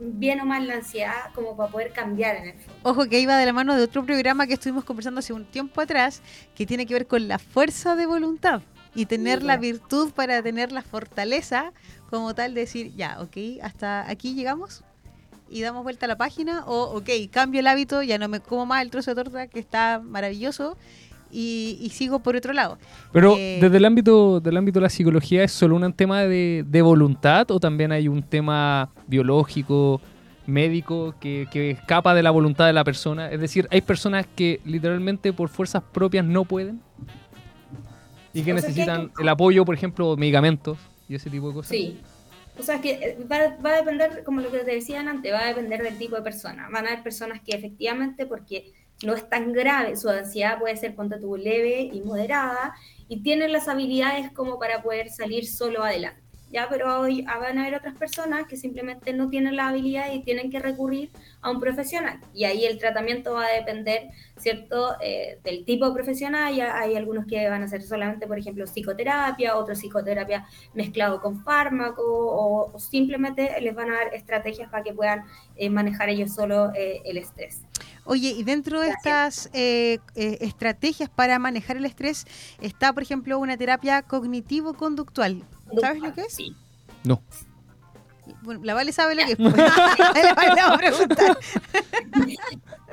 bien 0.00 0.40
o 0.40 0.44
mal 0.44 0.68
la 0.68 0.74
ansiedad, 0.74 1.32
como 1.34 1.56
para 1.56 1.72
poder 1.72 1.92
cambiar 1.92 2.36
en 2.36 2.48
el 2.50 2.54
fondo. 2.54 2.72
Ojo 2.84 3.06
que 3.08 3.18
iba 3.18 3.36
de 3.36 3.46
la 3.46 3.52
mano 3.52 3.74
de 3.74 3.82
otro 3.82 4.04
programa 4.04 4.46
que 4.46 4.54
estuvimos 4.54 4.84
conversando 4.84 5.18
hace 5.18 5.32
un 5.32 5.44
tiempo 5.44 5.80
atrás, 5.80 6.22
que 6.54 6.66
tiene 6.66 6.86
que 6.86 6.94
ver 6.94 7.08
con 7.08 7.26
la 7.26 7.40
fuerza 7.40 7.96
de 7.96 8.06
voluntad 8.06 8.62
y 8.94 9.06
tener 9.06 9.42
la 9.42 9.56
virtud 9.56 10.12
para 10.12 10.40
tener 10.42 10.70
la 10.70 10.82
fortaleza 10.82 11.72
como 12.10 12.32
tal 12.34 12.54
de 12.54 12.60
decir, 12.60 12.94
ya, 12.94 13.20
ok, 13.20 13.60
hasta 13.62 14.08
aquí 14.08 14.34
llegamos 14.34 14.84
y 15.50 15.62
damos 15.62 15.82
vuelta 15.82 16.06
a 16.06 16.08
la 16.08 16.16
página 16.16 16.64
o, 16.66 16.96
ok, 16.96 17.08
cambio 17.30 17.60
el 17.60 17.66
hábito, 17.66 18.02
ya 18.02 18.18
no 18.18 18.28
me 18.28 18.38
como 18.40 18.66
más 18.66 18.82
el 18.82 18.90
trozo 18.90 19.14
de 19.14 19.24
torta 19.24 19.46
que 19.48 19.58
está 19.58 20.00
maravilloso 20.02 20.76
y, 21.30 21.78
y 21.80 21.90
sigo 21.90 22.20
por 22.20 22.36
otro 22.36 22.52
lado. 22.52 22.78
Pero 23.12 23.36
Eh, 23.36 23.58
desde 23.60 23.76
el 23.76 23.84
ámbito 23.84 24.40
del 24.40 24.56
ámbito 24.56 24.78
de 24.80 24.84
la 24.84 24.90
psicología, 24.90 25.44
¿es 25.44 25.52
solo 25.52 25.76
un 25.76 25.92
tema 25.92 26.22
de, 26.22 26.64
de 26.66 26.82
voluntad 26.82 27.50
o 27.50 27.60
también 27.60 27.92
hay 27.92 28.08
un 28.08 28.22
tema 28.22 28.90
biológico, 29.06 30.00
médico, 30.46 31.14
que, 31.20 31.46
que 31.50 31.70
escapa 31.70 32.14
de 32.14 32.22
la 32.22 32.30
voluntad 32.30 32.66
de 32.66 32.72
la 32.72 32.84
persona? 32.84 33.30
Es 33.30 33.40
decir, 33.40 33.68
hay 33.70 33.80
personas 33.82 34.26
que 34.34 34.60
literalmente 34.64 35.32
por 35.32 35.48
fuerzas 35.48 35.82
propias 35.92 36.24
no 36.24 36.44
pueden 36.44 36.82
y 38.32 38.42
que 38.42 38.52
O 38.52 38.58
sea, 38.58 38.72
que 38.74 38.82
hay 38.82 38.86
necesitan 38.86 39.10
el 39.18 39.28
apoyo, 39.28 39.64
por 39.64 39.74
ejemplo, 39.74 40.16
medicamentos 40.16 40.78
y 41.08 41.14
ese 41.14 41.30
tipo 41.30 41.48
de 41.48 41.54
cosas. 41.54 41.70
Sí. 41.70 42.00
O 42.56 42.62
sea, 42.62 42.80
que 42.80 42.90
eh, 42.92 43.18
va, 43.30 43.56
va 43.64 43.70
a 43.70 43.76
depender, 43.76 44.24
como 44.24 44.40
lo 44.40 44.50
que 44.50 44.58
te 44.60 44.74
decían 44.74 45.08
antes, 45.08 45.32
va 45.32 45.40
a 45.40 45.46
depender 45.48 45.82
del 45.82 45.96
tipo 45.98 46.16
de 46.16 46.22
persona. 46.22 46.68
Van 46.72 46.86
a 46.86 46.90
haber 46.90 47.02
personas 47.04 47.40
que 47.40 47.56
efectivamente, 47.56 48.26
porque 48.26 48.72
no 49.04 49.14
es 49.14 49.28
tan 49.28 49.52
grave, 49.52 49.96
su 49.96 50.08
ansiedad 50.08 50.58
puede 50.58 50.76
ser, 50.76 50.94
ponte 50.94 51.16
leve 51.18 51.90
y 51.92 52.00
moderada, 52.02 52.74
y 53.08 53.22
tienen 53.22 53.52
las 53.52 53.68
habilidades 53.68 54.30
como 54.32 54.58
para 54.58 54.82
poder 54.82 55.08
salir 55.08 55.46
solo 55.46 55.82
adelante. 55.84 56.28
¿ya? 56.50 56.68
Pero 56.68 57.00
hoy 57.00 57.24
ah, 57.28 57.38
van 57.38 57.58
a 57.58 57.62
haber 57.62 57.76
otras 57.76 57.94
personas 57.94 58.46
que 58.46 58.56
simplemente 58.56 59.12
no 59.12 59.28
tienen 59.28 59.56
la 59.56 59.68
habilidad 59.68 60.12
y 60.12 60.22
tienen 60.22 60.50
que 60.50 60.58
recurrir 60.58 61.10
a 61.40 61.50
un 61.50 61.60
profesional. 61.60 62.20
Y 62.34 62.44
ahí 62.44 62.64
el 62.64 62.78
tratamiento 62.78 63.34
va 63.34 63.46
a 63.46 63.52
depender, 63.52 64.08
¿cierto?, 64.36 64.96
Eh, 65.00 65.38
del 65.44 65.64
tipo 65.64 65.86
de 65.86 65.94
profesional. 65.94 66.54
Ya 66.54 66.78
hay 66.78 66.96
algunos 66.96 67.26
que 67.26 67.48
van 67.48 67.62
a 67.62 67.64
hacer 67.66 67.82
solamente, 67.82 68.26
por 68.26 68.38
ejemplo, 68.38 68.64
psicoterapia, 68.66 69.56
otros 69.56 69.78
psicoterapia 69.78 70.46
mezclado 70.74 71.20
con 71.20 71.42
fármaco, 71.44 72.02
o, 72.02 72.72
o 72.72 72.78
simplemente 72.78 73.60
les 73.60 73.74
van 73.74 73.90
a 73.90 73.94
dar 73.94 74.14
estrategias 74.14 74.70
para 74.70 74.82
que 74.82 74.92
puedan 74.92 75.24
eh, 75.56 75.70
manejar 75.70 76.08
ellos 76.08 76.34
solo 76.34 76.72
eh, 76.74 77.02
el 77.04 77.18
estrés. 77.18 77.62
Oye, 78.08 78.30
y 78.30 78.42
dentro 78.42 78.80
de 78.80 78.88
Gracias. 78.88 79.46
estas 79.46 79.50
eh, 79.52 79.98
eh, 80.14 80.38
estrategias 80.40 81.10
para 81.10 81.38
manejar 81.38 81.76
el 81.76 81.84
estrés 81.84 82.26
está, 82.58 82.94
por 82.94 83.02
ejemplo, 83.02 83.38
una 83.38 83.58
terapia 83.58 84.00
cognitivo-conductual. 84.00 85.44
¿Sabes 85.78 86.00
lo 86.00 86.14
que 86.14 86.22
es? 86.22 86.34
Sí. 86.34 86.56
No. 87.04 87.22
Bueno, 88.40 88.62
la 88.64 88.72
Vale 88.72 88.92
sabe 88.92 89.14
lo 89.14 89.26
que 89.26 89.32
es. 89.32 89.38
la 89.38 90.34
Vale 90.34 90.54
le 90.54 90.62
va 90.62 90.74
a 90.74 90.78
preguntar. 90.78 91.38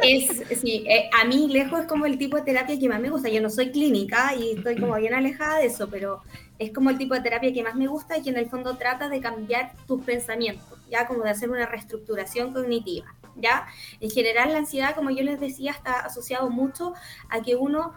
Es, 0.01 0.60
sí, 0.60 0.84
eh, 0.86 1.10
a 1.17 1.23
mí 1.23 1.47
lejos 1.47 1.80
es 1.80 1.88
como 1.88 2.06
el 2.06 2.17
tipo 2.17 2.36
de 2.36 2.43
terapia 2.43 2.78
que 2.78 2.89
más 2.89 2.99
me 2.99 3.10
gusta. 3.10 3.30
Yo 3.30 3.41
no 3.41 3.49
soy 3.49 3.71
clínica 3.71 4.36
y 4.36 4.58
estoy 4.58 4.78
como 4.78 4.95
bien 4.95 5.13
alejada 5.13 5.60
de 5.60 5.67
eso, 5.67 5.89
pero 5.89 6.21
es 6.60 6.73
como 6.73 6.89
el 6.89 6.97
tipo 6.97 7.13
de 7.13 7.21
terapia 7.21 7.54
que 7.54 7.63
más 7.63 7.75
me 7.75 7.88
gusta 7.88 8.17
y 8.17 8.21
que 8.21 8.32
en 8.32 8.38
el 8.38 8.49
fondo 8.49 8.75
trata 8.75 9.08
de 9.08 9.21
cambiar 9.21 9.71
tus 9.88 10.04
pensamientos, 10.04 10.78
ya 10.91 11.08
como 11.08 11.23
de 11.23 11.30
hacer 11.30 11.49
una 11.49 11.65
reestructuración 11.65 12.51
cognitiva, 12.54 13.15
ya. 13.36 13.67
En 14.00 14.10
general 14.10 14.52
la 14.52 14.60
ansiedad, 14.60 14.95
como 14.95 15.10
yo 15.12 15.24
les 15.24 15.39
decía, 15.39 15.71
está 15.71 16.00
asociado 16.00 16.50
mucho 16.50 16.93
a 17.30 17.41
que 17.41 17.56
uno 17.56 17.93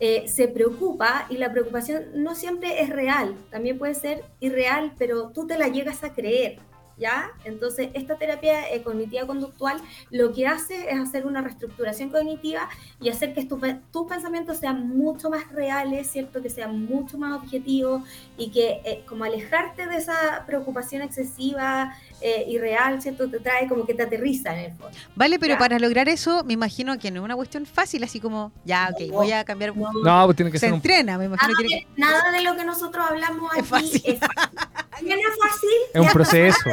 eh, 0.00 0.26
se 0.28 0.48
preocupa 0.48 1.26
y 1.28 1.36
la 1.36 1.52
preocupación 1.52 2.22
no 2.22 2.34
siempre 2.34 2.82
es 2.82 2.90
real, 2.90 3.36
también 3.50 3.78
puede 3.78 3.94
ser 3.94 4.24
irreal, 4.40 4.92
pero 4.98 5.30
tú 5.30 5.46
te 5.46 5.58
la 5.58 5.68
llegas 5.68 6.02
a 6.02 6.12
creer. 6.12 6.58
¿ya? 6.98 7.30
Entonces, 7.44 7.88
esta 7.94 8.16
terapia 8.16 8.70
eh, 8.72 8.82
cognitiva 8.82 9.26
conductual 9.26 9.80
lo 10.10 10.32
que 10.32 10.46
hace 10.46 10.90
es 10.90 10.98
hacer 10.98 11.26
una 11.26 11.40
reestructuración 11.40 12.10
cognitiva 12.10 12.68
y 13.00 13.08
hacer 13.08 13.34
que 13.34 13.44
tus 13.44 14.06
pensamientos 14.08 14.58
sean 14.58 14.88
mucho 14.88 15.30
más 15.30 15.50
reales, 15.52 16.10
¿cierto? 16.10 16.42
Que 16.42 16.50
sean 16.50 16.84
mucho 16.84 17.18
más 17.18 17.40
objetivos 17.40 18.02
y 18.36 18.50
que 18.50 18.80
eh, 18.84 19.04
como 19.08 19.24
alejarte 19.24 19.86
de 19.86 19.96
esa 19.96 20.44
preocupación 20.46 21.02
excesiva 21.02 21.94
eh, 22.22 22.44
y 22.48 22.58
real, 22.58 23.02
¿cierto? 23.02 23.28
Te 23.28 23.40
trae 23.40 23.68
como 23.68 23.84
que 23.84 23.94
te 23.94 24.02
aterriza 24.02 24.52
en 24.52 24.70
el 24.70 24.76
fondo. 24.76 24.96
Vale, 25.14 25.38
pero 25.38 25.58
para 25.58 25.78
lograr 25.78 26.08
eso, 26.08 26.44
me 26.44 26.52
imagino 26.52 26.98
que 26.98 27.10
no 27.10 27.20
es 27.20 27.24
una 27.24 27.36
cuestión 27.36 27.66
fácil, 27.66 28.04
así 28.04 28.20
como, 28.20 28.52
ya, 28.64 28.90
ok, 28.92 29.10
voy 29.10 29.32
a 29.32 29.44
cambiar. 29.44 29.76
No, 29.76 30.24
pues 30.26 30.36
tiene 30.36 30.50
que 30.50 30.58
se 30.58 30.66
ser. 30.66 30.74
entrena, 30.74 31.18
me 31.18 31.26
imagino. 31.26 31.52
Nada, 31.52 31.68
que... 31.68 31.86
nada, 31.96 32.32
de 32.32 32.42
lo 32.42 32.56
que 32.56 32.64
nosotros 32.64 33.04
hablamos 33.08 33.50
aquí 33.50 33.60
es 33.60 33.68
fácil. 33.68 34.02
Es, 34.04 34.20
fácil. 34.20 34.58
es 35.00 35.38
fácil. 35.40 35.70
Es 35.94 36.00
un 36.00 36.08
proceso 36.08 36.70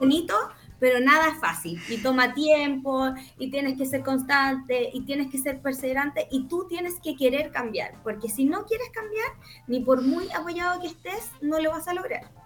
bonito, 0.00 0.34
pero 0.80 0.98
nada 0.98 1.28
es 1.28 1.38
fácil 1.38 1.80
y 1.88 1.98
toma 1.98 2.32
tiempo 2.34 3.12
y 3.38 3.50
tienes 3.50 3.76
que 3.76 3.84
ser 3.84 4.02
constante 4.02 4.90
y 4.92 5.02
tienes 5.02 5.30
que 5.30 5.38
ser 5.38 5.60
perseverante 5.60 6.26
y 6.30 6.48
tú 6.48 6.66
tienes 6.68 6.94
que 7.00 7.14
querer 7.16 7.52
cambiar, 7.52 7.94
porque 8.02 8.28
si 8.28 8.46
no 8.46 8.64
quieres 8.64 8.88
cambiar, 8.90 9.28
ni 9.68 9.80
por 9.80 10.02
muy 10.02 10.28
apoyado 10.32 10.80
que 10.80 10.88
estés, 10.88 11.30
no 11.42 11.60
lo 11.60 11.70
vas 11.70 11.86
a 11.86 11.94
lograr. 11.94 12.39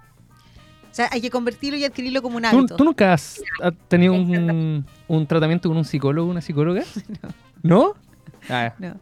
O 0.94 0.96
sea, 0.96 1.08
hay 1.10 1.20
que 1.20 1.28
convertirlo 1.28 1.76
y 1.76 1.82
adquirirlo 1.84 2.22
como 2.22 2.36
un 2.36 2.44
hábito. 2.44 2.76
¿Tú, 2.76 2.84
nunca 2.84 3.14
has, 3.14 3.42
tenido 3.88 4.12
un, 4.12 4.86
un, 5.08 5.26
tratamiento 5.26 5.68
con 5.68 5.76
un 5.76 5.84
psicólogo, 5.84 6.30
una 6.30 6.40
psicóloga? 6.40 6.84
no. 7.64 7.80
¿No? 7.88 7.94
Ah, 8.48 8.72
no. 8.78 8.94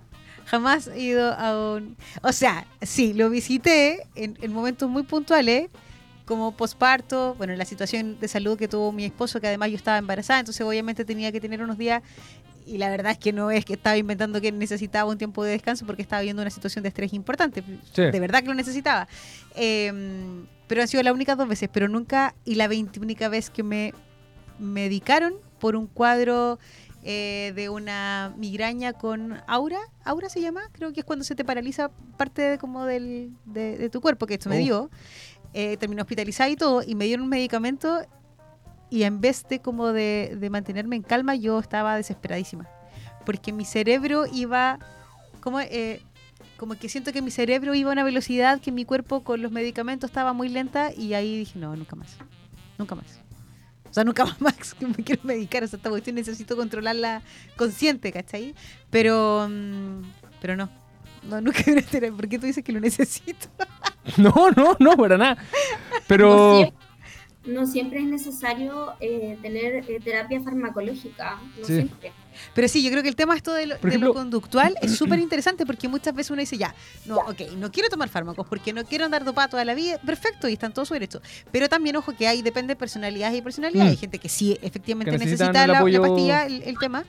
Jamás 0.47 0.89
he 0.89 1.01
ido 1.01 1.35
a 1.35 1.75
un... 1.75 1.99
O 2.23 2.33
sea, 2.33 2.67
sí, 2.81 3.13
lo 3.13 3.29
visité 3.29 4.07
en, 4.15 4.39
en 4.41 4.55
momentos 4.55 4.89
muy 4.89 5.03
puntuales, 5.03 5.69
como 6.25 6.53
posparto, 6.53 7.35
bueno, 7.35 7.55
la 7.57 7.67
situación 7.67 8.19
de 8.19 8.27
salud 8.27 8.57
que 8.57 8.69
tuvo 8.69 8.91
mi 8.91 9.05
esposo, 9.05 9.39
que 9.39 9.49
además 9.49 9.69
yo 9.69 9.77
estaba 9.77 9.99
embarazada, 9.99 10.41
entonces 10.41 10.65
obviamente 10.67 11.05
tenía 11.05 11.31
que 11.31 11.43
tener 11.43 11.63
unos 11.63 11.77
días 11.77 12.03
y 12.67 12.79
la 12.79 12.91
verdad 12.91 13.13
es 13.13 13.19
que 13.19 13.33
no 13.33 13.51
es 13.51 13.65
que 13.65 13.75
estaba 13.75 13.97
inventando 13.97 14.41
que 14.41 14.53
necesitaba 14.53 15.11
un 15.11 15.19
tiempo 15.19 15.45
de 15.45 15.53
descanso 15.53 15.87
porque 15.87 16.03
estaba 16.03 16.23
viendo 16.23 16.43
una 16.43 16.51
situación 16.51 16.83
de 16.83 16.89
estrés 16.89 17.13
importante. 17.13 17.63
De 17.95 18.21
verdad 18.21 18.43
que 18.43 18.49
lo 18.49 18.55
necesitaba. 18.55 19.09
Em, 19.55 20.47
pero 20.67 20.83
han 20.83 20.89
sido 20.89 21.03
las 21.03 21.13
únicas 21.13 21.37
dos 21.37 21.49
veces, 21.49 21.69
pero 21.73 21.89
nunca, 21.89 22.35
y 22.45 22.55
la 22.55 22.69
única 22.69 23.29
vez 23.29 23.51
que 23.51 23.63
me 23.63 23.95
medicaron 24.59 25.35
por 25.59 25.77
un 25.77 25.87
cuadro 25.87 26.59
eh, 27.05 27.53
de 27.57 27.69
una 27.69 28.33
migraña 28.37 28.93
con 28.93 29.41
aura. 29.47 29.79
¿Aura 30.05 30.29
se 30.29 30.41
llama? 30.41 30.63
Creo 30.73 30.93
que 30.93 31.01
es 31.01 31.07
cuando 31.07 31.25
se 31.25 31.35
te 31.35 31.45
paraliza 31.45 31.91
parte 32.17 32.43
de, 32.43 32.59
como 32.59 32.85
del, 32.85 33.33
de, 33.45 33.91
tu 33.91 34.01
cuerpo, 34.01 34.27
que 34.27 34.35
esto 34.35 34.49
me 34.49 34.57
oh. 34.57 34.59
dio 34.59 34.91
eh, 35.55 35.77
terminé 35.77 36.01
hospitalizada 36.01 36.49
y 36.49 36.57
todo, 36.57 36.83
y 36.83 36.95
me 36.95 37.05
dieron 37.05 37.25
un 37.25 37.29
medicamento 37.29 38.01
y 38.93 39.05
en 39.05 39.23
vez 39.23 39.49
de 39.49 39.63
como 39.63 39.91
de, 39.95 40.37
mantenerme 40.51 40.97
en 40.97 41.03
calma, 41.03 41.35
yo 41.35 41.59
estaba 41.59 41.97
desesperadísima. 41.97 42.69
Porque 43.25 43.51
mi 43.51 43.65
cerebro 43.65 44.27
iba, 44.31 44.79
como, 45.41 45.61
eh, 45.61 46.03
como 46.59 46.75
que 46.75 46.91
siento 46.91 47.11
que 47.11 47.23
mi 47.23 47.31
cerebro 47.31 47.75
iba 47.75 47.89
a 47.89 47.95
una 47.95 48.05
velocidad 48.05 48.61
que 48.61 48.71
mi 48.71 48.85
cuerpo 48.85 49.25
con 49.25 49.41
los 49.41 49.51
medicamentos 49.51 50.11
estaba 50.11 50.35
muy 50.35 50.51
lenta 50.51 50.93
y 50.95 51.15
ahí 51.15 51.39
dije, 51.39 51.59
no, 51.59 51.75
nunca 51.75 51.97
más, 51.97 52.19
nunca 52.77 52.95
más. 52.95 53.19
O 53.89 53.95
sea, 53.95 54.05
nunca 54.05 54.27
más 54.41 54.75
que 54.75 54.87
me 54.87 54.97
quiero 54.97 55.23
medicar, 55.25 55.65
o 55.65 55.69
sea, 55.69 55.79
esta 55.79 55.89
cuestión 55.89 56.17
necesito 56.17 56.55
controlarla 56.55 57.23
consciente, 57.57 58.13
¿cachai? 58.13 58.55
Pero, 58.91 59.49
mm, 59.49 60.03
pero 60.39 60.55
no, 60.55 60.69
no, 61.23 61.41
nunca 61.41 61.63
¿Por 62.15 62.29
qué 62.29 62.39
tú 62.39 62.45
dices 62.45 62.63
que 62.63 62.73
lo 62.73 62.81
necesito? 62.81 63.49
no, 64.19 64.51
no, 64.55 64.77
no, 64.79 64.97
para 64.99 65.17
nada. 65.17 65.39
Pero... 66.07 66.75
No 67.45 67.67
siempre, 67.67 67.99
es 67.99 68.07
necesario 68.07 68.93
eh, 69.01 69.37
tener 69.43 69.85
eh, 69.89 69.99
terapia 70.03 70.41
farmacológica. 70.41 71.41
No 71.59 71.67
siempre. 71.67 72.13
Pero 72.55 72.69
sí, 72.69 72.83
yo 72.83 72.91
creo 72.91 73.03
que 73.03 73.09
el 73.09 73.17
tema 73.17 73.37
esto 73.37 73.53
de 73.53 73.67
lo, 73.67 73.79
de 73.79 73.99
lo 73.99 74.15
conductual 74.15 74.77
es 74.81 74.93
súper 74.97 75.19
interesante 75.19 75.67
porque 75.67 75.89
muchas 75.89 76.15
veces 76.15 76.31
uno 76.31 76.41
dice, 76.41 76.57
ya, 76.57 76.75
no, 77.05 77.17
ok, 77.17 77.53
no 77.57 77.71
quiero 77.73 77.89
tomar 77.89 78.09
fármacos 78.09 78.47
porque 78.47 78.73
no 78.73 78.85
quiero 78.85 79.05
andar 79.05 79.25
dopado 79.25 79.51
toda 79.51 79.65
la 79.65 79.75
vida, 79.75 79.99
perfecto, 79.99 80.49
y 80.49 80.53
están 80.53 80.73
todos 80.73 80.89
su 80.89 80.95
derecho. 80.95 81.21
Pero 81.51 81.69
también, 81.69 81.97
ojo, 81.97 82.13
que 82.13 82.29
hay, 82.29 82.43
depende 82.43 82.73
de 82.73 82.77
personalidades 82.77 83.37
y 83.37 83.43
personalidades. 83.43 83.91
Mm. 83.91 83.93
Hay 83.93 83.97
gente 83.97 84.19
que 84.19 84.29
sí, 84.29 84.59
efectivamente 84.63 85.19
necesita 85.19 85.67
la, 85.67 85.81
pastilla, 85.81 86.47
el 86.47 86.79
tema. 86.79 87.05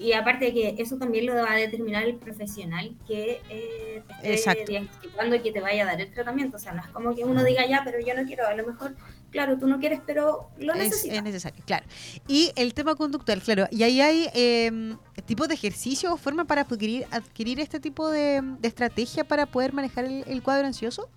Y 0.00 0.14
aparte 0.14 0.54
que 0.54 0.76
eso 0.78 0.96
también 0.96 1.26
lo 1.26 1.34
va 1.34 1.52
a 1.52 1.56
determinar 1.56 2.04
el 2.04 2.16
profesional 2.16 2.96
que 3.06 3.42
eh, 3.50 4.02
te 4.22 4.32
esté 4.32 4.64
diagnosticando 4.66 5.36
y 5.36 5.40
que 5.40 5.52
te 5.52 5.60
vaya 5.60 5.82
a 5.82 5.86
dar 5.86 6.00
el 6.00 6.10
tratamiento. 6.10 6.56
O 6.56 6.58
sea, 6.58 6.72
no 6.72 6.80
es 6.80 6.88
como 6.88 7.14
que 7.14 7.22
uno 7.22 7.44
diga 7.44 7.66
ya, 7.66 7.82
pero 7.84 8.00
yo 8.00 8.14
no 8.14 8.24
quiero. 8.24 8.46
A 8.46 8.54
lo 8.54 8.66
mejor, 8.66 8.96
claro, 9.30 9.58
tú 9.58 9.66
no 9.66 9.78
quieres, 9.78 10.00
pero 10.06 10.48
lo 10.58 10.74
necesitas. 10.74 11.18
Es, 11.18 11.22
necesario, 11.22 11.62
claro. 11.66 11.84
Y 12.26 12.50
el 12.56 12.72
tema 12.72 12.94
conductual, 12.94 13.42
claro. 13.42 13.66
Y 13.70 13.82
ahí 13.82 14.00
hay 14.00 14.30
eh, 14.32 14.96
tipos 15.26 15.48
de 15.48 15.54
ejercicio 15.54 16.14
o 16.14 16.16
forma 16.16 16.46
para 16.46 16.62
adquirir, 16.62 17.06
adquirir 17.10 17.60
este 17.60 17.78
tipo 17.78 18.08
de, 18.08 18.42
estrategia 18.62 19.24
para 19.24 19.44
poder 19.44 19.74
manejar 19.74 20.06
el 20.06 20.42
cuadro 20.42 20.66
ansioso. 20.66 21.10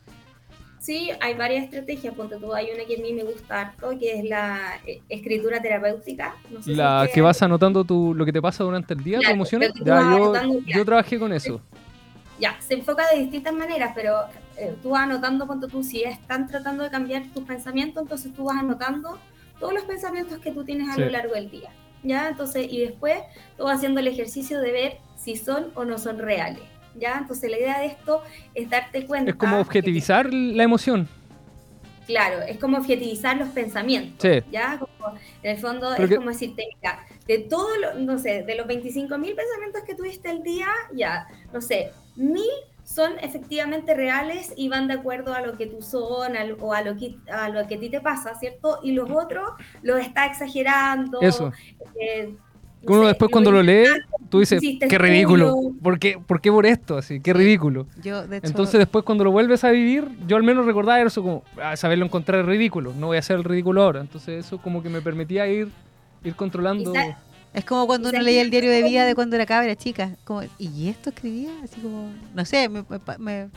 Sí, 0.83 1.11
hay 1.21 1.33
varias 1.35 1.63
estrategias. 1.63 2.13
Ponte 2.13 2.35
tú, 2.35 2.53
hay 2.53 2.67
una 2.75 2.83
que 2.83 2.95
a 2.95 3.01
mí 3.01 3.13
me 3.13 3.23
gusta 3.23 3.61
harto, 3.61 3.97
que 3.97 4.19
es 4.19 4.25
la 4.25 4.81
eh, 4.85 5.01
escritura 5.07 5.61
terapéutica. 5.61 6.35
la 6.65 7.07
que 7.11 7.21
vas 7.21 7.41
anotando 7.41 7.85
tu, 7.85 8.13
lo 8.13 8.25
que 8.25 8.33
te 8.33 8.41
pasa 8.41 8.65
durante 8.65 8.93
el 8.93 9.01
día, 9.01 9.19
tu 9.21 9.31
emociones. 9.31 9.71
yo, 9.75 10.33
yo, 10.65 10.83
trabajé 10.83 11.17
con 11.17 11.31
eso. 11.31 11.61
Ya, 12.37 12.57
se 12.59 12.73
enfoca 12.73 13.09
de 13.13 13.19
distintas 13.19 13.53
maneras, 13.53 13.93
pero 13.95 14.23
eh, 14.57 14.75
tú 14.83 14.89
vas 14.89 15.03
anotando, 15.03 15.47
ponte 15.47 15.67
tú, 15.67 15.83
si 15.83 16.03
están 16.03 16.47
tratando 16.47 16.83
de 16.83 16.89
cambiar 16.89 17.23
tus 17.33 17.45
pensamientos, 17.45 18.03
entonces 18.03 18.33
tú 18.33 18.43
vas 18.43 18.57
anotando 18.57 19.17
todos 19.61 19.73
los 19.73 19.85
pensamientos 19.85 20.39
que 20.39 20.51
tú 20.51 20.65
tienes 20.65 20.89
a 20.89 20.99
lo 20.99 21.09
largo 21.09 21.33
del 21.33 21.49
día. 21.49 21.69
¿Ya? 22.03 22.27
Entonces, 22.27 22.67
y 22.69 22.81
después 22.81 23.19
tú 23.55 23.63
vas 23.63 23.77
haciendo 23.77 24.01
el 24.01 24.07
ejercicio 24.07 24.59
de 24.59 24.73
ver 24.73 24.97
si 25.15 25.37
son 25.37 25.67
o 25.75 25.85
no 25.85 25.97
son 25.97 26.19
reales. 26.19 26.72
¿Ya? 26.95 27.17
Entonces 27.19 27.49
la 27.49 27.57
idea 27.57 27.79
de 27.79 27.87
esto 27.87 28.21
es 28.53 28.69
darte 28.69 29.05
cuenta... 29.05 29.31
Es 29.31 29.37
como 29.37 29.59
objetivizar 29.59 30.31
la 30.33 30.63
emoción. 30.63 31.07
Claro, 32.05 32.41
es 32.41 32.57
como 32.57 32.77
objetivizar 32.77 33.37
los 33.37 33.49
pensamientos, 33.49 34.43
¿ya? 34.51 34.79
en 35.41 35.51
el 35.51 35.57
fondo 35.57 35.93
es 35.95 36.13
como 36.15 36.29
decirte, 36.29 36.67
de 37.27 37.37
todos 37.39 37.69
no 37.97 38.19
sé, 38.19 38.43
de 38.43 38.55
los 38.55 38.67
25.000 38.67 39.07
pensamientos 39.07 39.83
que 39.85 39.95
tuviste 39.95 40.29
el 40.29 40.43
día, 40.43 40.67
ya, 40.93 41.25
no 41.53 41.61
sé, 41.61 41.91
mil 42.17 42.43
son 42.83 43.17
efectivamente 43.19 43.93
reales 43.93 44.53
y 44.55 44.69
van 44.69 44.87
de 44.87 44.95
acuerdo 44.95 45.33
a 45.33 45.41
lo 45.41 45.57
que 45.57 45.67
tú 45.67 45.81
son 45.81 46.33
o 46.59 46.73
a 46.73 46.81
lo 46.81 46.97
que 46.97 47.15
a 47.31 47.49
lo 47.49 47.65
que 47.67 47.75
a 47.75 47.79
ti 47.79 47.89
te 47.89 48.01
pasa, 48.01 48.35
¿cierto? 48.35 48.79
Y 48.83 48.91
los 48.91 49.09
otros 49.09 49.51
los 49.81 49.99
está 49.99 50.25
exagerando. 50.25 51.21
Eso. 51.21 51.51
Eh, 51.99 52.35
uno 52.85 53.07
después 53.07 53.31
cuando 53.31 53.51
lo 53.51 53.63
lee, 53.63 53.85
tú 54.33 54.39
dices, 54.39 54.59
qué 54.89 54.97
ridículo. 54.97 55.55
¿Por 55.79 55.99
qué, 55.99 56.17
¿Por 56.17 56.41
qué 56.41 56.51
por 56.51 56.65
esto? 56.65 56.97
Así, 56.97 57.19
qué 57.19 57.33
ridículo. 57.33 57.85
Entonces 58.41 58.79
después 58.79 59.05
cuando 59.05 59.23
lo 59.23 59.31
vuelves 59.31 59.63
a 59.63 59.69
vivir, 59.69 60.07
yo 60.25 60.37
al 60.37 60.41
menos 60.41 60.65
recordaba 60.65 60.99
eso 60.99 61.21
como, 61.21 61.43
ah, 61.61 61.77
saberlo 61.77 62.03
encontrar 62.03 62.43
ridículo. 62.43 62.93
No 62.97 63.07
voy 63.07 63.17
a 63.17 63.19
hacer 63.19 63.35
el 63.35 63.43
ridículo 63.43 63.83
ahora. 63.83 64.01
Entonces 64.01 64.43
eso 64.43 64.57
como 64.57 64.81
que 64.81 64.89
me 64.89 65.01
permitía 65.01 65.47
ir, 65.47 65.69
ir 66.23 66.35
controlando. 66.35 66.91
Es 67.53 67.63
como 67.63 67.85
cuando 67.85 68.09
uno 68.09 68.19
leía 68.23 68.41
el 68.41 68.49
diario 68.49 68.71
de 68.71 68.81
vida 68.81 69.05
de 69.05 69.13
cuando 69.13 69.35
era 69.35 69.45
cabra 69.45 69.75
chica. 69.75 70.17
Como, 70.23 70.41
¿Y 70.57 70.89
esto 70.89 71.11
escribía? 71.11 71.51
Así 71.63 71.79
como, 71.79 72.09
no 72.33 72.43
sé, 72.43 72.69
me, 72.69 72.83
me, 73.19 73.49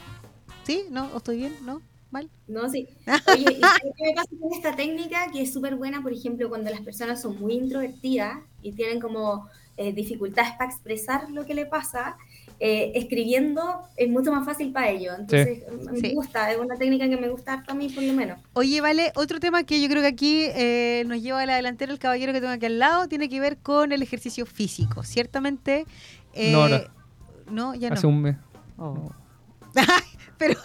¿sí? 0.64 0.82
¿No? 0.90 1.08
¿Estoy 1.16 1.38
bien? 1.38 1.54
¿No? 1.64 1.80
¿Mal? 2.10 2.28
No, 2.48 2.68
sí. 2.68 2.86
Oye, 3.32 3.46
¿y 3.50 3.60
qué 3.96 4.04
me 4.04 4.14
pasa 4.14 4.28
con 4.38 4.52
esta 4.52 4.76
técnica? 4.76 5.30
Que 5.32 5.40
es 5.40 5.54
súper 5.54 5.76
buena, 5.76 6.02
por 6.02 6.12
ejemplo, 6.12 6.50
cuando 6.50 6.70
las 6.70 6.82
personas 6.82 7.22
son 7.22 7.40
muy 7.40 7.54
introvertidas 7.54 8.40
y 8.60 8.72
tienen 8.72 9.00
como 9.00 9.48
eh, 9.76 9.92
dificultades 9.92 10.52
para 10.52 10.70
expresar 10.70 11.30
lo 11.30 11.44
que 11.44 11.54
le 11.54 11.66
pasa, 11.66 12.16
eh, 12.58 12.92
escribiendo 12.94 13.82
es 13.96 14.08
mucho 14.08 14.32
más 14.32 14.46
fácil 14.46 14.72
para 14.72 14.90
ellos. 14.90 15.14
Entonces, 15.18 15.64
me 15.92 16.14
gusta, 16.14 16.50
es 16.50 16.58
una 16.58 16.76
técnica 16.76 17.08
que 17.08 17.16
me 17.16 17.28
gusta 17.28 17.62
a 17.66 17.74
mí 17.74 17.88
por 17.90 18.02
lo 18.02 18.12
menos. 18.14 18.38
Oye, 18.54 18.80
vale, 18.80 19.12
otro 19.14 19.38
tema 19.40 19.64
que 19.64 19.80
yo 19.80 19.88
creo 19.88 20.00
que 20.00 20.08
aquí 20.08 20.44
eh, 20.54 21.04
nos 21.06 21.20
lleva 21.20 21.42
a 21.42 21.46
la 21.46 21.56
delantera 21.56 21.92
el 21.92 21.98
caballero 21.98 22.32
que 22.32 22.40
tengo 22.40 22.52
aquí 22.52 22.66
al 22.66 22.78
lado, 22.78 23.08
tiene 23.08 23.28
que 23.28 23.38
ver 23.38 23.58
con 23.58 23.92
el 23.92 24.02
ejercicio 24.02 24.46
físico. 24.46 25.02
Ciertamente... 25.02 25.84
no, 26.34 26.68
no, 27.50 27.74
ya 27.74 27.90
no. 27.90 27.94
Hace 27.94 28.06
un 28.06 28.22
mes. 28.22 28.36
Oh. 28.78 29.10
pero, 30.38 30.58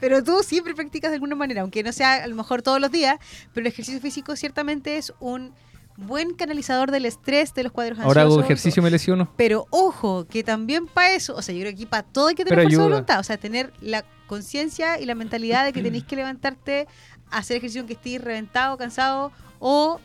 pero 0.00 0.24
tú 0.24 0.42
siempre 0.42 0.74
practicas 0.74 1.10
de 1.10 1.16
alguna 1.16 1.34
manera, 1.34 1.62
aunque 1.62 1.82
no 1.82 1.92
sea 1.92 2.24
a 2.24 2.26
lo 2.26 2.34
mejor 2.34 2.62
todos 2.62 2.80
los 2.80 2.90
días, 2.90 3.18
pero 3.52 3.66
el 3.66 3.72
ejercicio 3.72 4.00
físico 4.00 4.36
ciertamente 4.36 4.96
es 4.96 5.12
un 5.20 5.52
buen 5.96 6.34
canalizador 6.34 6.90
del 6.90 7.06
estrés 7.06 7.54
de 7.54 7.62
los 7.62 7.72
cuadros 7.72 7.98
ansiosos. 7.98 8.16
Ahora 8.16 8.22
hago 8.22 8.40
ejercicio 8.40 8.82
me 8.82 8.90
lesiono. 8.90 9.32
Pero 9.36 9.66
ojo, 9.70 10.26
que 10.26 10.42
también 10.44 10.86
para 10.86 11.12
eso, 11.12 11.34
o 11.34 11.42
sea, 11.42 11.54
yo 11.54 11.62
creo 11.62 11.76
que 11.76 11.86
para 11.86 12.02
todo 12.02 12.28
hay 12.28 12.34
que 12.34 12.44
tener 12.44 12.64
fuerza 12.64 12.82
de 12.82 12.88
voluntad, 12.88 13.20
o 13.20 13.22
sea, 13.22 13.36
tener 13.36 13.72
la 13.80 14.04
conciencia 14.26 15.00
y 15.00 15.06
la 15.06 15.14
mentalidad 15.14 15.64
de 15.64 15.72
que 15.72 15.82
tenéis 15.82 16.04
que 16.04 16.16
levantarte 16.16 16.86
a 17.30 17.38
hacer 17.38 17.58
ejercicio 17.58 17.80
aunque 17.80 17.94
estés 17.94 18.20
reventado, 18.20 18.76
cansado 18.76 19.32
o 19.58 20.00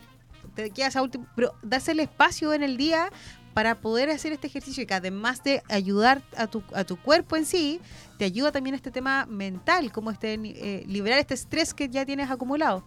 te 0.56 0.70
quedas 0.72 0.96
a 0.96 1.02
último, 1.02 1.28
pero 1.36 1.54
darse 1.62 1.92
el 1.92 2.00
espacio 2.00 2.54
en 2.54 2.64
el 2.64 2.78
día 2.78 3.12
para 3.54 3.76
poder 3.76 4.10
hacer 4.10 4.32
este 4.32 4.48
ejercicio 4.48 4.84
y 4.84 4.86
que 4.86 4.94
además 4.94 5.44
de 5.44 5.62
ayudar 5.70 6.22
a 6.38 6.48
tu, 6.48 6.64
a 6.74 6.84
tu 6.84 6.98
cuerpo 6.98 7.36
en 7.36 7.46
sí, 7.46 7.82
te 8.18 8.26
ayuda 8.26 8.52
también 8.52 8.76
este 8.76 8.92
tema 8.92 9.26
mental, 9.26 9.92
como 9.92 10.12
este 10.12 10.34
eh, 10.34 10.84
liberar 10.88 11.20
este 11.20 11.34
estrés 11.34 11.74
que 11.74 11.90
ya 11.90 12.06
tienes 12.06 12.30
acumulado. 12.32 12.86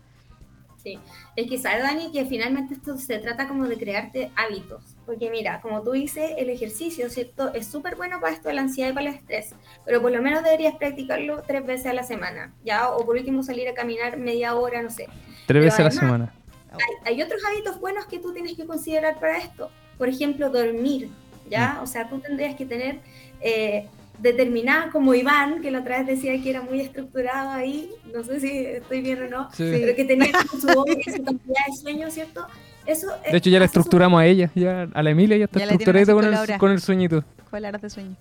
Sí, 0.84 0.98
es 1.34 1.48
que 1.48 1.56
sabes, 1.56 1.82
Dani, 1.82 2.12
que 2.12 2.26
finalmente 2.26 2.74
esto 2.74 2.98
se 2.98 3.18
trata 3.18 3.48
como 3.48 3.66
de 3.66 3.78
crearte 3.78 4.30
hábitos. 4.36 4.96
Porque 5.06 5.30
mira, 5.30 5.62
como 5.62 5.82
tú 5.82 5.92
dices, 5.92 6.32
el 6.36 6.50
ejercicio, 6.50 7.08
¿cierto? 7.08 7.54
Es 7.54 7.68
súper 7.68 7.96
bueno 7.96 8.20
para 8.20 8.34
esto 8.34 8.48
de 8.48 8.54
la 8.54 8.60
ansiedad 8.60 8.90
y 8.90 8.92
para 8.92 9.08
el 9.08 9.14
estrés, 9.14 9.54
pero 9.86 10.02
por 10.02 10.12
lo 10.12 10.20
menos 10.20 10.44
deberías 10.44 10.74
practicarlo 10.76 11.42
tres 11.46 11.64
veces 11.64 11.86
a 11.86 11.94
la 11.94 12.02
semana, 12.02 12.52
¿ya? 12.66 12.90
O 12.90 13.06
por 13.06 13.16
último 13.16 13.42
salir 13.42 13.66
a 13.66 13.72
caminar 13.72 14.18
media 14.18 14.54
hora, 14.56 14.82
no 14.82 14.90
sé. 14.90 15.08
Tres 15.46 15.64
veces 15.64 15.80
a 15.80 15.84
la 15.84 15.90
semana. 15.90 16.34
Hay, 16.72 17.14
hay, 17.14 17.22
otros 17.22 17.42
hábitos 17.46 17.80
buenos 17.80 18.04
que 18.04 18.18
tú 18.18 18.34
tienes 18.34 18.54
que 18.54 18.66
considerar 18.66 19.18
para 19.18 19.38
esto. 19.38 19.70
Por 19.96 20.10
ejemplo, 20.10 20.50
dormir, 20.50 21.08
¿ya? 21.48 21.78
Mm. 21.78 21.82
O 21.82 21.86
sea, 21.86 22.10
tú 22.10 22.20
tendrías 22.20 22.56
que 22.56 22.66
tener... 22.66 23.00
Eh, 23.40 23.88
determinada 24.18 24.90
como 24.90 25.14
Iván, 25.14 25.60
que 25.60 25.70
la 25.70 25.80
otra 25.80 25.98
vez 25.98 26.06
decía 26.06 26.40
que 26.42 26.50
era 26.50 26.62
muy 26.62 26.80
estructurado 26.80 27.50
ahí, 27.50 27.90
no 28.12 28.22
sé 28.22 28.40
si 28.40 28.58
estoy 28.66 29.00
bien 29.02 29.22
o 29.24 29.28
no, 29.28 29.48
pero 29.56 29.94
que 29.94 30.04
tenía 30.04 30.32
su 30.50 30.56
y 30.56 31.10
su 31.10 31.24
cantidad 31.24 31.66
de 31.66 31.76
sueño, 31.80 32.10
¿cierto? 32.10 32.46
Eso, 32.86 33.06
de 33.30 33.36
hecho, 33.36 33.50
ya 33.50 33.58
la 33.58 33.64
estructuramos 33.64 34.20
a 34.20 34.26
ella, 34.26 34.50
ya 34.54 34.88
a 34.92 35.02
la 35.02 35.10
Emilia 35.10 35.36
ya 35.36 35.44
está 35.44 35.62
estructurada 35.62 36.12
con, 36.12 36.24
el, 36.24 36.58
con 36.58 36.70
el 36.70 36.80
sueñito. 36.80 37.24
¿Cuál 37.48 37.64
era 37.64 37.78
de 37.78 37.88
sueño? 37.88 38.16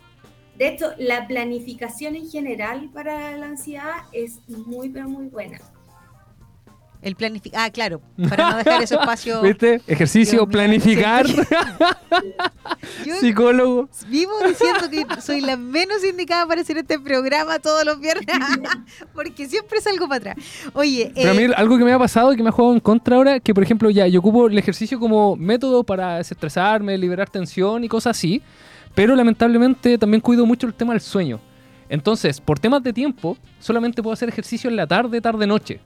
De 0.58 0.68
hecho, 0.70 0.92
la 0.98 1.28
planificación 1.28 2.16
en 2.16 2.30
general 2.30 2.90
para 2.94 3.36
la 3.38 3.48
ansiedad 3.48 4.04
es 4.12 4.40
muy, 4.48 4.90
pero 4.90 5.10
muy 5.10 5.28
buena. 5.28 5.60
El 7.02 7.16
planificar. 7.16 7.62
Ah, 7.66 7.70
claro, 7.70 8.02
para 8.30 8.52
no 8.52 8.58
dejar 8.58 8.82
ese 8.82 8.96
espacio. 9.00 9.42
¿Viste? 9.42 9.82
Ejercicio, 9.88 10.48
planificar. 10.48 11.26
Psicólogo. 13.20 13.90
Vivo 14.08 14.34
diciendo 14.48 14.90
que 14.90 15.22
soy 15.22 15.42
la 15.42 15.58
menos 15.58 16.04
indicada 16.04 16.48
para 16.48 16.62
hacer 16.62 16.78
este 16.78 17.00
programa 17.00 17.60
todos 17.60 17.86
los 17.86 18.00
viernes. 18.00 18.36
porque 19.14 19.48
siempre 19.48 19.82
salgo 19.82 20.08
para 20.08 20.32
atrás. 20.32 20.46
Oye. 20.74 21.12
Pero 21.16 21.32
a 21.32 21.34
mí 21.34 21.44
eh, 21.44 21.54
algo 21.56 21.78
que 21.78 21.84
me 21.84 21.94
ha 21.94 22.00
pasado 22.00 22.34
y 22.34 22.38
que 22.38 22.44
me 22.44 22.50
ha 22.50 22.52
jugado 22.52 22.74
en 22.74 22.80
contra 22.80 23.16
ahora, 23.16 23.40
que 23.40 23.54
por 23.54 23.64
ejemplo, 23.64 23.90
ya 23.90 24.08
yo 24.08 24.20
ocupo 24.20 24.48
el 24.48 24.58
ejercicio 24.58 25.00
como 25.00 25.36
método 25.36 25.84
para 25.84 26.18
desestresarme, 26.18 26.98
liberar 26.98 27.30
tensión 27.30 27.84
y 27.84 27.90
cosas 27.90 28.18
así. 28.18 28.42
Pero 28.96 29.16
lamentablemente 29.16 29.98
también 29.98 30.22
cuido 30.22 30.46
mucho 30.46 30.68
el 30.68 30.74
tema 30.74 30.94
del 30.94 31.02
sueño. 31.02 31.40
Entonces, 31.90 32.40
por 32.40 32.60
temas 32.60 32.84
de 32.84 32.94
tiempo, 32.94 33.38
solamente 33.60 34.02
puedo 34.02 34.14
hacer 34.14 34.30
ejercicio 34.30 34.70
en 34.70 34.76
la 34.76 34.88
tarde, 34.88 35.22
tarde-noche. 35.22 35.80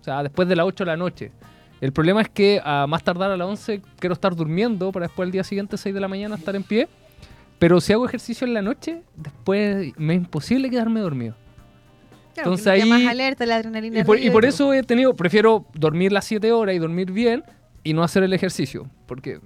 O 0.00 0.04
sea, 0.04 0.22
después 0.22 0.48
de 0.48 0.56
las 0.56 0.66
8 0.66 0.84
de 0.84 0.90
la 0.90 0.96
noche. 0.96 1.32
El 1.80 1.92
problema 1.92 2.20
es 2.20 2.28
que 2.28 2.60
a 2.62 2.86
más 2.86 3.02
tardar 3.02 3.30
a 3.30 3.36
las 3.36 3.48
11 3.48 3.82
quiero 3.98 4.12
estar 4.12 4.34
durmiendo 4.36 4.92
para 4.92 5.06
después 5.06 5.26
el 5.26 5.32
día 5.32 5.44
siguiente, 5.44 5.76
6 5.76 5.94
de 5.94 6.00
la 6.00 6.08
mañana, 6.08 6.36
estar 6.36 6.54
en 6.54 6.62
pie. 6.62 6.88
Pero 7.58 7.80
si 7.80 7.92
hago 7.92 8.06
ejercicio 8.06 8.46
en 8.46 8.54
la 8.54 8.62
noche, 8.62 9.02
después 9.16 9.92
me 9.96 10.14
es 10.14 10.20
imposible 10.20 10.70
quedarme 10.70 11.00
dormido. 11.00 11.34
Entonces 12.36 12.66
ahí. 12.66 12.88
Más 12.88 13.06
alerta, 13.06 13.44
la 13.44 13.56
adrenalina 13.56 14.00
y, 14.00 14.04
por, 14.04 14.18
y 14.18 14.30
por, 14.30 14.44
eso 14.44 14.72
he 14.72 14.82
tenido. 14.82 15.14
Prefiero 15.14 15.66
dormir 15.74 16.12
las 16.12 16.24
7 16.26 16.52
horas 16.52 16.74
y 16.74 16.78
dormir 16.78 17.12
bien 17.12 17.44
y 17.82 17.92
no 17.92 18.02
hacer 18.02 18.22
el 18.22 18.32
ejercicio. 18.32 18.88
Porque 19.06 19.40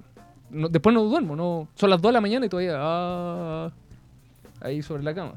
después 0.49 0.93
no 0.93 1.03
duermo. 1.03 1.35
no 1.35 1.67
Son 1.75 1.89
las 1.89 2.01
2 2.01 2.09
de 2.09 2.13
la 2.13 2.21
mañana 2.21 2.45
y 2.45 2.49
todavía. 2.49 2.75
Ah, 2.77 3.71
ahí 4.61 4.81
sobre 4.81 5.03
la 5.03 5.13
cama 5.13 5.35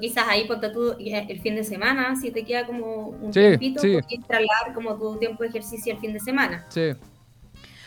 quizás 0.00 0.26
ahí 0.28 0.46
ponte 0.46 0.70
tú 0.70 0.96
el 0.98 1.40
fin 1.40 1.54
de 1.54 1.64
semana, 1.64 2.16
si 2.16 2.30
te 2.30 2.44
queda 2.44 2.66
como 2.66 3.08
un 3.08 3.32
sí, 3.32 3.40
tiempito, 3.40 3.80
sí. 3.80 3.98
trasladar 4.26 4.74
como 4.74 4.96
tu 4.98 5.18
tiempo 5.18 5.42
de 5.42 5.50
ejercicio 5.50 5.94
el 5.94 6.00
fin 6.00 6.12
de 6.12 6.20
semana. 6.20 6.66
Sí. 6.68 6.92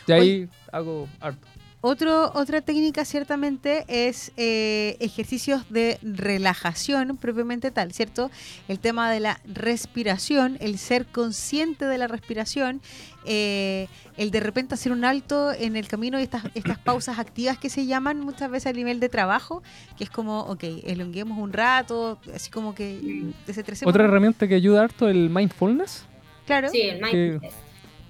Y 0.06 0.12
ahí 0.12 0.48
hago 0.70 1.08
harto. 1.20 1.46
Otro, 1.84 2.30
otra 2.36 2.60
técnica 2.60 3.04
ciertamente 3.04 3.84
es 3.88 4.30
eh, 4.36 4.96
ejercicios 5.00 5.68
de 5.68 5.98
relajación 6.00 7.16
propiamente 7.16 7.72
tal, 7.72 7.92
¿cierto? 7.92 8.30
El 8.68 8.78
tema 8.78 9.10
de 9.10 9.18
la 9.18 9.40
respiración, 9.44 10.58
el 10.60 10.78
ser 10.78 11.06
consciente 11.06 11.86
de 11.86 11.98
la 11.98 12.06
respiración, 12.06 12.80
eh, 13.24 13.88
el 14.16 14.30
de 14.30 14.38
repente 14.38 14.74
hacer 14.74 14.92
un 14.92 15.04
alto 15.04 15.52
en 15.52 15.74
el 15.74 15.88
camino 15.88 16.20
y 16.20 16.22
estas, 16.22 16.44
estas 16.54 16.78
pausas 16.84 17.18
activas 17.18 17.58
que 17.58 17.68
se 17.68 17.84
llaman 17.84 18.20
muchas 18.20 18.48
veces 18.48 18.68
a 18.68 18.72
nivel 18.72 19.00
de 19.00 19.08
trabajo, 19.08 19.64
que 19.98 20.04
es 20.04 20.10
como, 20.10 20.42
ok, 20.42 20.62
elonguemos 20.84 21.36
un 21.36 21.52
rato, 21.52 22.20
así 22.32 22.48
como 22.48 22.76
que 22.76 23.24
desestresemos. 23.44 23.92
Otra 23.92 24.04
herramienta 24.04 24.46
que 24.46 24.54
ayuda 24.54 24.84
harto, 24.84 25.08
el 25.08 25.30
mindfulness. 25.30 26.04
Claro. 26.46 26.68
Sí, 26.68 26.82
el 26.82 27.02
mindfulness. 27.02 27.54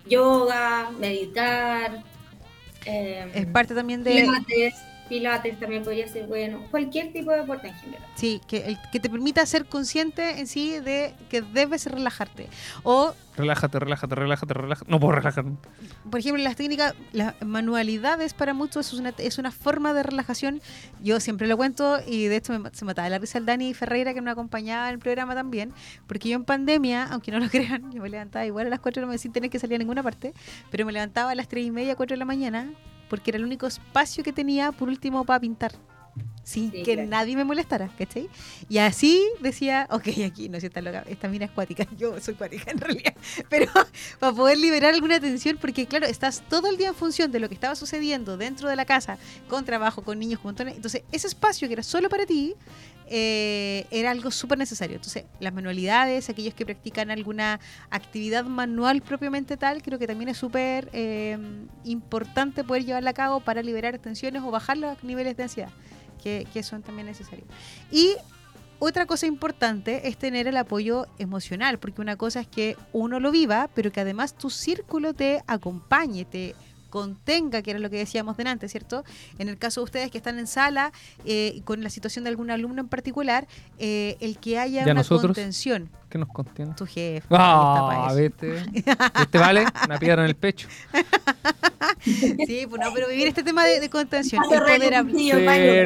Yoga, 0.05 0.91
meditar, 0.99 2.12
Em, 2.85 3.31
es 3.35 3.47
parte 3.47 3.75
también 3.75 4.05
de... 4.05 4.23
Pilates, 4.23 4.75
pilates 5.13 5.61
también 5.61 5.83
podría 5.83 6.09
ser 6.09 6.27
bueno. 6.27 6.65
Cualquier 6.71 7.13
tipo 7.13 7.31
de 7.33 7.41
deporte 7.41 7.69
en 7.69 7.75
general. 7.75 8.09
Sí, 8.15 8.41
que, 8.49 8.79
que 8.91 8.99
te 8.99 9.11
permita 9.11 9.45
ser 9.45 9.67
consciente 9.67 10.41
en 10.41 10.47
sí 10.47 10.81
de 10.81 11.13
que 11.29 11.43
debes 11.43 11.85
relajarte. 11.85 12.49
O 12.83 13.15
Relájate, 13.37 13.79
relájate, 13.79 14.15
relájate, 14.15 14.55
relájate. 14.55 14.91
No 14.91 15.01
puedo 15.01 15.13
relajarme. 15.13 15.57
Por 16.11 16.21
ejemplo, 16.21 16.43
las 16.43 16.57
técnicas, 16.57 16.95
las 17.13 17.35
manualidades 17.43 18.35
para 18.35 18.53
muchos 18.53 18.93
es 18.93 18.99
una, 18.99 19.15
es 19.19 19.39
una 19.39 19.51
forma 19.51 19.95
de 19.95 20.03
relajación. 20.03 20.61
Yo 21.03 21.19
siempre 21.19 21.47
lo 21.47 21.57
cuento 21.57 21.99
y 22.07 22.27
de 22.27 22.37
hecho 22.37 22.59
me, 22.59 22.71
se 22.73 22.85
mataba 22.85 23.09
la 23.09 23.19
risa 23.19 23.39
el 23.39 23.47
Dani 23.47 23.73
Ferreira 23.73 24.13
que 24.13 24.21
me 24.21 24.31
acompañaba 24.31 24.89
en 24.89 24.95
el 24.95 24.99
programa 24.99 25.35
también. 25.35 25.73
Porque 26.07 26.29
yo 26.29 26.37
en 26.37 26.45
pandemia, 26.45 27.05
aunque 27.05 27.33
no 27.33 27.39
lo 27.39 27.49
crean, 27.51 27.91
yo 27.93 28.03
me 28.03 28.11
levantaba 28.11 28.45
igual 28.45 28.67
a 28.67 28.71
las 28.71 28.81
4 28.81 29.01
de 29.01 29.03
la 29.03 29.07
mañana 29.09 29.23
sin 29.23 29.33
tener 29.33 29.49
que 29.49 29.59
salir 29.59 29.77
a 29.77 29.79
ninguna 29.79 30.03
parte. 30.03 30.35
Pero 30.71 30.85
me 30.85 30.93
levantaba 30.93 31.31
a 31.31 31.35
las 31.35 31.49
3 31.49 31.67
y 31.67 31.71
media, 31.71 31.97
4 31.97 32.15
de 32.15 32.19
la 32.19 32.27
mañana 32.27 32.71
porque 33.13 33.31
era 33.31 33.37
el 33.37 33.45
único 33.45 33.67
espacio 33.67 34.25
que 34.25 34.33
tenía 34.33 34.73
por 34.73 34.89
último 34.89 35.23
para 35.27 35.39
pintar. 35.39 35.73
Sin 36.45 36.71
que 36.71 36.97
nadie 37.07 37.37
me 37.37 37.45
molestara, 37.45 37.91
¿cachai? 37.99 38.31
Y 38.71 38.79
así 38.79 39.23
decía, 39.41 39.87
ok, 39.91 40.09
aquí 40.27 40.49
no 40.49 40.59
sé, 40.59 40.69
esta, 40.69 40.81
loca, 40.81 41.05
esta 41.07 41.29
mina 41.29 41.45
es 41.45 41.51
cuática, 41.51 41.87
yo 41.99 42.19
soy 42.23 42.33
cuática 42.33 42.71
en 42.71 42.79
realidad, 42.79 43.15
pero 43.51 43.71
para 44.19 44.33
poder 44.33 44.57
liberar 44.57 44.95
alguna 44.95 45.21
tensión, 45.21 45.59
porque 45.61 45.85
claro, 45.85 46.07
estás 46.07 46.43
todo 46.49 46.71
el 46.71 46.79
día 46.79 46.89
en 46.89 46.95
función 46.95 47.31
de 47.33 47.39
lo 47.39 47.49
que 47.49 47.55
estaba 47.55 47.75
sucediendo 47.75 48.39
dentro 48.39 48.67
de 48.71 48.77
la 48.77 48.87
casa, 48.87 49.19
con 49.47 49.67
trabajo, 49.67 50.03
con 50.03 50.19
niños, 50.19 50.41
con 50.41 50.49
montones, 50.49 50.77
entonces 50.77 51.03
ese 51.13 51.27
espacio 51.27 51.69
que 51.69 51.75
era 51.75 51.83
solo 51.83 52.09
para 52.09 52.25
ti, 52.25 52.55
eh, 53.15 53.87
era 53.91 54.11
algo 54.11 54.31
súper 54.31 54.57
necesario. 54.57 54.97
Entonces, 54.97 55.25
las 55.39 55.53
manualidades, 55.53 56.31
aquellos 56.31 56.55
que 56.55 56.65
practican 56.65 57.11
alguna 57.11 57.61
actividad 57.91 58.45
manual 58.45 59.03
propiamente 59.03 59.59
tal, 59.59 59.83
creo 59.83 59.99
que 59.99 60.07
también 60.07 60.31
es 60.31 60.39
súper 60.39 60.89
eh, 60.95 61.37
importante 61.85 62.65
poder 62.65 62.87
llevarla 62.87 63.11
a 63.11 63.15
cabo 63.15 63.41
para 63.41 63.63
liberar 63.63 63.99
tensiones 63.99 64.43
o 64.43 64.51
bajar 64.51 64.79
los 64.79 65.05
niveles 65.05 65.37
de 65.37 65.43
ansiedad 65.43 65.71
que, 66.23 66.63
son 66.63 66.83
también 66.83 67.07
necesarios. 67.07 67.47
Y 67.91 68.15
otra 68.79 69.07
cosa 69.07 69.27
importante 69.27 70.09
es 70.09 70.17
tener 70.17 70.47
el 70.47 70.57
apoyo 70.57 71.07
emocional, 71.19 71.79
porque 71.79 72.01
una 72.01 72.17
cosa 72.17 72.41
es 72.41 72.47
que 72.47 72.77
uno 72.93 73.21
lo 73.21 73.31
viva, 73.31 73.69
pero 73.75 73.93
que 73.93 74.01
además 74.01 74.35
tu 74.35 74.49
círculo 74.49 75.15
te 75.15 75.43
acompañe, 75.47 76.25
te 76.25 76.55
contenga, 76.93 77.63
que 77.63 77.71
era 77.71 77.81
lo 77.81 77.89
que 77.89 77.97
decíamos 77.97 78.37
delante, 78.37 78.69
¿cierto? 78.69 79.03
En 79.39 79.49
el 79.49 79.57
caso 79.57 79.81
de 79.81 79.85
ustedes 79.85 80.11
que 80.11 80.19
están 80.19 80.39
en 80.39 80.47
sala, 80.47 80.93
eh, 81.25 81.63
con 81.65 81.83
la 81.83 81.89
situación 81.89 82.25
de 82.25 82.29
algún 82.29 82.51
alumno 82.51 82.83
en 82.83 82.89
particular, 82.89 83.49
eh, 83.79 84.19
el 84.21 84.37
que 84.37 84.59
haya 84.59 84.85
una 84.85 85.03
contención. 85.03 85.89
¿Qué 86.13 86.19
nos 86.19 86.29
contiene? 86.29 86.75
Tu 86.75 86.85
jefe. 86.85 87.27
Ah, 87.31 88.13
vete. 88.15 88.63
Este 88.75 89.39
vale, 89.39 89.65
una 89.87 89.99
piedra 89.99 90.23
en 90.23 90.29
el 90.29 90.35
pecho. 90.35 90.69
sí, 92.03 92.67
pues 92.69 92.83
no, 92.85 92.93
pero 92.93 93.09
vivir 93.09 93.29
este 93.29 93.43
tema 93.43 93.65
de, 93.65 93.89
contención. 93.89 94.45
Sí, 94.45 95.31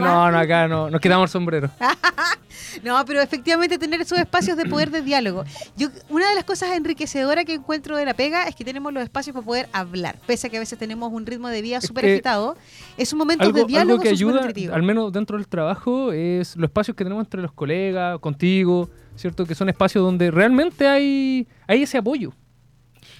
no, 0.00 0.32
no, 0.32 0.36
acá 0.36 0.66
no, 0.66 0.90
nos 0.90 1.00
quedamos 1.00 1.30
el 1.30 1.32
sombrero. 1.32 1.70
no, 2.82 3.04
pero 3.04 3.20
efectivamente 3.20 3.78
tener 3.78 4.00
esos 4.00 4.18
espacios 4.18 4.56
de 4.56 4.64
poder 4.64 4.90
de 4.90 5.02
diálogo. 5.02 5.44
Yo, 5.76 5.90
una 6.08 6.28
de 6.28 6.34
las 6.34 6.42
cosas 6.42 6.70
enriquecedoras 6.76 7.44
que 7.44 7.54
encuentro 7.54 7.96
de 7.96 8.04
la 8.04 8.14
pega 8.14 8.48
es 8.48 8.56
que 8.56 8.64
tenemos 8.64 8.92
los 8.92 9.04
espacios 9.04 9.32
para 9.32 9.46
poder 9.46 9.68
hablar, 9.72 10.18
pese 10.26 10.48
a 10.48 10.50
que 10.50 10.56
a 10.56 10.60
veces 10.60 10.76
tenemos 10.76 11.12
un 11.12 11.24
ritmo 11.24 11.46
de 11.50 11.62
vida 11.62 11.80
súper 11.80 12.06
agitado. 12.06 12.56
Es 12.96 13.12
un 13.12 13.20
momento 13.20 13.52
de 13.52 13.64
diálogo 13.64 13.92
algo 13.92 14.02
que 14.02 14.08
ayuda, 14.08 14.50
al 14.74 14.82
menos 14.82 15.12
dentro 15.12 15.36
del 15.36 15.46
trabajo, 15.46 16.10
es 16.10 16.56
los 16.56 16.68
espacios 16.68 16.96
que 16.96 17.04
tenemos 17.04 17.24
entre 17.24 17.42
los 17.42 17.52
colegas, 17.52 18.18
contigo, 18.18 18.90
¿cierto? 19.16 19.46
Que 19.46 19.54
son 19.54 19.68
espacios 19.68 20.04
donde 20.04 20.30
realmente 20.30 20.86
hay, 20.86 21.46
hay 21.66 21.82
ese 21.82 21.98
apoyo. 21.98 22.32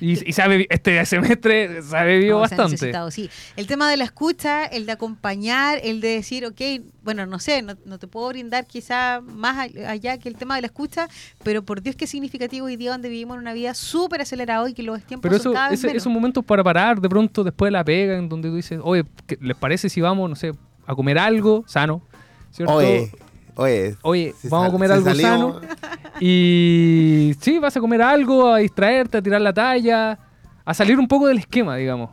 Y, 0.00 0.12
y 0.28 0.32
se 0.32 0.66
este 0.68 1.06
semestre 1.06 1.82
se 1.82 1.96
ha 1.96 2.02
bebido 2.04 2.40
bastante. 2.40 2.92
Sí. 3.10 3.30
El 3.56 3.66
tema 3.66 3.90
de 3.90 3.96
la 3.96 4.04
escucha, 4.04 4.64
el 4.64 4.84
de 4.84 4.92
acompañar, 4.92 5.78
el 5.82 6.00
de 6.00 6.08
decir, 6.08 6.44
ok, 6.44 6.60
bueno, 7.02 7.24
no 7.24 7.38
sé, 7.38 7.62
no, 7.62 7.98
te 7.98 8.06
puedo 8.06 8.28
brindar 8.28 8.66
quizá 8.66 9.20
más 9.22 9.70
allá 9.86 10.18
que 10.18 10.28
el 10.28 10.36
tema 10.36 10.56
de 10.56 10.62
la 10.62 10.66
escucha, 10.66 11.08
pero 11.42 11.62
por 11.62 11.80
Dios 11.80 11.96
que 11.96 12.06
significativo 12.06 12.66
hoy 12.66 12.76
día 12.76 12.90
donde 12.90 13.08
vivimos 13.08 13.36
en 13.36 13.40
una 13.40 13.54
vida 13.54 13.74
súper 13.74 14.20
acelerada 14.20 14.68
y 14.68 14.74
que 14.74 14.82
los 14.82 15.02
tiempos 15.02 15.22
pero 15.22 15.36
eso, 15.36 15.44
son 15.44 15.54
cada 15.54 15.70
vez 15.70 15.82
es 15.84 16.06
un 16.06 16.12
momento 16.12 16.42
para 16.42 16.62
parar 16.62 17.00
de 17.00 17.08
pronto 17.08 17.42
después 17.42 17.68
de 17.68 17.72
la 17.72 17.84
pega, 17.84 18.18
en 18.18 18.28
donde 18.28 18.48
tú 18.48 18.56
dices, 18.56 18.80
oye, 18.82 19.04
¿les 19.40 19.56
parece 19.56 19.88
si 19.88 20.00
vamos, 20.00 20.28
no 20.28 20.36
sé, 20.36 20.52
a 20.86 20.94
comer 20.94 21.18
algo 21.18 21.64
sano? 21.66 22.02
¿cierto? 22.50 22.74
Oye. 22.74 23.10
Oye, 23.56 23.96
Oye 24.02 24.34
vamos 24.44 24.68
a 24.68 24.72
comer 24.72 24.92
algo 24.92 25.14
sano. 25.14 25.60
Y 26.20 27.34
sí, 27.40 27.58
vas 27.58 27.76
a 27.76 27.80
comer 27.80 28.02
algo, 28.02 28.52
a 28.52 28.58
distraerte, 28.58 29.18
a 29.18 29.22
tirar 29.22 29.40
la 29.40 29.52
talla, 29.52 30.18
a 30.64 30.74
salir 30.74 30.98
un 30.98 31.08
poco 31.08 31.26
del 31.26 31.38
esquema, 31.38 31.76
digamos. 31.76 32.10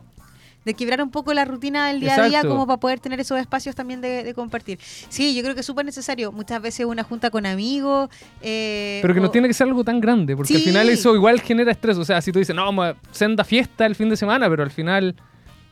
de 0.64 0.72
quebrar 0.74 1.02
un 1.02 1.10
poco 1.10 1.34
la 1.34 1.44
rutina 1.44 1.88
del 1.88 2.00
día 2.00 2.14
a 2.16 2.26
día 2.28 2.42
como 2.42 2.66
para 2.66 2.80
poder 2.80 2.98
tener 2.98 3.20
esos 3.20 3.38
espacios 3.38 3.74
también 3.74 4.00
de, 4.00 4.24
de 4.24 4.32
compartir. 4.34 4.78
Sí, 4.80 5.34
yo 5.34 5.42
creo 5.42 5.54
que 5.54 5.60
es 5.60 5.66
súper 5.66 5.84
necesario. 5.84 6.32
Muchas 6.32 6.62
veces 6.62 6.86
una 6.86 7.02
junta 7.04 7.28
con 7.30 7.44
amigos. 7.44 8.08
eh, 8.40 9.00
Pero 9.02 9.12
que 9.12 9.20
no 9.20 9.30
tiene 9.30 9.46
que 9.48 9.54
ser 9.54 9.66
algo 9.66 9.84
tan 9.84 10.00
grande, 10.00 10.34
porque 10.36 10.54
al 10.56 10.60
final 10.62 10.88
eso 10.88 11.14
igual 11.14 11.40
genera 11.42 11.70
estrés. 11.72 11.98
O 11.98 12.04
sea, 12.04 12.22
si 12.22 12.32
tú 12.32 12.38
dices, 12.38 12.56
no, 12.56 12.64
vamos 12.64 12.86
a 12.86 12.96
senda 13.10 13.44
fiesta 13.44 13.84
el 13.84 13.94
fin 13.94 14.08
de 14.08 14.16
semana, 14.16 14.48
pero 14.48 14.62
al 14.62 14.70
final 14.70 15.14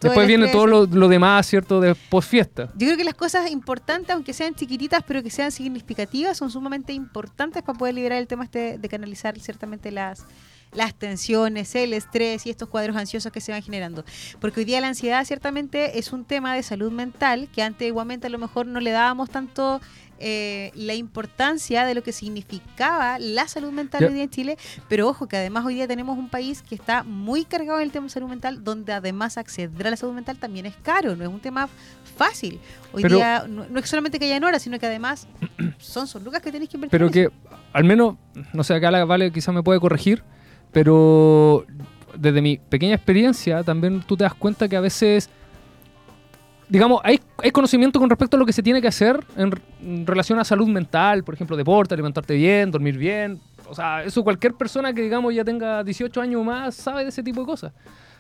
después 0.03 0.27
viene 0.27 0.49
todo 0.49 0.67
lo, 0.67 0.87
lo 0.87 1.09
demás, 1.09 1.47
¿cierto? 1.47 1.81
De 1.81 1.95
post 1.95 2.29
fiesta. 2.29 2.69
Yo 2.75 2.87
creo 2.87 2.97
que 2.97 3.05
las 3.05 3.15
cosas 3.15 3.51
importantes, 3.51 4.15
aunque 4.15 4.33
sean 4.33 4.55
chiquititas, 4.55 5.03
pero 5.07 5.23
que 5.23 5.31
sean 5.31 5.53
significativas, 5.53 6.37
son 6.37 6.51
sumamente 6.51 6.93
importantes 6.93 7.63
para 7.63 7.79
poder 7.79 7.95
liberar 7.95 8.19
el 8.19 8.27
tema 8.27 8.45
este 8.45 8.79
de 8.79 8.89
canalizar 8.89 9.39
ciertamente 9.39 9.91
las, 9.91 10.27
las 10.73 10.95
tensiones, 10.95 11.75
el 11.75 11.93
estrés 11.93 12.47
y 12.47 12.51
estos 12.51 12.69
cuadros 12.69 12.97
ansiosos 12.97 13.31
que 13.33 13.41
se 13.41 13.53
van 13.53 13.63
generando. 13.63 14.05
Porque 14.41 14.61
hoy 14.61 14.65
día 14.65 14.81
la 14.81 14.89
ansiedad 14.89 15.25
ciertamente 15.25 15.99
es 15.99 16.13
un 16.13 16.25
tema 16.25 16.55
de 16.55 16.63
salud 16.63 16.91
mental 16.91 17.49
que 17.55 17.63
antes 17.63 17.87
igualmente 17.87 18.27
a 18.27 18.31
lo 18.31 18.39
mejor 18.39 18.67
no 18.67 18.81
le 18.81 18.91
dábamos 18.91 19.31
tanto 19.31 19.81
eh, 20.23 20.71
la 20.75 20.95
importancia 20.95 21.85
de 21.85 21.95
lo 21.95 22.03
que 22.03 22.13
significaba 22.13 23.19
la 23.19 23.49
salud 23.49 23.73
mental 23.73 24.05
hoy 24.05 24.15
día 24.15 24.23
en 24.23 24.31
Chile, 24.31 24.57
pero 24.89 25.09
ojo 25.09 25.27
que 25.29 25.37
además 25.37 25.65
hoy 25.67 25.75
día 25.75 25.89
tenemos 25.89 26.17
un 26.17 26.29
país 26.29 26.63
que 26.63 26.75
está 26.75 27.03
muy 27.03 27.45
cargado 27.45 27.79
en 27.79 27.85
el 27.85 27.91
tema 27.93 28.07
de 28.07 28.11
salud 28.11 28.29
mental, 28.29 28.63
donde 28.65 28.93
además 28.93 29.37
acceder 29.37 29.87
a 29.87 29.91
la 29.91 29.97
salud 29.97 30.15
mental 30.15 30.37
también 30.39 30.67
es 30.67 30.75
caro, 30.83 31.17
no 31.17 31.25
es 31.25 31.31
un 31.31 31.41
tema 31.41 31.69
fácil. 32.17 32.61
Hoy 32.93 33.03
Pero- 33.03 33.17
día 33.17 33.45
no, 33.49 33.67
no 33.69 33.79
es 33.79 33.89
solamente 33.89 34.19
que 34.19 34.27
hayan 34.27 34.45
horas, 34.45 34.63
sino 34.63 34.79
que 34.79 34.87
además 34.87 35.27
son 35.79 36.07
son 36.07 36.25
lucas 36.25 36.41
que 36.41 36.53
tenéis 36.53 36.71
que 36.71 36.77
invertir. 36.77 36.99
Pero 36.99 37.11
que, 37.11 37.31
al 37.73 37.85
menos, 37.85 38.17
no 38.53 38.63
sé, 38.65 38.75
acá 38.75 38.91
la 38.91 39.05
Vale 39.05 39.33
quizás 39.33 39.55
me 39.55 39.63
puede 39.63 39.81
corregir, 39.81 40.23
pero 40.73 41.67
desde 42.17 42.43
mi 42.43 42.59
pequeña 42.59 42.95
experiencia 42.95 43.63
también 43.63 44.03
tú 44.03 44.17
te 44.17 44.25
das 44.25 44.35
cuenta 44.35 44.69
que 44.69 44.77
a 44.77 44.81
veces, 44.81 45.31
digamos, 46.73 47.03
hay, 47.05 47.21
conocimiento 47.53 47.99
con 48.01 48.09
respecto 48.09 48.39
a 48.39 48.41
lo 48.41 48.47
que 48.47 48.53
se 48.55 48.63
tiene 48.63 48.81
que 48.81 48.89
hacer 48.89 49.23
en, 49.37 49.53
en 49.83 50.07
relación 50.07 50.39
a 50.39 50.45
salud 50.45 50.67
mental, 50.67 51.23
por 51.23 51.35
ejemplo, 51.35 51.55
deporte, 51.55 51.93
alimentarte 51.93 52.33
bien, 52.33 52.71
dormir 52.71 52.97
bien. 52.97 53.39
O 53.69 53.75
sea, 53.75 54.03
eso 54.03 54.25
cualquier 54.25 54.55
persona 54.55 54.95
que, 54.95 55.03
digamos, 55.03 55.35
ya 55.35 55.45
tenga 55.45 55.85
18 55.85 56.19
años 56.23 56.41
o 56.41 56.45
más 56.45 56.75
sabe 56.75 57.03
de 57.03 57.11
ese 57.11 57.23
tipo 57.23 57.41
de 57.41 57.47
cosas. 57.47 57.75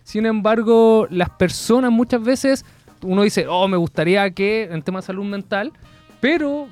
Sin 0.05 0.27
embargo, 0.27 1.07
las 1.09 1.31
personas 1.31 1.91
muchas 1.91 2.23
veces, 2.23 2.67
uno 3.01 3.23
dice, 3.23 3.47
oh, 3.49 3.67
me 3.69 3.79
gustaría 3.79 4.31
que 4.33 4.65
en 4.65 4.83
tema 4.83 5.01
de 5.01 5.07
salud 5.07 5.25
mental, 5.25 5.73
pero 6.21 6.69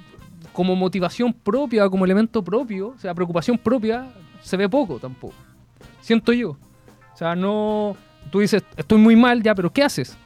como 0.52 0.76
motivación 0.76 1.32
propia, 1.32 1.88
como 1.88 2.04
elemento 2.04 2.44
propio, 2.44 2.88
o 2.88 2.98
sea, 2.98 3.14
preocupación 3.14 3.56
propia, 3.56 4.06
se 4.42 4.58
ve 4.58 4.68
poco 4.68 4.98
tampoco. 4.98 5.34
Siento 6.02 6.34
yo. 6.34 6.50
O 6.50 7.16
sea, 7.16 7.34
no. 7.34 7.96
Tú 8.30 8.40
dices, 8.40 8.62
estoy 8.76 8.98
muy 8.98 9.16
mal 9.16 9.42
ya, 9.42 9.54
pero 9.54 9.72
¿qué 9.72 9.82
haces? 9.82 10.18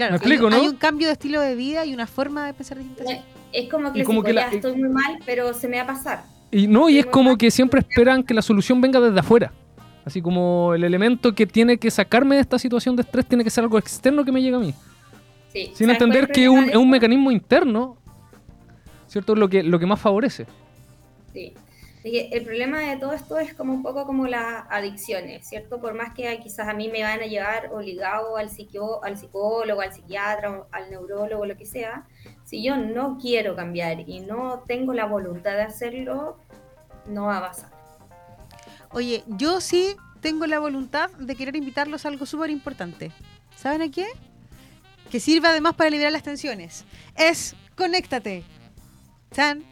Claro, 0.00 0.12
me 0.12 0.16
explico, 0.16 0.46
hay, 0.46 0.50
¿no? 0.50 0.56
hay 0.62 0.68
un 0.68 0.76
cambio 0.76 1.06
de 1.08 1.12
estilo 1.12 1.40
de 1.40 1.54
vida 1.54 1.84
y 1.84 1.92
una 1.92 2.06
forma 2.06 2.46
de 2.46 2.54
pensar 2.54 2.78
distinta. 2.78 3.04
sí. 3.06 3.18
Es 3.52 3.68
como 3.68 3.92
que, 3.92 4.04
como 4.04 4.22
que 4.22 4.32
la- 4.32 4.48
ya 4.48 4.56
estoy 4.56 4.76
muy 4.76 4.88
mal, 4.88 5.18
pero 5.26 5.52
se 5.52 5.66
me 5.68 5.76
va 5.76 5.82
a 5.82 5.86
pasar. 5.88 6.22
Y 6.52 6.66
no, 6.68 6.88
y 6.88 6.98
es 6.98 7.06
como 7.06 7.36
que 7.36 7.50
siempre 7.50 7.80
esperan 7.80 8.22
que 8.22 8.32
la 8.32 8.42
solución 8.42 8.80
venga 8.80 9.00
desde 9.00 9.18
afuera. 9.18 9.52
Así 10.04 10.22
como 10.22 10.72
el 10.74 10.84
elemento 10.84 11.34
que 11.34 11.46
tiene 11.46 11.76
que 11.76 11.90
sacarme 11.90 12.36
de 12.36 12.40
esta 12.42 12.58
situación 12.58 12.96
de 12.96 13.02
estrés 13.02 13.26
tiene 13.26 13.44
que 13.44 13.50
ser 13.50 13.64
algo 13.64 13.76
externo 13.78 14.24
que 14.24 14.32
me 14.32 14.40
llegue 14.40 14.56
a 14.56 14.60
mí. 14.60 14.72
Sí. 15.52 15.72
Sin 15.74 15.74
¿Sabes 15.74 15.76
cuál 15.76 15.90
entender 15.90 16.28
que 16.32 16.44
es 16.44 16.48
un, 16.48 16.70
es 16.70 16.76
un 16.76 16.88
mecanismo 16.88 17.30
interno, 17.30 17.96
¿cierto? 19.08 19.34
Lo 19.34 19.48
que, 19.48 19.62
lo 19.62 19.78
que 19.78 19.86
más 19.86 20.00
favorece. 20.00 20.46
Sí. 21.32 21.52
El 22.02 22.44
problema 22.44 22.78
de 22.80 22.96
todo 22.96 23.12
esto 23.12 23.38
es 23.38 23.52
como 23.52 23.74
un 23.74 23.82
poco 23.82 24.06
como 24.06 24.26
las 24.26 24.64
adicciones, 24.70 25.46
¿cierto? 25.46 25.80
Por 25.82 25.92
más 25.92 26.14
que 26.14 26.40
quizás 26.42 26.66
a 26.66 26.72
mí 26.72 26.88
me 26.88 27.02
van 27.02 27.20
a 27.20 27.26
llevar 27.26 27.70
obligado 27.72 28.38
al, 28.38 28.48
psiquio- 28.48 29.00
al 29.04 29.18
psicólogo, 29.18 29.82
al 29.82 29.92
psiquiatra, 29.92 30.66
al 30.72 30.90
neurólogo, 30.90 31.44
lo 31.44 31.56
que 31.58 31.66
sea, 31.66 32.06
si 32.44 32.62
yo 32.64 32.76
no 32.78 33.18
quiero 33.20 33.54
cambiar 33.54 34.00
y 34.08 34.20
no 34.20 34.64
tengo 34.66 34.94
la 34.94 35.04
voluntad 35.04 35.52
de 35.56 35.62
hacerlo, 35.62 36.38
no 37.06 37.26
va 37.26 37.36
a 37.36 37.48
pasar. 37.48 37.70
Oye, 38.92 39.22
yo 39.26 39.60
sí 39.60 39.94
tengo 40.22 40.46
la 40.46 40.58
voluntad 40.58 41.10
de 41.10 41.36
querer 41.36 41.54
invitarlos 41.54 42.06
a 42.06 42.08
algo 42.08 42.24
súper 42.24 42.48
importante. 42.48 43.12
¿Saben 43.56 43.82
a 43.82 43.90
qué? 43.90 44.06
Que 45.10 45.20
sirve 45.20 45.48
además 45.48 45.74
para 45.74 45.90
liberar 45.90 46.12
las 46.12 46.22
tensiones. 46.22 46.84
Es 47.14 47.54
conéctate. 47.76 48.42
¿San? 49.34 49.62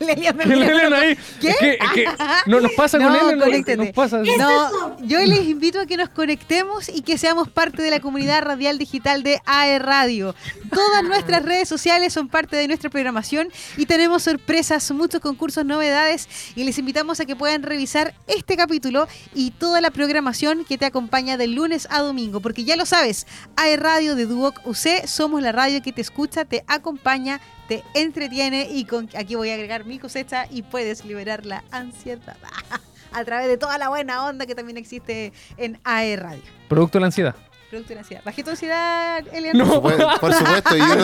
Lelian 0.00 0.36
me 0.36 0.44
ahí. 0.44 1.16
¿Qué? 1.40 1.50
Es 1.50 1.56
que, 1.58 1.72
es 1.74 1.90
que 1.94 2.06
no 2.46 2.60
nos 2.60 2.72
pasa 2.72 2.98
con 2.98 3.06
No, 3.12 3.30
él, 3.30 3.38
no, 3.38 3.44
conéctate. 3.44 3.76
nos 3.76 3.90
pasa. 3.90 4.20
No, 4.38 4.96
yo 5.06 5.20
les 5.20 5.44
invito 5.44 5.78
a 5.80 5.86
que 5.86 5.96
nos 5.96 6.08
conectemos 6.08 6.88
y 6.88 7.02
que 7.02 7.16
seamos 7.16 7.48
parte 7.48 7.80
de 7.80 7.90
la 7.90 8.00
comunidad 8.00 8.42
radial 8.42 8.76
digital 8.76 9.22
de 9.22 9.40
AE 9.46 9.78
Radio. 9.78 10.34
Todas 10.72 11.04
nuestras 11.04 11.44
redes 11.44 11.68
sociales 11.68 12.12
son 12.12 12.28
parte 12.28 12.56
de 12.56 12.66
nuestra 12.66 12.90
programación 12.90 13.50
y 13.76 13.86
tenemos 13.86 14.24
sorpresas, 14.24 14.90
muchos 14.90 15.20
concursos, 15.20 15.64
novedades 15.64 16.28
y 16.56 16.64
les 16.64 16.76
invitamos 16.78 17.20
a 17.20 17.24
que 17.24 17.36
puedan 17.36 17.62
revisar 17.62 18.14
este 18.26 18.56
capítulo 18.56 19.06
y 19.32 19.52
toda 19.52 19.80
la 19.80 19.92
programación 19.92 20.64
que 20.64 20.76
te 20.76 20.86
acompaña 20.86 21.36
de 21.36 21.46
lunes 21.46 21.86
a 21.90 22.00
domingo, 22.00 22.40
porque 22.40 22.64
ya 22.64 22.74
lo 22.74 22.84
sabes, 22.84 23.28
AE 23.56 23.76
Radio 23.76 24.16
de 24.16 24.26
Duoc 24.26 24.60
UC 24.66 25.06
somos 25.06 25.40
la 25.40 25.52
radio 25.52 25.82
que 25.82 25.92
te 25.92 26.00
escucha, 26.00 26.44
te 26.44 26.64
acompaña, 26.66 27.40
te 27.68 27.82
entretiene 27.94 28.68
y 28.70 28.84
con 28.84 29.08
aquí 29.16 29.34
voy 29.34 29.50
a 29.50 29.54
agregar 29.54 29.84
mi 29.84 29.98
cosecha 29.98 30.46
y 30.50 30.62
puedes 30.62 31.04
liberar 31.04 31.46
la 31.46 31.64
ansiedad 31.70 32.36
a 33.12 33.24
través 33.24 33.48
de 33.48 33.56
toda 33.56 33.78
la 33.78 33.88
buena 33.88 34.26
onda 34.26 34.46
que 34.46 34.54
también 34.54 34.76
existe 34.76 35.32
en 35.56 35.78
AE 35.84 36.16
Radio. 36.16 36.42
Producto 36.68 36.98
de 36.98 37.00
la 37.00 37.06
ansiedad. 37.06 37.36
Producto 37.70 37.88
de 37.88 37.94
la 37.96 38.00
ansiedad. 38.02 38.22
¿Bajé 38.24 38.44
tu 38.44 38.50
ansiedad, 38.50 39.24
Elian? 39.32 39.56
No. 39.56 39.64
Por 39.82 39.92
supuesto, 39.92 40.20
por 40.20 40.32
supuesto, 40.34 40.76
y 40.76 40.80
uno 40.80 40.94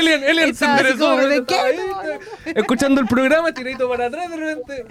Elian, 0.00 0.24
Elian 0.24 0.54
se 0.54 0.64
enderezó. 0.64 1.16
Escuchando 2.46 3.00
el 3.00 3.06
programa, 3.06 3.52
tiradito 3.52 3.88
para 3.88 4.06
atrás 4.06 4.30
de 4.30 4.36
repente. 4.36 4.84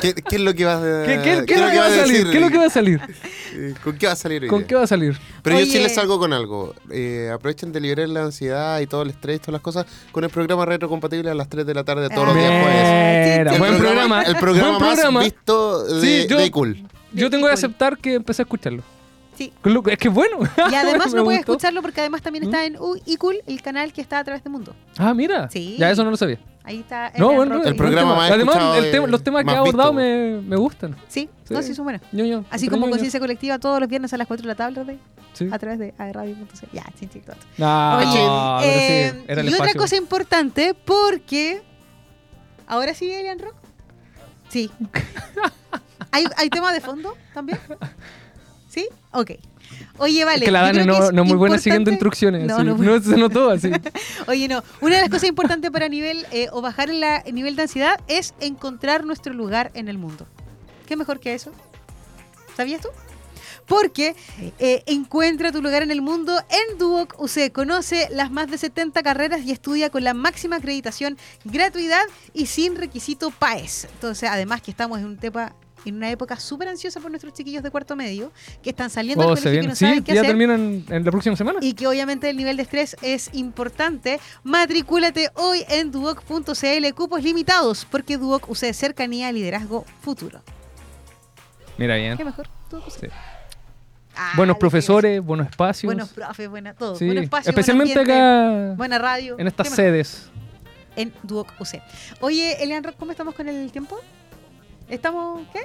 ¿Qué, 0.00 0.14
qué 0.14 0.36
es 0.36 0.40
lo 0.40 0.54
que 0.54 0.64
va 0.64 0.76
a 0.76 1.04
¿Qué, 1.06 1.20
qué- 1.22 1.44
qué 1.46 1.54
es 1.54 1.60
lo 1.60 1.70
que 1.70 1.78
va 1.78 1.86
a 1.86 1.90
salir? 1.90 2.06
decir? 2.16 2.30
¿Qué 2.30 2.36
es 2.36 2.42
lo 2.42 2.50
que 2.50 2.58
va 2.58 2.64
a 2.66 2.70
salir? 2.70 3.00
¿Con 3.84 3.98
qué 3.98 4.06
va 4.06 4.12
a 4.12 4.16
salir 4.16 4.42
hoy 4.44 4.48
¿Con 4.48 4.58
día? 4.60 4.66
qué 4.68 4.74
va 4.76 4.82
a 4.82 4.86
salir? 4.86 5.18
Pero 5.42 5.58
yo 5.60 5.66
sí 5.66 5.78
les 5.78 5.94
salgo 5.94 6.18
con 6.18 6.32
algo. 6.32 6.74
Eh, 6.90 7.30
aprovechen 7.34 7.72
de 7.72 7.80
liberar 7.80 8.08
la 8.08 8.22
ansiedad 8.22 8.80
y 8.80 8.86
todo 8.86 9.02
el 9.02 9.10
estrés, 9.10 9.40
todas 9.40 9.52
las 9.54 9.62
cosas, 9.62 9.84
con 10.12 10.24
el 10.24 10.30
programa 10.30 10.64
retrocompatible 10.64 11.30
a 11.30 11.34
las 11.34 11.48
3 11.48 11.66
de 11.66 11.74
la 11.74 11.84
tarde 11.84 12.08
todos 12.08 12.28
los 12.28 12.36
días 12.36 12.50
Ah. 12.50 12.62
jueves. 12.62 13.38
Mira, 13.38 13.52
sí, 13.52 13.58
buen 13.58 13.78
programa. 13.78 14.22
El 14.22 14.36
programa 14.36 14.78
buen 14.78 14.90
programa. 14.92 15.10
más 15.10 15.24
visto 15.24 15.84
de, 15.84 16.00
Sí, 16.22 16.26
yo- 16.28 16.38
de 16.38 16.46
iCool. 16.46 16.76
Yo 17.12 17.30
tengo 17.30 17.46
que 17.46 17.50
Cool. 17.50 17.54
aceptar 17.54 17.98
que 17.98 18.14
empecé 18.14 18.42
a 18.42 18.44
escucharlo. 18.44 18.82
Sí. 19.38 19.52
Es 19.86 19.98
que 19.98 20.08
bueno. 20.08 20.38
Y 20.70 20.74
además 20.74 21.14
no 21.14 21.22
puedes 21.22 21.40
escucharlo 21.40 21.80
porque 21.80 22.00
además 22.00 22.22
también 22.22 22.44
está 22.44 22.58
¿Mm? 22.58 22.64
en 22.64 22.76
U- 22.80 23.00
iCool, 23.06 23.36
el 23.46 23.62
canal 23.62 23.92
que 23.92 24.00
está 24.00 24.18
a 24.18 24.24
través 24.24 24.42
de 24.42 24.50
Mundo. 24.50 24.74
Ah, 24.98 25.14
mira. 25.14 25.48
Sí. 25.48 25.76
Ya 25.78 25.90
eso 25.92 26.02
no 26.02 26.10
lo 26.10 26.16
sabía. 26.16 26.38
Ahí 26.64 26.80
está. 26.80 27.12
No, 27.16 27.30
Elian 27.30 27.36
bueno. 27.48 27.64
El 27.64 27.76
programa 27.76 28.16
más. 28.16 28.30
Además, 28.32 28.76
el 28.76 28.90
tema- 28.90 29.06
los 29.06 29.22
temas 29.22 29.44
que 29.44 29.50
ha 29.52 29.58
abordado 29.58 29.92
me, 29.92 30.40
me 30.42 30.56
gustan. 30.56 30.96
Sí, 31.06 31.30
Sí. 31.44 31.54
no, 31.54 31.62
sí, 31.62 31.72
son 31.74 31.84
buenos. 31.84 32.02
Así 32.50 32.68
como 32.68 32.90
conciencia 32.90 33.20
colectiva 33.20 33.58
todos 33.60 33.78
los 33.80 33.88
viernes 33.88 34.12
a 34.12 34.16
las 34.18 34.26
4 34.26 34.42
de 34.42 34.48
la 34.48 34.54
tarde 34.56 34.98
Sí. 35.34 35.48
a 35.52 35.58
través 35.58 35.78
de 35.78 35.94
aerradio.cl. 35.96 36.66
Ya, 36.72 36.84
todo. 37.24 37.36
No, 37.58 37.96
Oye, 37.98 38.06
eh, 38.64 39.10
sí, 39.14 39.24
era 39.28 39.40
el 39.40 39.48
y 39.50 39.54
otra 39.54 39.72
cosa 39.74 39.94
importante, 39.96 40.74
porque. 40.74 41.62
¿Ahora 42.66 42.92
sí, 42.92 43.08
Elian 43.10 43.38
Rock? 43.38 43.54
Sí. 44.48 44.68
¿Hay, 46.10 46.24
¿Hay 46.36 46.50
tema 46.50 46.72
de 46.72 46.80
fondo 46.80 47.14
también? 47.34 47.58
¿Sí? 48.68 48.86
Ok. 49.18 49.32
Oye, 49.98 50.24
vale. 50.24 50.38
Es 50.38 50.44
que 50.44 50.50
la 50.52 50.62
Dani 50.62 50.84
no, 50.86 51.24
muy 51.24 51.36
buena 51.36 51.58
siguiendo 51.58 51.90
instrucciones. 51.90 52.46
No, 52.46 52.56
así. 52.56 52.64
no, 52.64 52.76
No, 52.78 53.00
se 53.00 53.16
notó 53.16 53.50
así. 53.50 53.70
Oye, 54.28 54.46
no. 54.46 54.62
Una 54.80 54.96
de 54.96 55.00
las 55.02 55.10
cosas 55.10 55.28
importantes 55.28 55.72
para 55.72 55.88
nivel 55.88 56.24
eh, 56.30 56.46
o 56.52 56.62
bajar 56.62 56.88
el 56.88 57.04
nivel 57.34 57.56
de 57.56 57.62
ansiedad 57.62 58.00
es 58.06 58.32
encontrar 58.40 59.04
nuestro 59.04 59.34
lugar 59.34 59.72
en 59.74 59.88
el 59.88 59.98
mundo. 59.98 60.28
¿Qué 60.86 60.96
mejor 60.96 61.18
que 61.18 61.34
eso? 61.34 61.50
¿Sabías 62.56 62.80
tú? 62.80 62.88
Porque 63.66 64.14
eh, 64.60 64.84
encuentra 64.86 65.50
tu 65.52 65.60
lugar 65.60 65.82
en 65.82 65.90
el 65.90 66.00
mundo 66.00 66.40
en 66.48 66.78
Duoc 66.78 67.16
UC. 67.18 67.52
Conoce 67.52 68.08
las 68.12 68.30
más 68.30 68.48
de 68.50 68.56
70 68.56 69.02
carreras 69.02 69.42
y 69.42 69.50
estudia 69.50 69.90
con 69.90 70.04
la 70.04 70.14
máxima 70.14 70.56
acreditación, 70.56 71.18
gratuidad 71.44 72.04
y 72.32 72.46
sin 72.46 72.76
requisito 72.76 73.30
PAES. 73.30 73.88
Entonces, 73.92 74.30
además 74.30 74.62
que 74.62 74.70
estamos 74.70 75.00
en 75.00 75.06
un 75.06 75.18
tema 75.18 75.54
en 75.84 75.96
una 75.96 76.10
época 76.10 76.36
súper 76.38 76.68
ansiosa 76.68 77.00
por 77.00 77.10
nuestros 77.10 77.32
chiquillos 77.32 77.62
de 77.62 77.70
cuarto 77.70 77.96
medio 77.96 78.32
que 78.62 78.70
están 78.70 78.90
saliendo 78.90 79.24
Oh, 79.26 79.34
del 79.34 79.38
colegio 79.42 79.58
y 79.58 79.62
que 79.62 79.68
no 79.68 79.74
Sí, 79.74 79.84
saben 79.86 80.04
qué 80.04 80.14
ya 80.14 80.20
hacer 80.20 80.30
terminan 80.30 80.84
en 80.88 81.04
la 81.04 81.10
próxima 81.10 81.36
semana. 81.36 81.58
y 81.62 81.74
que 81.74 81.86
obviamente 81.86 82.28
el 82.30 82.36
nivel 82.36 82.56
de 82.56 82.62
estrés 82.64 82.96
es 83.02 83.30
importante, 83.34 84.20
matricúlate 84.44 85.30
hoy 85.34 85.64
en 85.68 85.90
duoc.cl, 85.90 86.94
cupos 86.94 87.22
limitados, 87.22 87.84
porque 87.90 88.16
Duoc 88.18 88.48
usa 88.48 88.72
cercanía, 88.72 89.30
liderazgo, 89.32 89.84
futuro. 90.02 90.40
Mira 91.76 91.96
bien. 91.96 92.16
¿Qué 92.16 92.24
mejor? 92.24 92.48
Sí. 93.00 93.06
Ah, 94.16 94.32
Buenos 94.36 94.56
profesores, 94.58 95.22
buenos 95.22 95.48
espacios. 95.48 95.88
Buenos 95.94 96.08
profes, 96.10 96.48
buena 96.48 96.74
todo. 96.74 96.96
Sí, 96.96 97.06
Buen 97.06 97.18
espacio, 97.18 97.44
buen 97.52 97.58
especialmente 97.60 97.98
ambiente, 97.98 98.12
acá 98.20 98.74
Buena 98.76 98.98
radio. 98.98 99.36
en 99.38 99.46
estas 99.46 99.68
sedes. 99.70 100.28
En 100.96 101.12
Duoc 101.22 101.52
UC. 101.60 101.80
Oye, 102.20 102.60
Elian 102.62 102.82
Rock, 102.82 102.96
¿cómo 102.98 103.12
estamos 103.12 103.34
con 103.36 103.48
el 103.48 103.70
tiempo? 103.70 104.00
¿Estamos 104.88 105.42
qué? 105.52 105.60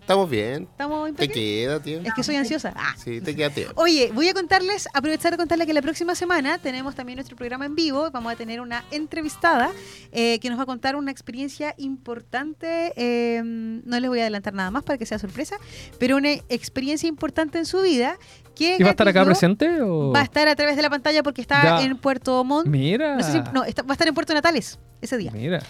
estamos 0.00 0.28
bien. 0.28 0.64
¿Estamos 0.64 1.14
Te 1.14 1.28
queda 1.28 1.80
tiempo. 1.80 2.08
Es 2.08 2.14
que 2.14 2.24
soy 2.24 2.34
ansiosa. 2.34 2.72
Ah. 2.74 2.94
Sí, 2.96 3.20
te 3.20 3.36
queda 3.36 3.48
tiempo. 3.50 3.80
Oye, 3.80 4.10
voy 4.12 4.28
a 4.28 4.34
contarles, 4.34 4.88
aprovechar 4.92 5.30
de 5.30 5.36
contarles 5.36 5.68
que 5.68 5.72
la 5.72 5.82
próxima 5.82 6.16
semana 6.16 6.58
tenemos 6.58 6.96
también 6.96 7.16
nuestro 7.18 7.36
programa 7.36 7.64
en 7.66 7.76
vivo. 7.76 8.10
Vamos 8.10 8.32
a 8.32 8.34
tener 8.34 8.60
una 8.60 8.82
entrevistada 8.90 9.70
eh, 10.10 10.40
que 10.40 10.48
nos 10.50 10.58
va 10.58 10.64
a 10.64 10.66
contar 10.66 10.96
una 10.96 11.12
experiencia 11.12 11.76
importante. 11.78 12.92
eh, 12.96 13.40
no 13.44 14.00
les 14.00 14.08
voy 14.10 14.18
a 14.18 14.22
adelantar 14.22 14.52
nada 14.52 14.72
más 14.72 14.82
para 14.82 14.98
que 14.98 15.06
sea 15.06 15.20
sorpresa, 15.20 15.56
pero 16.00 16.16
una 16.16 16.32
experiencia 16.48 17.08
importante 17.08 17.58
en 17.58 17.66
su 17.66 17.80
vida. 17.80 18.18
Que 18.56 18.76
¿Y 18.80 18.82
va 18.82 18.88
a 18.88 18.90
estar 18.90 19.06
acá 19.06 19.24
presente? 19.24 19.80
O... 19.80 20.10
Va 20.12 20.20
a 20.20 20.24
estar 20.24 20.48
a 20.48 20.56
través 20.56 20.74
de 20.74 20.82
la 20.82 20.90
pantalla 20.90 21.22
porque 21.22 21.40
está 21.40 21.62
Ya. 21.78 21.82
en 21.86 21.96
Puerto 21.96 22.42
Montt. 22.42 22.66
Mira. 22.66 23.16
No 23.16 23.22
sé 23.22 23.32
si- 23.32 23.38
no, 23.54 23.62
está- 23.62 23.82
va 23.82 23.90
a 23.90 23.92
estar 23.92 24.08
en 24.08 24.14
Puerto 24.14 24.34
Natales 24.34 24.80
ese 25.00 25.16
día. 25.16 25.30
Mira. 25.30 25.60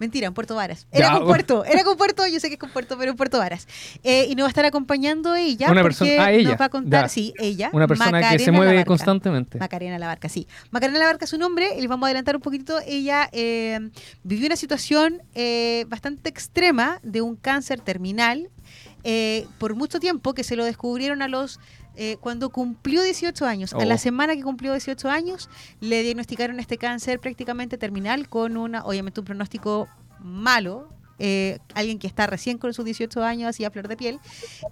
Mentira, 0.00 0.26
en 0.26 0.34
Puerto 0.34 0.56
Varas. 0.56 0.88
Era 0.90 1.08
Ya, 1.12 1.18
con. 1.18 1.28
Puerto, 1.28 1.64
era 1.64 1.84
con 1.84 1.96
Puerto, 1.96 2.26
yo 2.26 2.40
sé 2.40 2.48
que 2.48 2.54
es 2.54 2.60
con 2.60 2.70
Puerto, 2.70 2.96
pero 2.98 3.12
en 3.12 3.16
Puerto 3.16 3.38
Varas. 3.38 3.68
Eh, 4.02 4.26
y 4.28 4.34
nos 4.34 4.44
va 4.44 4.46
a 4.46 4.48
estar 4.48 4.64
acompañando 4.64 5.36
ella. 5.36 5.70
Una 5.70 5.82
persona- 5.82 6.10
ah, 6.24 6.32
ella, 6.32 6.48
Nos 6.50 6.60
va 6.60 6.64
a 6.64 6.68
contar, 6.70 7.04
ya. 7.04 7.08
sí, 7.08 7.32
ella. 7.38 7.70
Una 7.72 7.86
persona 7.86 8.10
que 8.10 8.16
se 8.16 8.22
Macarena 8.32 8.52
mueve 8.56 8.72
Labarca. 8.72 8.88
constantemente. 8.88 9.58
Macarena 9.58 9.98
Labarca, 9.98 10.28
sí. 10.28 10.48
Macarena 10.72 10.98
Labarca 10.98 11.24
es 11.26 11.30
su 11.30 11.38
nombre, 11.38 11.68
y 11.76 11.80
les 11.80 11.88
vamos 11.88 12.06
a 12.06 12.08
adelantar 12.08 12.34
un 12.34 12.42
poquitito. 12.42 12.80
Ella 12.86 13.28
eh, 13.32 13.90
vivió 14.24 14.46
una 14.46 14.56
situación 14.56 15.22
eh, 15.34 15.84
bastante 15.88 16.30
extrema 16.30 16.98
de 17.02 17.20
un 17.20 17.36
cáncer 17.36 17.80
terminal 17.80 18.48
por 19.58 19.74
mucho 19.74 19.98
tiempo 20.00 20.34
que 20.34 20.44
se 20.44 20.56
lo 20.56 20.64
descubrieron 20.64 21.22
a 21.22 21.28
los... 21.28 21.58
eh, 21.96 22.16
cuando 22.20 22.50
cumplió 22.50 23.02
18 23.02 23.46
años, 23.46 23.72
a 23.72 23.78
Oh. 23.78 23.84
la 23.84 23.98
semana 23.98 24.34
que 24.34 24.42
cumplió 24.42 24.72
18 24.72 25.08
años, 25.08 25.48
le 25.80 26.02
diagnosticaron 26.02 26.60
este 26.60 26.78
cáncer 26.78 27.20
prácticamente 27.20 27.78
terminal 27.78 28.28
con 28.28 28.56
una, 28.56 28.84
obviamente 28.84 29.20
un 29.20 29.26
pronóstico 29.26 29.88
malo, 30.20 30.88
eh, 31.22 31.58
alguien 31.74 31.98
que 31.98 32.06
está 32.06 32.26
recién 32.26 32.56
con 32.56 32.72
sus 32.72 32.82
18 32.84 33.22
años, 33.22 33.50
así 33.50 33.64
a 33.64 33.70
flor 33.70 33.88
de 33.88 33.96
piel, 33.96 34.20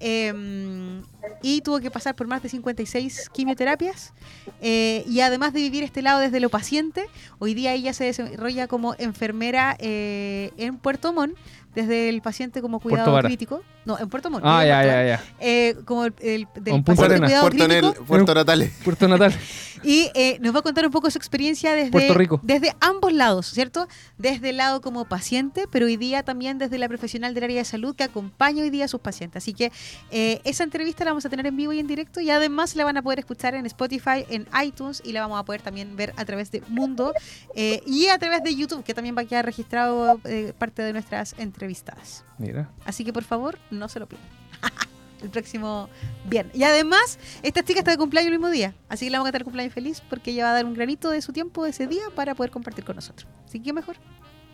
eh, 0.01 1.03
y 1.43 1.61
tuvo 1.61 1.79
que 1.81 1.91
pasar 1.91 2.15
por 2.15 2.27
más 2.27 2.43
de 2.43 2.49
56 2.49 3.29
quimioterapias, 3.31 4.15
eh, 4.63 5.05
y 5.07 5.21
además 5.21 5.53
de 5.53 5.61
vivir 5.61 5.83
este 5.85 6.01
lado 6.01 6.21
desde 6.21 6.41
lo 6.41 6.49
paciente, 6.49 7.07
hoy 7.39 7.53
día 7.53 7.75
ella 7.75 7.93
se 7.93 8.05
desarrolla 8.05 8.67
como 8.67 8.95
enfermera 8.99 9.77
eh, 9.79 10.53
en 10.57 10.79
Puerto 10.79 11.13
Montt, 11.13 11.37
desde 11.75 12.09
el 12.09 12.23
paciente 12.23 12.63
como 12.63 12.81
cuidado 12.81 13.21
crítico, 13.21 13.63
no, 13.89 13.99
en 13.99 14.09
Puerto 14.09 14.31
Montt, 14.31 14.45
Ah, 14.47 14.65
ya, 14.65 14.85
ya, 14.85 14.93
Puerto 14.93 15.07
ya. 15.09 15.23
Eh, 15.41 15.77
como 15.85 16.05
el, 16.05 16.15
el- 16.21 16.47
del 16.55 16.83
cuidado 16.85 16.85
Puerto, 16.85 17.49
crítico, 17.67 17.95
Nel- 17.95 18.07
Puerto 18.07 18.35
Natales. 18.35 18.73
Puerto 18.85 19.09
Natal. 19.09 19.35
y 19.83 20.11
eh, 20.15 20.39
nos 20.41 20.55
va 20.55 20.59
a 20.59 20.63
contar 20.63 20.85
un 20.85 20.91
poco 20.93 21.09
su 21.11 21.19
experiencia 21.19 21.73
desde, 21.73 21.91
Puerto 21.93 22.15
Rico. 22.15 22.41
desde 22.43 22.75
ambos 22.81 23.13
lados, 23.13 23.47
¿cierto? 23.47 23.87
Desde 24.19 24.51
el 24.51 24.57
lado 24.57 24.81
como 24.81 25.05
paciente, 25.05 25.67
pero 25.71 25.87
hoy 25.87 25.97
día 25.97 26.23
también 26.25 26.59
desde 26.59 26.79
la 26.79 26.89
profesional 26.89 27.33
del 27.33 27.45
área 27.45 27.59
de 27.59 27.65
salud 27.65 27.95
que 27.97 28.03
acompaña 28.05 28.63
hoy 28.63 28.71
día 28.71 28.85
a 28.87 28.89
sus 28.89 29.01
pacientes. 29.01 29.43
Así 29.43 29.55
que 29.55 29.71
eh, 30.11 30.41
esa 30.45 30.65
entrevista 30.65 31.05
la 31.05 31.13
vamos 31.13 31.25
a 31.27 31.29
tener 31.29 31.47
en 31.47 31.57
vivo 31.57 31.73
y 31.73 31.79
en 31.79 31.87
directo 31.87 32.21
y 32.21 32.29
además 32.31 32.75
la 32.77 32.85
van 32.85 32.97
a 32.97 33.03
poder 33.03 33.21
escuchar 33.21 33.55
en 33.55 33.67
Spotify, 33.67 34.25
en 34.29 34.47
iTunes 34.65 35.01
y 35.05 35.13
la 35.13 35.21
vamos 35.23 35.39
a 35.41 35.45
poder 35.45 35.63
también 35.63 35.97
ver 35.97 36.13
a 36.17 36.25
través 36.25 36.51
de 36.51 36.61
Mundo 36.69 37.13
eh, 37.55 37.81
y 37.87 38.09
a 38.09 38.19
través 38.19 38.43
de 38.43 38.55
YouTube, 38.55 38.83
que 38.85 38.95
también 38.95 39.17
va 39.17 39.23
a 39.23 39.25
quedar 39.27 39.45
registrado 39.45 40.21
eh, 40.25 40.53
parte 40.59 40.83
de 40.83 40.93
nuestras 40.93 41.35
entrevistadas. 41.39 42.25
Mira. 42.39 42.71
Así 42.85 43.05
que 43.05 43.13
por 43.13 43.25
favor, 43.25 43.59
no 43.71 43.89
se 43.89 43.99
lo 44.01 44.07
pidan. 44.09 44.25
El 45.23 45.31
próximo 45.31 45.89
viernes. 46.27 46.55
Y 46.55 46.63
además, 46.63 47.19
esta 47.43 47.65
chica 47.65 47.81
está 47.81 47.91
de 47.91 47.97
cumpleaños 47.99 48.29
el 48.33 48.39
mismo 48.39 48.51
día. 48.51 48.75
Así 48.89 49.07
que 49.07 49.11
le 49.11 49.17
vamos 49.17 49.29
a 49.29 49.33
cantar 49.33 49.43
cumpleaños 49.45 49.75
feliz 49.75 50.01
porque 50.09 50.31
ella 50.31 50.45
va 50.45 50.51
a 50.51 50.55
dar 50.55 50.65
un 50.65 50.75
granito 50.75 51.11
de 51.11 51.21
su 51.23 51.33
tiempo 51.33 51.67
ese 51.67 51.89
día 51.89 52.05
para 52.15 52.37
poder 52.37 52.53
compartir 52.53 52.85
con 52.85 52.95
nosotros. 52.95 53.29
Así 53.45 53.59
que 53.61 53.73
mejor, 53.73 53.97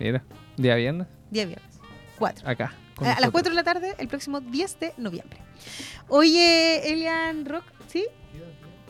Mira. 0.01 0.24
Día 0.57 0.74
viernes. 0.76 1.07
día 1.30 1.45
viernes. 1.45 1.68
4. 2.18 2.49
Acá. 2.49 2.64
A, 2.64 2.68
a 2.70 3.05
las 3.05 3.09
nosotros. 3.16 3.32
4 3.32 3.51
de 3.51 3.55
la 3.57 3.62
tarde, 3.64 3.95
el 3.99 4.09
próximo 4.09 4.41
10 4.41 4.80
de 4.80 4.95
noviembre. 4.97 5.39
Oye, 6.09 6.91
Elian 6.93 7.45
Rock, 7.45 7.64
¿sí? 7.89 8.07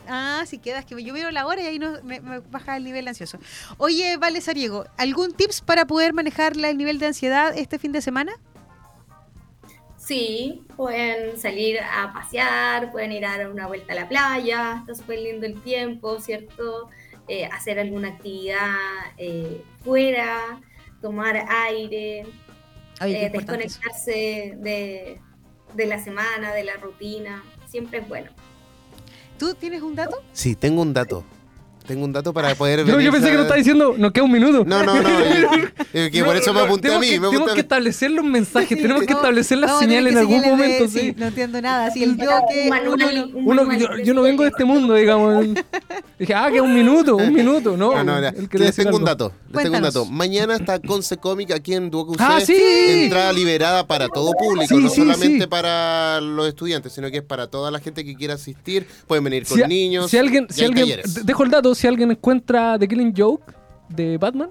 Ah, 0.07 0.43
sí 0.45 0.59
quedas, 0.59 0.85
que 0.85 1.03
yo 1.03 1.13
veo 1.13 1.31
la 1.31 1.47
hora 1.47 1.61
y 1.61 1.65
ahí 1.65 1.79
no, 1.79 2.01
me, 2.03 2.21
me 2.21 2.39
baja 2.39 2.77
el 2.77 2.83
nivel 2.83 3.07
ansioso. 3.07 3.39
Oye, 3.79 4.17
Vale 4.17 4.39
Sariego, 4.39 4.85
¿algún 4.97 5.33
tips 5.33 5.61
para 5.61 5.87
poder 5.87 6.13
manejar 6.13 6.55
la- 6.55 6.69
el 6.69 6.77
nivel 6.77 6.99
de 6.99 7.07
ansiedad 7.07 7.57
este 7.57 7.79
fin 7.79 7.91
de 7.91 8.01
semana? 8.01 8.31
Sí, 10.05 10.61
pueden 10.77 11.35
salir 11.35 11.79
a 11.79 12.13
pasear, 12.13 12.91
pueden 12.91 13.11
ir 13.11 13.25
a 13.25 13.39
dar 13.39 13.49
una 13.49 13.65
vuelta 13.65 13.93
a 13.93 13.95
la 13.95 14.07
playa, 14.07 14.77
está 14.81 14.93
súper 14.93 15.17
lindo 15.17 15.47
el 15.47 15.59
tiempo, 15.63 16.19
¿cierto? 16.19 16.89
Eh, 17.27 17.45
hacer 17.45 17.79
alguna 17.79 18.09
actividad 18.09 18.75
eh, 19.17 19.63
fuera, 19.83 20.61
tomar 21.01 21.43
aire, 21.49 22.23
eh, 23.01 23.29
desconectarse 23.33 24.53
de, 24.57 25.19
de 25.73 25.85
la 25.87 26.03
semana, 26.03 26.53
de 26.53 26.65
la 26.65 26.75
rutina, 26.75 27.43
siempre 27.67 27.97
es 27.97 28.07
bueno. 28.07 28.29
¿Tú 29.39 29.55
tienes 29.55 29.81
un 29.81 29.95
dato? 29.95 30.21
Sí, 30.33 30.55
tengo 30.55 30.83
un 30.83 30.93
dato. 30.93 31.25
Tengo 31.87 32.05
un 32.05 32.11
dato 32.13 32.33
para 32.33 32.53
poder 32.55 32.85
Yo, 32.85 32.99
yo 32.99 33.11
pensé 33.11 33.27
a- 33.27 33.31
que 33.31 33.35
no 33.37 33.41
estaba 33.43 33.57
diciendo, 33.57 33.95
nos 33.97 34.11
queda 34.11 34.23
un 34.23 34.31
minuto. 34.31 34.63
No, 34.65 34.83
no, 34.83 35.01
no. 35.01 35.09
eh, 35.93 36.09
que 36.11 36.23
por 36.23 36.33
No, 36.35 36.39
eso 36.41 36.53
me 36.53 36.59
no, 36.59 36.65
apunté 36.65 36.87
a 36.87 36.99
tenemos 36.99 37.01
mí. 37.01 37.09
que- 37.13 37.19
me 37.19 37.27
tenemos 37.29 37.53
que 37.53 37.59
establecer 37.61 38.11
los 38.11 38.25
mensajes, 38.25 38.69
Sí, 38.69 38.75
tenemos 38.81 39.03
que 39.07 39.13
no, 39.13 39.19
establecer 39.19 39.57
las 39.57 39.79
señales 39.79 40.13
en 40.13 40.17
algún 40.19 40.41
de- 40.41 40.47
momento. 40.49 40.87
sí. 40.87 41.13
No 41.17 41.27
entiendo 41.27 41.61
nada. 41.61 41.91
Si 41.91 42.03
el 42.03 42.17
yo 42.17 42.29
que. 42.51 42.69
Manual- 42.69 43.31
uno 43.33 43.63
no- 43.65 43.73
yo, 43.77 43.87
yo 44.03 44.13
no 44.13 44.21
vengo 44.21 44.43
de 44.43 44.49
este 44.49 44.65
mundo, 44.65 44.93
digamos. 44.95 45.45
Dije, 46.19 46.33
ah, 46.33 46.49
que 46.51 46.61
un 46.61 46.73
minuto, 46.73 47.15
un 47.15 47.33
minuto. 47.33 47.75
No, 47.77 48.03
No, 48.03 48.21
no, 48.21 48.31
quería 48.49 48.67
les 48.67 48.75
tengo 48.75 48.97
un 48.97 49.03
dato. 49.05 49.31
Les 49.53 49.63
tengo 49.63 49.77
un 49.77 49.83
dato. 49.83 50.05
Mañana 50.05 50.55
está 50.55 50.79
Conce 50.79 51.17
Comic 51.17 51.51
aquí 51.51 51.73
en 51.73 51.89
Duoco 51.89 52.13
Ah, 52.19 52.39
sí. 52.45 52.55
Entrada 52.57 53.31
liberada 53.33 53.85
para 53.85 54.07
todo 54.07 54.31
público, 54.33 54.67
Sí, 54.75 54.81
no 54.83 54.89
sí, 54.89 55.01
solamente 55.01 55.41
sí. 55.43 55.47
para 55.47 56.19
los 56.21 56.47
estudiantes, 56.47 56.93
sino 56.93 57.09
que 57.11 57.17
es 57.17 57.23
para 57.23 57.47
toda 57.47 57.69
la 57.71 57.79
gente 57.79 58.03
que 58.03 58.15
quiera 58.15 58.33
asistir. 58.35 58.87
Pueden 59.07 59.23
venir 59.23 59.45
con 59.45 59.59
niños. 59.67 60.09
si 60.09 60.17
alguien, 60.17 60.47
si 60.49 60.63
alguien 60.63 61.01
dejo 61.23 61.43
el 61.43 61.51
dato, 61.51 61.74
si 61.75 61.87
alguien 61.87 62.11
encuentra 62.11 62.77
The 62.79 62.87
Killing 62.87 63.13
Joke 63.15 63.53
de 63.89 64.17
Batman, 64.17 64.49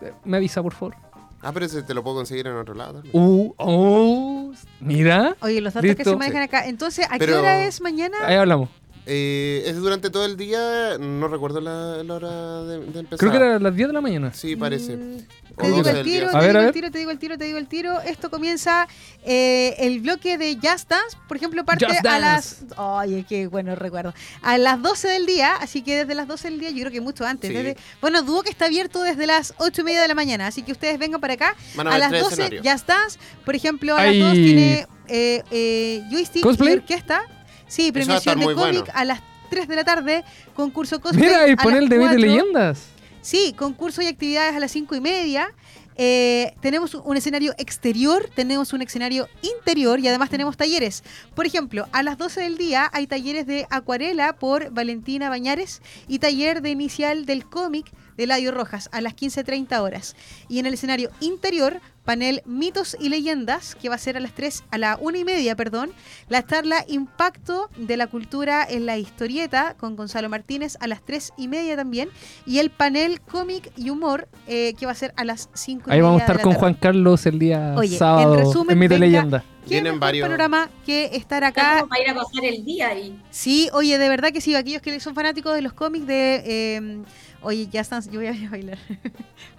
eh, 0.00 0.12
me 0.24 0.36
avisa, 0.38 0.62
por 0.62 0.72
favor. 0.72 0.94
Ah, 1.42 1.52
pero 1.52 1.66
ese 1.66 1.82
te 1.82 1.92
lo 1.92 2.02
puedo 2.02 2.16
conseguir 2.16 2.46
en 2.46 2.56
otro 2.56 2.72
lado. 2.74 2.94
también. 3.02 3.12
Uh, 3.14 3.52
oh, 3.58 4.52
mira, 4.80 5.36
Oye, 5.42 5.60
los 5.60 5.74
datos 5.74 5.82
que 5.90 5.94
Listo. 5.96 6.10
se 6.10 6.16
manejan 6.16 6.42
acá. 6.42 6.66
Entonces, 6.66 7.06
¿a 7.10 7.18
qué 7.18 7.26
Pero- 7.26 7.40
hora 7.40 7.66
es 7.66 7.82
mañana? 7.82 8.16
ahí 8.24 8.36
hablamos. 8.36 8.70
Eh, 9.06 9.62
es 9.66 9.76
durante 9.76 10.08
todo 10.08 10.24
el 10.24 10.36
día, 10.38 10.96
no 10.98 11.28
recuerdo 11.28 11.60
la, 11.60 12.02
la 12.02 12.14
hora 12.14 12.62
de, 12.62 12.78
de 12.80 13.00
empezar. 13.00 13.18
Creo 13.18 13.30
que 13.32 13.36
era 13.36 13.56
a 13.56 13.58
las 13.58 13.76
10 13.76 13.88
de 13.88 13.92
la 13.94 14.00
mañana. 14.00 14.32
Sí, 14.32 14.56
parece. 14.56 14.96
Mm, 14.96 15.18
Te 15.58 15.66
digo 15.66 15.76
12 15.78 15.90
el 15.90 16.04
tiro, 16.04 16.30
te 16.30 16.36
A 16.36 16.40
ver, 16.40 16.48
digo 16.48 16.58
a 16.58 16.60
el 16.60 16.64
ver. 16.66 16.72
tiro, 16.74 16.90
te 16.90 16.98
digo 16.98 17.10
el 17.10 17.18
tiro, 17.18 17.36
te 17.38 17.44
digo 17.44 17.58
el 17.58 17.68
tiro. 17.68 18.00
Esto 18.00 18.30
comienza 18.30 18.88
eh, 19.24 19.74
el 19.78 20.00
bloque 20.00 20.38
de 20.38 20.54
Just 20.54 20.88
Dance, 20.88 21.18
por 21.28 21.36
ejemplo, 21.36 21.64
parte 21.66 21.84
a 21.86 22.18
las. 22.18 22.64
Oye, 22.78 23.26
qué 23.28 23.46
bueno 23.46 23.74
recuerdo. 23.74 24.14
A 24.40 24.56
las 24.56 24.80
12 24.80 25.06
del 25.08 25.26
día, 25.26 25.54
así 25.56 25.82
que 25.82 25.96
desde 25.96 26.14
las 26.14 26.26
12 26.26 26.48
del 26.50 26.60
día, 26.60 26.70
yo 26.70 26.80
creo 26.80 26.92
que 26.92 27.00
mucho 27.02 27.26
antes. 27.26 27.50
Sí. 27.50 27.54
desde- 27.56 27.76
bueno, 28.00 28.22
Duo 28.22 28.42
que 28.42 28.48
está 28.50 28.64
abierto 28.66 29.02
desde 29.02 29.26
las 29.26 29.52
8 29.58 29.82
y 29.82 29.84
media 29.84 30.00
de 30.00 30.08
la 30.08 30.14
mañana, 30.14 30.46
así 30.46 30.62
que 30.62 30.72
ustedes 30.72 30.98
vengan 30.98 31.20
para 31.20 31.34
acá. 31.34 31.54
Van 31.74 31.86
a 31.88 31.90
A 31.90 31.92
ver 31.94 32.00
las 32.00 32.08
tres 32.10 32.22
12, 32.22 32.32
escenarios. 32.34 32.66
Just 32.72 32.88
Dance, 32.88 33.18
por 33.44 33.54
ejemplo, 33.54 33.96
a 33.96 34.04
las 34.06 34.18
2 34.18 34.32
tiene 34.32 34.86
eh, 35.08 35.42
eh, 35.50 36.02
joystick 36.10 36.42
¿Cosplay? 36.42 36.72
y 36.72 36.76
orquesta. 36.78 37.22
Sí, 37.66 37.92
premiación 37.92 38.38
de 38.38 38.44
cómic 38.46 38.56
bueno. 38.56 38.84
a 38.92 39.04
las 39.04 39.20
3 39.50 39.68
de 39.68 39.76
la 39.76 39.84
tarde, 39.84 40.24
concurso 40.54 41.00
cosplay. 41.00 41.28
Mira, 41.28 41.48
y 41.48 41.52
a 41.52 41.56
pone 41.56 41.76
las 41.76 41.82
el 41.84 41.88
de 41.88 41.98
Beat 41.98 42.10
de 42.10 42.16
4. 42.16 42.34
leyendas. 42.34 42.86
Sí, 43.20 43.54
concurso 43.56 44.02
y 44.02 44.06
actividades 44.06 44.54
a 44.54 44.60
las 44.60 44.70
cinco 44.70 44.94
y 44.94 45.00
media. 45.00 45.48
Eh, 45.96 46.54
tenemos 46.60 46.94
un 46.94 47.16
escenario 47.16 47.54
exterior, 47.56 48.28
tenemos 48.34 48.72
un 48.72 48.82
escenario 48.82 49.28
interior 49.42 50.00
y 50.00 50.08
además 50.08 50.28
tenemos 50.28 50.56
talleres. 50.56 51.04
Por 51.34 51.46
ejemplo, 51.46 51.86
a 51.92 52.02
las 52.02 52.18
12 52.18 52.40
del 52.40 52.58
día 52.58 52.90
hay 52.92 53.06
talleres 53.06 53.46
de 53.46 53.66
acuarela 53.70 54.36
por 54.36 54.70
Valentina 54.70 55.28
Bañares 55.28 55.82
y 56.08 56.18
taller 56.18 56.62
de 56.62 56.70
inicial 56.70 57.26
del 57.26 57.46
cómic 57.46 57.86
de 58.16 58.26
Ladio 58.26 58.50
Rojas 58.52 58.88
a 58.92 59.00
las 59.00 59.14
15.30 59.16 59.80
horas. 59.80 60.16
Y 60.48 60.58
en 60.58 60.66
el 60.66 60.74
escenario 60.74 61.10
interior, 61.20 61.80
panel 62.04 62.42
Mitos 62.44 62.96
y 63.00 63.08
Leyendas, 63.08 63.74
que 63.74 63.88
va 63.88 63.94
a 63.94 63.98
ser 63.98 64.16
a 64.16 64.20
las 64.20 64.34
3, 64.34 64.64
a 64.70 64.78
la 64.78 64.98
1 65.00 65.18
y 65.18 65.24
media, 65.24 65.56
perdón, 65.56 65.90
la 66.28 66.44
charla 66.44 66.84
Impacto 66.86 67.70
de 67.76 67.96
la 67.96 68.06
Cultura 68.08 68.66
en 68.68 68.84
la 68.86 68.98
Historieta 68.98 69.74
con 69.78 69.96
Gonzalo 69.96 70.28
Martínez 70.28 70.76
a 70.80 70.86
las 70.86 71.02
3 71.02 71.32
y 71.38 71.48
media 71.48 71.76
también, 71.76 72.10
y 72.46 72.58
el 72.58 72.70
panel 72.70 73.20
Cómic 73.22 73.72
y 73.76 73.88
Humor, 73.90 74.28
eh, 74.46 74.74
que 74.78 74.84
va 74.86 74.92
a 74.92 74.96
ser 74.96 75.14
a 75.16 75.24
las 75.24 75.48
5 75.54 75.88
y 75.88 75.92
Ahí 75.94 76.00
vamos 76.02 76.20
a 76.20 76.24
estar 76.24 76.40
con 76.42 76.52
tarde. 76.52 76.60
Juan 76.60 76.74
Carlos 76.74 77.24
el 77.26 77.38
día 77.38 77.74
Oye, 77.76 77.92
en 77.94 77.98
sábado 77.98 78.36
resumen, 78.36 78.72
en 78.72 78.78
Mito 78.78 78.94
y 78.96 78.98
Leyenda. 78.98 79.42
¿Qué 79.64 79.70
Vienen 79.70 79.92
mejor 79.94 80.00
varios- 80.00 80.24
panorama 80.26 80.68
que 80.84 81.06
estar 81.16 81.42
acá? 81.42 81.76
como 81.78 81.88
para 81.88 82.02
ir 82.02 82.10
a 82.10 82.14
pasar 82.14 82.44
el 82.44 82.62
día 82.66 82.88
ahí. 82.88 83.18
Sí, 83.30 83.70
oye, 83.72 83.96
de 83.96 84.08
verdad 84.10 84.30
que 84.30 84.42
sí, 84.42 84.54
aquellos 84.54 84.82
que 84.82 85.00
son 85.00 85.14
fanáticos 85.14 85.54
de 85.54 85.62
los 85.62 85.72
cómics 85.72 86.06
de... 86.06 86.42
eh, 86.44 87.02
oye, 87.44 87.68
ya 87.70 87.80
están, 87.82 88.02
yo 88.10 88.18
voy 88.20 88.26
a 88.26 88.32
ir 88.34 88.46
a 88.48 88.50
bailar. 88.50 88.78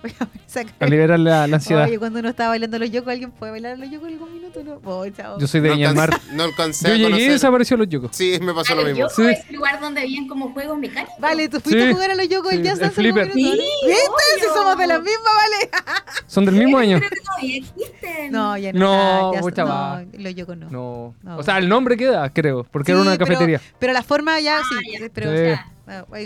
voy 0.01 0.13
a 0.19 0.27
sacar... 0.47 0.73
A 0.79 0.85
liberar 0.87 1.19
la, 1.19 1.47
la 1.47 1.55
ansiedad. 1.57 1.85
Oye, 1.85 1.97
cuando 1.99 2.19
uno 2.19 2.29
estaba 2.29 2.49
bailando 2.49 2.77
los 2.79 2.91
yocos, 2.91 3.11
¿alguien 3.13 3.31
puede 3.31 3.51
bailar 3.53 3.77
los 3.79 3.89
yocos 3.89 4.07
en 4.09 4.13
algún 4.15 4.33
minuto? 4.33 4.63
No, 4.63 4.81
oh, 4.83 5.07
chao. 5.09 5.39
Yo 5.39 5.47
soy 5.47 5.61
de 5.61 5.69
no, 5.69 5.75
Viña 5.75 5.87
del 5.89 5.97
Mar. 5.97 6.09
alcancé, 6.11 6.35
no 6.35 6.43
alcancé 6.43 6.87
Yo 6.87 6.93
a 6.93 6.95
llegué 6.97 7.07
y 7.07 7.11
conocer. 7.11 7.31
desapareció 7.31 7.77
los 7.77 7.87
yocos. 7.89 8.11
Sí, 8.15 8.37
me 8.41 8.53
pasó 8.53 8.75
lo 8.75 8.81
Vale, 8.81 8.93
mismo. 8.93 9.09
Sí. 9.09 9.21
a 9.23 9.31
ese 9.31 9.53
lugar 9.53 9.79
donde 9.79 10.01
habían 10.01 10.27
como 10.27 10.51
juegos 10.53 10.77
mecánicos. 10.77 11.15
Vale, 11.19 11.47
tú 11.49 11.59
fuiste 11.59 11.81
Sí. 11.83 11.89
a 11.89 11.93
jugar 11.93 12.11
a 12.11 12.15
los 12.15 12.27
yocos 12.29 12.51
Sí, 12.51 12.57
del 12.57 12.65
Jazz 12.65 12.79
el 12.97 13.13
Dance. 13.13 13.33
¿Viste? 13.33 13.63
Si 14.39 14.45
somos 14.53 14.77
de 14.77 14.87
la 14.87 14.99
misma, 14.99 15.29
vale. 15.35 15.69
Son 16.27 16.45
del 16.45 16.55
mismo 16.55 16.77
año. 16.77 16.97
Creo 16.97 17.09
que 17.09 17.19
todavía 17.21 17.57
existen. 17.57 18.31
No, 18.31 18.57
ya 18.57 18.73
no. 18.73 18.79
No, 18.79 19.31
nada, 19.31 19.41
mucha 19.41 19.63
no, 19.63 19.67
queda. 19.69 20.05
No, 20.17 20.23
lo 20.23 20.29
Yoko 20.29 20.55
no. 20.55 20.69
No. 20.69 21.15
No. 21.23 21.37
O 21.37 21.43
sea, 21.43 21.57
el 21.57 21.69
nombre 21.69 21.97
queda, 21.97 22.29
creo, 22.31 22.63
porque 22.63 22.87
Sí, 22.87 22.91
era 22.93 23.01
una 23.01 23.11
pero- 23.13 23.25
cafetería. 23.25 23.61
Pero 23.79 23.93
la 23.93 24.03
forma 24.03 24.39
ya, 24.39 24.59
Ah, 24.59 24.61
sí. 24.69 24.91
ya. 24.99 25.09
Pero, 25.13 25.31
Sí. 25.31 25.43
ya, 25.43 25.53
ah, 25.67 25.71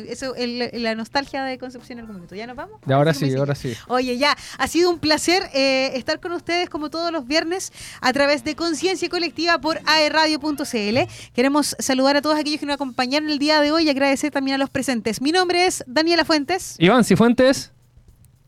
eso, 0.08 0.36
el- 0.36 0.70
la 0.84 0.96
nostalgia 0.96 1.44
de 1.44 1.58
Concepción 1.58 2.00
en 2.00 2.04
algún 2.04 2.16
momento. 2.18 2.36
¿Ya 2.36 2.48
nos 2.48 2.56
vamos? 2.56 2.80
Y 2.88 2.92
ahora 2.92 3.14
sí, 3.14 3.26
sigue. 3.26 3.38
ahora 3.38 3.56
sí. 3.56 3.74
Oye, 3.88 4.18
ya, 4.18 4.36
ha 4.58 4.68
sido 4.68 4.90
un 4.90 5.00
placer 5.00 5.44
eh, 5.54 5.92
estar 5.96 6.20
con 6.20 6.32
ustedes 6.32 6.70
como 6.70 6.90
todos 6.90 7.12
los 7.12 7.26
viernes 7.26 7.72
a 8.02 8.14
través 8.14 8.44
de 8.44 8.56
Conciencia 8.56 9.10
Colectiva 9.10 9.60
por 9.60 9.80
aerradio.cl. 9.86 10.98
Queremos 11.34 11.76
saludar 11.80 12.18
a 12.18 12.22
todos 12.22 12.38
aquellos 12.40 12.60
que 12.60 12.66
nos 12.66 12.76
acompañaron 12.76 13.30
el 13.30 13.40
día 13.40 13.62
de 13.62 13.72
hoy 13.72 13.84
y 13.86 13.90
agradecer 13.90 14.32
también 14.32 14.56
a 14.56 14.58
los 14.58 14.70
presentes. 14.70 15.22
Mi 15.22 15.32
nombre 15.32 15.66
es 15.66 15.84
Daniela 15.88 16.26
Fuentes 16.26 16.76
Iván 16.80 17.04
Cifuentes. 17.04 17.72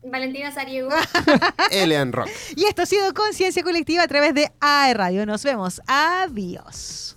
Valentina 0.04 0.50
Sariego. 0.50 0.88
Elian 1.70 2.12
Rock. 2.12 2.28
y 2.56 2.64
esto 2.64 2.82
ha 2.82 2.86
sido 2.86 3.14
Conciencia 3.14 3.62
Colectiva 3.62 4.02
a 4.02 4.08
través 4.08 4.34
de 4.34 4.50
aerradio. 4.60 5.24
Nos 5.26 5.44
vemos. 5.44 5.80
Adiós. 5.86 7.16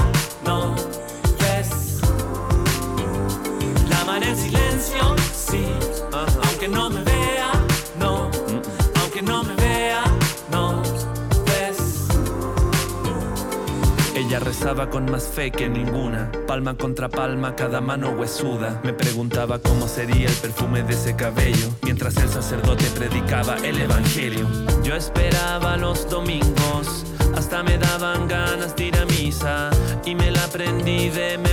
en 4.31 4.37
silencio, 4.37 5.15
sí, 5.35 5.65
aunque 6.47 6.67
no 6.69 6.89
me 6.89 7.03
vea, 7.03 7.51
no, 7.99 8.31
aunque 9.01 9.21
no 9.21 9.43
me 9.43 9.53
vea, 9.55 10.03
no, 10.49 10.81
ves. 11.45 12.07
Ella 14.15 14.39
rezaba 14.39 14.89
con 14.89 15.11
más 15.11 15.25
fe 15.25 15.51
que 15.51 15.67
ninguna, 15.67 16.31
palma 16.47 16.75
contra 16.77 17.09
palma, 17.09 17.55
cada 17.55 17.81
mano 17.81 18.11
huesuda. 18.11 18.79
Me 18.83 18.93
preguntaba 18.93 19.59
cómo 19.59 19.87
sería 19.89 20.29
el 20.29 20.35
perfume 20.35 20.83
de 20.83 20.93
ese 20.93 21.13
cabello, 21.15 21.67
mientras 21.81 22.15
el 22.15 22.29
sacerdote 22.29 22.85
predicaba 22.95 23.57
el 23.57 23.81
evangelio. 23.81 24.47
Yo 24.81 24.95
esperaba 24.95 25.75
los 25.75 26.09
domingos, 26.09 27.05
hasta 27.35 27.63
me 27.63 27.77
daban 27.77 28.29
ganas 28.29 28.77
de 28.77 28.85
ir 28.85 28.97
a 28.97 29.05
misa, 29.05 29.69
y 30.05 30.15
me 30.15 30.31
la 30.31 30.45
aprendí 30.45 31.09
de 31.09 31.37
memoria, 31.37 31.50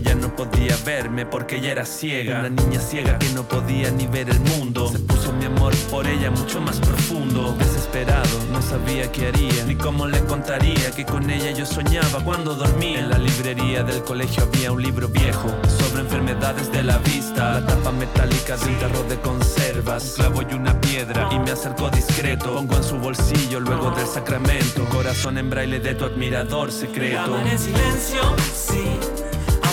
Ella 0.00 0.14
no 0.14 0.34
podía 0.34 0.74
verme 0.86 1.26
porque 1.26 1.56
ella 1.56 1.72
era 1.72 1.84
ciega, 1.84 2.40
una 2.40 2.48
niña 2.48 2.80
ciega 2.80 3.18
que 3.18 3.28
no 3.34 3.42
podía 3.42 3.90
ni 3.90 4.06
ver 4.06 4.30
el 4.30 4.40
mundo. 4.40 4.88
Se 4.88 4.98
puso 4.98 5.30
mi 5.34 5.44
amor 5.44 5.74
por 5.90 6.06
ella 6.06 6.30
mucho 6.30 6.58
más 6.58 6.80
profundo. 6.80 7.54
Desesperado, 7.58 8.38
no 8.50 8.62
sabía 8.62 9.12
qué 9.12 9.26
haría, 9.26 9.62
ni 9.66 9.74
cómo 9.74 10.06
le 10.06 10.20
contaría 10.20 10.90
que 10.92 11.04
con 11.04 11.28
ella 11.28 11.50
yo 11.50 11.66
soñaba 11.66 12.24
cuando 12.24 12.54
dormía. 12.54 13.00
En 13.00 13.10
la 13.10 13.18
librería 13.18 13.82
del 13.82 14.02
colegio 14.02 14.44
había 14.44 14.72
un 14.72 14.82
libro 14.82 15.06
viejo 15.08 15.50
sobre 15.68 16.00
enfermedades 16.00 16.72
de 16.72 16.82
la 16.82 16.96
vista. 16.98 17.60
La 17.60 17.66
tapa 17.66 17.92
metálica 17.92 18.56
de 18.56 18.66
un 18.68 18.78
tarro 18.78 19.02
de 19.02 19.20
conservas, 19.20 20.04
un 20.04 20.14
clavo 20.14 20.42
y 20.50 20.54
una 20.54 20.80
piedra. 20.80 21.28
Y 21.30 21.38
me 21.40 21.50
acercó 21.50 21.90
discreto, 21.90 22.54
pongo 22.54 22.76
en 22.76 22.84
su 22.84 22.96
bolsillo 22.96 23.60
luego 23.60 23.90
del 23.90 24.06
sacramento. 24.06 24.82
Corazón 24.86 25.36
en 25.36 25.50
braille 25.50 25.78
de 25.78 25.94
tu 25.94 26.06
admirador 26.06 26.72
secreto. 26.72 27.38
en 27.38 27.58
silencio, 27.58 28.22
sí, 28.54 28.84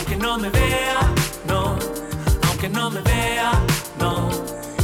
aunque 0.08 0.24
no 0.26 0.38
me 0.38 0.50
vea, 0.50 1.00
no, 1.50 1.76
aunque 2.48 2.70
no 2.70 2.90
me 2.90 3.02
vea, 3.02 3.52
no, 4.00 4.30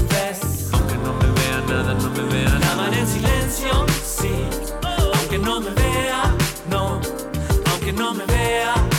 ves, 0.09 0.67
aunque 0.73 0.95
no 0.95 1.13
me 1.13 1.27
vea 1.31 1.63
nada, 1.65 1.93
no 1.93 2.09
me 2.09 2.23
vea 2.23 2.59
nada. 2.59 2.89
En 2.93 3.07
silencio, 3.07 3.85
sí, 4.03 4.33
aunque 5.17 5.39
no 5.39 5.61
me 5.61 5.69
vea, 5.69 6.23
no, 6.69 6.99
aunque 7.71 7.93
no 7.93 8.13
me 8.13 8.25
vea. 8.25 8.92